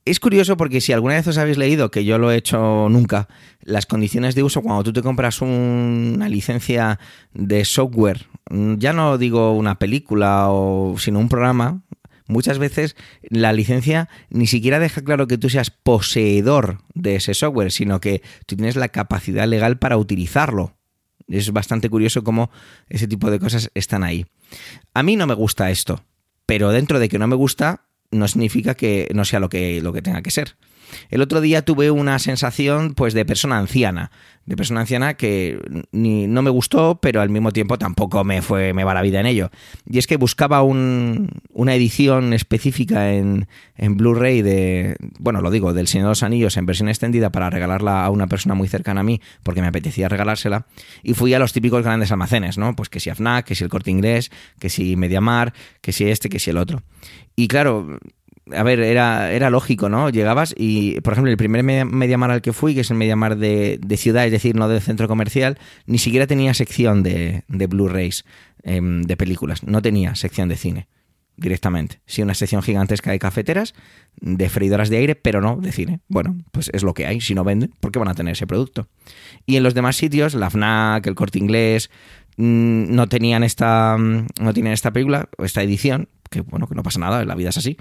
Es 0.07 0.21
curioso 0.21 0.59
porque 0.59 0.83
si 0.83 0.93
alguna 0.93 1.15
vez 1.15 1.27
os 1.29 1.39
habéis 1.39 1.57
leído, 1.57 1.91
que 1.91 2.05
yo 2.05 2.19
lo 2.19 2.31
he 2.31 2.37
hecho 2.37 2.89
nunca, 2.91 3.27
las 3.63 3.87
condiciones 3.87 4.35
de 4.35 4.43
uso 4.43 4.61
cuando 4.61 4.85
tú 4.85 4.93
te 4.93 5.03
compras 5.03 5.41
una 5.41 6.29
licencia 6.29 6.99
de 7.33 7.65
software, 7.65 8.27
ya 8.51 8.93
no 8.93 9.17
digo 9.17 9.53
una 9.53 9.79
película 9.79 10.51
o 10.51 10.97
sino 10.99 11.21
un 11.21 11.31
programa, 11.31 11.85
muchas 12.27 12.59
veces 12.59 12.97
la 13.23 13.55
licencia 13.55 14.11
ni 14.29 14.47
siquiera 14.47 14.79
deja 14.79 15.01
claro 15.01 15.27
que 15.27 15.39
tú 15.39 15.49
seas 15.49 15.71
poseedor 15.71 16.83
de 16.93 17.17
ese 17.17 17.33
software, 17.33 17.73
sino 17.73 17.99
que 18.01 18.21
tú 18.45 18.57
tienes 18.57 18.77
la 18.77 18.89
capacidad 18.91 19.49
legal 19.49 19.79
para 19.79 19.97
utilizarlo. 19.97 20.77
Es 21.29 21.51
bastante 21.51 21.89
curioso 21.89 22.23
cómo 22.23 22.51
ese 22.91 23.09
tipo 23.09 23.31
de 23.31 23.39
cosas 23.39 23.71
están 23.73 24.05
ahí. 24.05 24.27
A 24.93 25.03
mí 25.03 25.17
no 25.17 25.27
me 25.27 25.33
gusta 25.33 25.71
esto 25.71 26.05
pero 26.47 26.71
dentro 26.71 26.99
de 26.99 27.09
que 27.09 27.19
no 27.19 27.27
me 27.27 27.37
gusta, 27.37 27.83
no 28.11 28.29
significa 28.29 28.75
que 28.75 29.09
no 29.15 29.25
sea 29.25 29.41
lo 29.41 29.49
que, 29.49 29.81
lo 29.81 29.93
que 29.93 30.03
tenga 30.03 30.23
que 30.23 30.31
ser. 30.31 30.57
El 31.11 31.23
otro 31.23 31.41
día 31.41 31.63
tuve 31.63 31.91
una 31.91 32.19
sensación 32.19 32.95
pues 32.95 33.15
de 33.15 33.25
persona 33.25 33.59
anciana, 33.59 34.11
de 34.47 34.57
persona 34.57 34.81
anciana 34.81 35.15
que 35.15 35.59
ni, 35.93 36.27
no 36.27 36.43
me 36.43 36.51
gustó, 36.51 36.99
pero 37.01 37.21
al 37.21 37.31
mismo 37.31 37.53
tiempo 37.53 37.79
tampoco 37.79 38.25
me 38.25 38.43
fue 38.43 38.75
me 38.75 38.85
va 38.85 38.95
la 38.95 39.03
vida 39.03 39.21
en 39.21 39.27
ello. 39.27 39.51
Y 39.89 39.99
es 39.99 40.07
que 40.07 40.17
buscaba 40.17 40.63
una 40.63 41.75
edición 41.75 42.33
específica 42.33 43.13
en, 43.13 43.49
en 43.77 43.97
Blu-ray 43.97 44.43
de, 44.43 44.97
bueno, 45.19 45.41
lo 45.41 45.51
digo, 45.51 45.73
del 45.73 45.87
Señor 45.87 46.07
de 46.07 46.11
los 46.11 46.23
Anillos 46.23 46.57
en 46.57 46.67
versión 46.67 46.89
extendida 46.89 47.31
para 47.31 47.51
regalarla 47.51 48.05
a 48.05 48.11
una 48.11 48.27
persona 48.27 48.55
muy 48.55 48.69
cercana 48.69 49.01
a 49.01 49.05
mí, 49.05 49.21
porque 49.43 49.61
me 49.61 49.69
apetecía 49.69 50.09
regalársela, 50.09 50.67
y 51.03 51.15
fui 51.15 51.35
a 51.35 51.39
los 51.39 51.53
típicos 51.53 51.83
grandes 51.83 52.13
almacenes, 52.13 52.59
¿no? 52.59 52.77
Pues 52.77 52.89
que 52.89 53.01
si 53.01 53.11
AFNAC, 53.11 53.47
que 53.47 53.55
si 53.55 53.65
el 53.65 53.71
Corte 53.71 53.91
Inglés, 53.91 54.31
que 54.59 54.69
si 54.69 54.97
Mediamar, 54.97 55.53
que 55.81 55.93
si 55.93 56.05
este, 56.05 56.29
que 56.29 56.39
si 56.39 56.51
el 56.51 56.59
otro. 56.59 56.83
Y 57.37 57.49
claro, 57.49 57.99
a 58.53 58.63
ver, 58.63 58.81
era, 58.81 59.33
era 59.33 59.51
lógico, 59.51 59.89
¿no? 59.89 60.11
Llegabas 60.11 60.55
y, 60.57 61.01
por 61.01 61.15
ejemplo, 61.15 61.31
el 61.31 61.37
primer 61.37 61.63
Mediamar 61.63 62.31
al 62.31 62.43
que 62.43 62.53
fui, 62.53 62.75
que 62.75 62.81
es 62.81 62.91
el 62.91 62.97
Mediamar 62.97 63.37
de, 63.37 63.79
de 63.85 63.97
ciudad, 63.97 64.27
es 64.27 64.33
decir, 64.33 64.55
no 64.55 64.69
del 64.69 64.83
centro 64.83 65.09
comercial, 65.09 65.59
ni 65.87 65.99
siquiera 65.99 66.27
tenía 66.27 66.53
sección 66.53 67.03
de, 67.03 67.45
de 67.49 67.67
Blu-rays 67.67 68.25
em, 68.63 69.03
de 69.03 69.17
películas, 69.17 69.63
no 69.65 69.81
tenía 69.81 70.15
sección 70.15 70.49
de 70.49 70.57
cine 70.57 70.89
directamente. 71.37 72.01
Sí, 72.07 72.23
una 72.23 72.35
sección 72.35 72.63
gigantesca 72.63 73.11
de 73.11 73.19
cafeteras, 73.19 73.75
de 74.21 74.49
freidoras 74.49 74.89
de 74.89 74.99
aire, 74.99 75.15
pero 75.17 75.41
no 75.41 75.57
de 75.57 75.73
cine. 75.73 76.01
Bueno, 76.07 76.37
pues 76.53 76.71
es 76.73 76.83
lo 76.85 76.95
que 76.95 77.07
hay. 77.07 77.21
Si 77.21 77.35
no 77.35 77.43
venden, 77.43 77.73
¿por 77.81 77.91
qué 77.91 77.99
van 77.99 78.09
a 78.09 78.15
tener 78.15 78.33
ese 78.33 78.47
producto? 78.47 78.89
Y 79.45 79.57
en 79.57 79.65
los 79.65 79.75
demás 79.75 79.97
sitios, 79.97 80.35
la 80.35 80.51
FNAC, 80.51 81.07
el 81.09 81.17
Corte 81.17 81.39
Inglés, 81.39 81.91
mm, 82.37 82.95
no 82.95 83.09
tenían 83.09 83.43
esta, 83.43 83.97
mm, 83.99 84.27
no 84.41 84.55
tenían 84.55 84.75
esta 84.75 84.93
película, 84.93 85.29
esta 85.39 85.63
edición, 85.63 86.09
que 86.31 86.43
bueno, 86.43 86.69
que 86.69 86.77
no 86.77 86.85
pasa 86.85 87.01
nada, 87.01 87.25
la 87.25 87.35
vida 87.35 87.49
es 87.49 87.59
así 87.59 87.79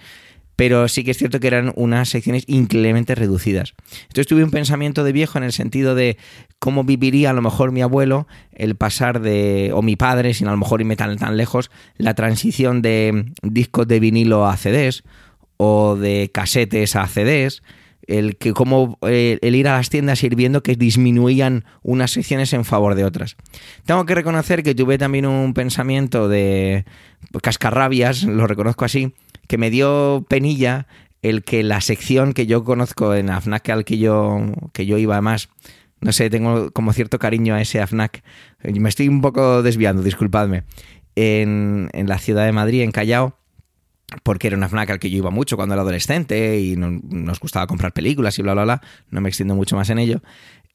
pero 0.56 0.88
sí 0.88 1.04
que 1.04 1.12
es 1.12 1.18
cierto 1.18 1.40
que 1.40 1.48
eran 1.48 1.74
unas 1.76 2.10
secciones 2.10 2.44
increíblemente 2.48 3.16
reducidas. 3.16 3.74
Entonces 4.04 4.28
tuve 4.28 4.44
un 4.44 4.52
pensamiento 4.52 5.04
de 5.04 5.12
viejo 5.12 5.38
en 5.38 5.44
el 5.44 5.52
sentido 5.52 5.96
de 5.96 6.18
cómo 6.60 6.84
viviría 6.84 7.32
a 7.32 7.34
lo 7.34 7.42
mejor 7.42 7.72
mi 7.72 7.82
abuelo 7.82 8.28
el 8.54 8.76
pasar 8.76 9.22
de, 9.22 9.72
o 9.74 9.82
mi 9.82 9.96
padre, 9.96 10.34
sin 10.34 10.48
a 10.48 10.52
lo 10.52 10.58
mejor 10.58 10.82
irme 10.82 10.96
tan, 10.96 11.18
tan 11.18 11.38
lejos, 11.38 11.72
la 11.98 12.14
transición 12.14 12.82
de 12.82 13.26
discos 13.42 13.88
de 13.88 14.00
vinilo 14.00 14.48
a 14.48 14.56
CDs 14.58 15.04
o 15.58 15.96
de 15.96 16.30
casetes 16.34 16.96
a 16.96 17.08
CDs, 17.08 17.62
el 18.08 18.38
que 18.38 18.54
como 18.54 18.98
eh, 19.04 19.40
el 19.42 19.56
ir 19.56 19.68
a 19.68 19.78
las 19.78 19.90
tiendas 19.90 20.24
ir 20.24 20.36
viendo 20.36 20.62
que 20.62 20.76
disminuían 20.76 21.66
unas 21.84 22.12
secciones 22.12 22.54
en 22.54 22.66
favor 22.66 22.96
de 22.96 23.06
otras. 23.06 23.38
Tengo 23.86 24.06
que 24.06 24.16
reconocer 24.16 24.64
que 24.64 24.76
tuve 24.76 24.98
también 24.98 25.26
un 25.26 25.54
pensamiento 25.54 26.28
de 26.28 26.86
cascarrabias, 27.42 28.24
lo 28.24 28.46
reconozco 28.46 28.86
así, 28.86 29.14
que 29.48 29.58
me 29.58 29.70
dio 29.70 30.26
penilla 30.28 30.88
el 31.22 31.44
que 31.44 31.64
la 31.64 31.82
sección 31.82 32.34
que 32.34 32.46
yo 32.46 32.64
conozco 32.64 33.16
en 33.16 33.30
AFNAC 33.30 33.70
al 33.70 33.86
que 33.86 33.98
yo, 33.98 34.42
que 34.74 34.86
yo 34.86 34.98
iba 34.98 35.20
más, 35.22 35.50
no 36.02 36.12
sé, 36.12 36.30
tengo 36.30 36.70
como 36.72 36.92
cierto 36.92 37.18
cariño 37.18 37.56
a 37.56 37.62
ese 37.62 37.80
AFNAC. 37.80 38.24
Me 38.62 38.90
estoy 38.90 39.08
un 39.08 39.22
poco 39.22 39.64
desviando, 39.64 40.04
disculpadme. 40.04 40.64
En, 41.16 41.90
la 41.94 42.18
ciudad 42.18 42.46
de 42.46 42.52
Madrid, 42.52 42.82
en 42.82 42.92
Callao, 42.92 43.38
porque 44.24 44.48
era 44.48 44.58
una 44.58 44.68
FNAC 44.68 44.90
al 44.90 45.00
que 45.00 45.10
yo 45.10 45.18
iba 45.18 45.32
mucho 45.32 45.56
cuando 45.56 45.76
era 45.76 45.82
adolescente 45.82 46.60
y 46.60 46.76
nos 46.76 47.40
gustaba 47.40 47.68
comprar 47.68 47.94
películas 47.94 48.38
y 48.38 48.42
bla, 48.42 48.54
bla, 48.54 48.64
bla. 48.66 48.82
No 49.10 49.22
me 49.22 49.30
extiendo 49.30 49.56
mucho 49.56 49.78
más 49.78 49.90
en 49.90 50.00
ello. 50.00 50.22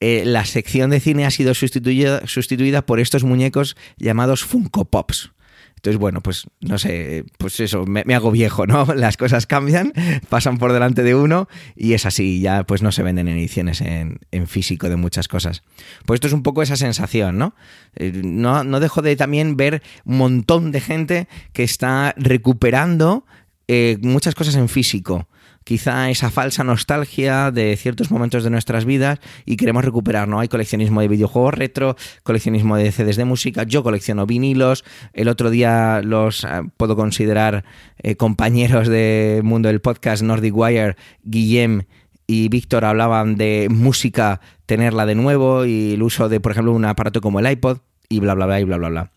Eh, 0.01 0.23
la 0.25 0.45
sección 0.45 0.91
de 0.91 1.01
cine 1.01 1.27
ha 1.27 1.31
sido 1.31 1.53
sustituida, 1.55 2.27
sustituida 2.27 2.87
por 2.87 3.01
estos 3.01 3.25
muñecos 3.25 3.77
llamados 3.99 4.45
Funko 4.45 4.87
Pops. 4.87 5.33
Entonces, 5.79 5.99
bueno, 5.99 6.21
pues 6.21 6.49
no 6.61 6.77
sé, 6.77 7.25
pues 7.39 7.61
eso, 7.61 7.87
me, 7.87 8.03
hago 8.13 8.33
viejo, 8.33 8.67
¿no? 8.67 8.85
Las 8.97 9.17
cosas 9.17 9.47
cambian, 9.47 9.93
pasan 10.29 10.59
por 10.59 10.73
delante 10.73 11.05
de 11.05 11.15
uno 11.15 11.49
y 11.77 11.93
es 11.93 12.05
así, 12.05 12.41
ya 12.41 12.65
pues 12.65 12.83
no 12.83 12.91
se 12.91 13.05
venden 13.05 13.29
ediciones 13.29 13.81
en, 13.81 14.19
físico 14.49 14.89
de 14.89 14.97
muchas 14.97 15.29
cosas. 15.29 15.63
Pues 16.05 16.17
esto 16.19 16.27
es 16.27 16.33
un 16.33 16.43
poco 16.43 16.63
esa 16.63 16.77
sensación, 16.77 17.39
¿no? 17.39 17.55
Eh, 17.95 18.11
no, 18.25 18.65
no 18.65 18.81
dejo 18.81 19.03
de 19.03 19.15
también 19.15 19.57
ver 19.57 19.83
un 20.05 20.19
montón 20.19 20.73
de 20.73 20.81
gente 20.81 21.29
que 21.53 21.63
está 21.63 22.13
recuperando 22.17 23.25
eh, 23.69 23.99
muchas 24.03 24.35
cosas 24.35 24.57
en 24.57 24.69
físico 24.69 25.29
quizá 25.69 26.09
esa 26.09 26.31
falsa 26.31 26.65
nostalgia 26.65 27.51
de 27.51 27.77
ciertos 27.77 28.11
momentos 28.11 28.43
de 28.43 28.49
nuestras 28.49 28.87
vidas 28.87 29.19
y 29.45 29.59
queremos 29.59 29.85
recuperar, 29.85 30.27
¿no? 30.27 30.41
Hay 30.41 30.49
coleccionismo 30.49 31.03
de 31.03 31.09
videojuegos 31.09 31.53
retro, 31.53 31.95
coleccionismo 32.23 32.79
de 32.79 32.91
CDs 32.91 33.17
de 33.17 33.27
música, 33.27 33.65
yo 33.65 33.83
colecciono 33.83 34.25
vinilos, 34.25 34.83
el 35.13 35.29
otro 35.29 35.51
día 35.51 36.01
los 36.03 36.45
eh, 36.45 36.49
puedo 36.79 36.97
considerar 36.97 37.67
eh, 37.99 38.17
compañeros 38.17 38.89
del 38.89 39.43
mundo 39.43 39.69
del 39.69 39.83
podcast 39.83 40.23
Nordic 40.23 40.57
Wire, 40.57 40.97
Guillem 41.23 41.83
y 42.27 42.49
Víctor 42.49 42.87
hablaban 42.87 43.37
de 43.37 43.69
música, 43.71 44.41
tenerla 44.65 45.05
de 45.05 45.17
nuevo 45.17 45.67
y 45.67 45.93
el 45.93 46.03
uso 46.03 46.31
de, 46.31 46.41
por 46.41 46.53
ejemplo, 46.53 46.73
un 46.73 46.87
aparato 46.87 47.21
como 47.21 47.41
el 47.41 47.51
iPod 47.51 47.81
y 48.09 48.21
bla, 48.21 48.33
bla, 48.33 48.47
bla, 48.47 48.59
y 48.59 48.65
bla, 48.65 48.79
bla, 48.79 48.89
bla. 48.89 49.13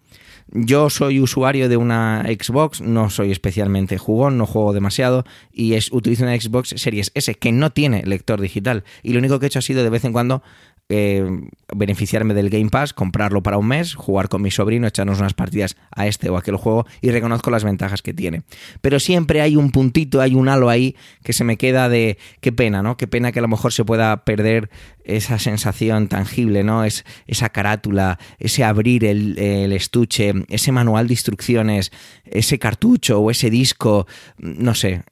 Yo 0.53 0.89
soy 0.89 1.21
usuario 1.21 1.69
de 1.69 1.77
una 1.77 2.23
Xbox, 2.23 2.81
no 2.81 3.09
soy 3.09 3.31
especialmente 3.31 3.97
jugón, 3.97 4.37
no 4.37 4.45
juego 4.45 4.73
demasiado 4.73 5.23
y 5.53 5.75
es, 5.75 5.93
utilizo 5.93 6.23
una 6.23 6.37
Xbox 6.37 6.73
Series 6.75 7.11
S 7.13 7.33
que 7.35 7.53
no 7.53 7.71
tiene 7.71 8.03
lector 8.03 8.41
digital. 8.41 8.83
Y 9.01 9.13
lo 9.13 9.19
único 9.19 9.39
que 9.39 9.45
he 9.45 9.47
hecho 9.47 9.59
ha 9.59 9.61
sido 9.61 9.81
de 9.81 9.89
vez 9.89 10.03
en 10.03 10.11
cuando 10.11 10.43
eh, 10.89 11.25
beneficiarme 11.73 12.33
del 12.33 12.49
Game 12.49 12.69
Pass, 12.69 12.93
comprarlo 12.93 13.41
para 13.41 13.57
un 13.57 13.67
mes, 13.67 13.95
jugar 13.95 14.27
con 14.27 14.41
mi 14.41 14.51
sobrino, 14.51 14.87
echarnos 14.87 15.19
unas 15.19 15.33
partidas 15.33 15.77
a 15.91 16.07
este 16.07 16.29
o 16.29 16.37
aquel 16.37 16.57
juego 16.57 16.85
y 17.01 17.11
reconozco 17.11 17.49
las 17.49 17.63
ventajas 17.63 18.01
que 18.01 18.13
tiene. 18.13 18.43
Pero 18.81 18.99
siempre 18.99 19.41
hay 19.41 19.55
un 19.55 19.71
puntito, 19.71 20.21
hay 20.21 20.35
un 20.35 20.49
halo 20.49 20.69
ahí 20.69 20.95
que 21.23 21.33
se 21.33 21.43
me 21.43 21.57
queda 21.57 21.87
de 21.87 22.17
qué 22.41 22.51
pena, 22.51 22.83
¿no? 22.83 22.97
Qué 22.97 23.07
pena 23.07 23.31
que 23.31 23.39
a 23.39 23.41
lo 23.41 23.47
mejor 23.47 23.71
se 23.71 23.85
pueda 23.85 24.25
perder 24.25 24.69
esa 25.03 25.39
sensación 25.39 26.07
tangible, 26.07 26.63
¿no? 26.63 26.83
Es 26.83 27.05
esa 27.25 27.49
carátula, 27.49 28.19
ese 28.39 28.63
abrir 28.63 29.05
el, 29.05 29.39
el 29.39 29.71
estuche, 29.71 30.33
ese 30.49 30.71
manual 30.71 31.07
de 31.07 31.13
instrucciones, 31.13 31.91
ese 32.25 32.59
cartucho 32.59 33.19
o 33.21 33.31
ese 33.31 33.49
disco, 33.49 34.07
no 34.37 34.75
sé, 34.75 35.03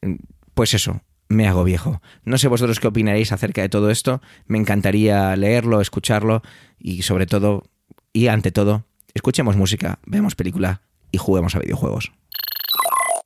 pues 0.53 0.74
eso, 0.74 1.01
me 1.30 1.48
hago 1.48 1.64
viejo. 1.64 2.02
No 2.26 2.38
sé 2.38 2.48
vosotros 2.48 2.80
qué 2.80 2.88
opinaréis 2.88 3.32
acerca 3.32 3.62
de 3.62 3.70
todo 3.70 3.92
esto. 3.92 4.22
Me 4.48 4.58
encantaría 4.58 5.36
leerlo, 5.36 5.80
escucharlo 5.80 6.42
y 6.80 7.04
sobre 7.04 7.28
todo, 7.28 7.64
y 8.12 8.28
ante 8.28 8.52
todo, 8.52 8.86
escuchemos 9.14 9.56
música, 9.56 10.00
veamos 10.06 10.36
película 10.36 10.82
y 11.12 11.20
juguemos 11.20 11.56
a 11.56 11.60
videojuegos. 11.60 12.12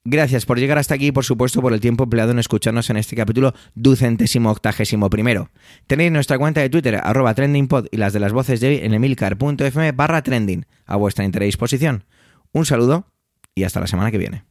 Gracias 0.06 0.46
por 0.46 0.60
llegar 0.60 0.78
hasta 0.78 0.96
aquí 0.96 1.14
por 1.14 1.24
supuesto 1.24 1.62
por 1.62 1.72
el 1.72 1.80
tiempo 1.80 2.04
empleado 2.04 2.32
en 2.32 2.40
escucharnos 2.40 2.90
en 2.90 2.98
este 2.98 3.16
capítulo 3.16 3.54
ducentésimo 3.74 4.52
octagésimo 4.52 5.10
primero. 5.10 5.50
Tenéis 5.88 6.12
nuestra 6.12 6.38
cuenta 6.38 6.60
de 6.60 6.70
Twitter 6.70 7.00
arroba 7.02 7.34
trendingpod 7.34 7.88
y 7.90 7.96
las 7.96 8.12
de 8.12 8.20
las 8.20 8.34
voces 8.34 8.60
de 8.60 8.68
hoy 8.68 8.80
en 8.84 8.94
emilcar.fm 8.94 9.94
barra 9.94 10.22
trending 10.22 10.66
a 10.86 10.98
vuestra 10.98 11.24
entera 11.24 11.46
disposición. 11.46 12.04
Un 12.52 12.66
saludo 12.66 13.08
y 13.56 13.64
hasta 13.64 13.80
la 13.80 13.88
semana 13.88 14.12
que 14.12 14.18
viene. 14.18 14.44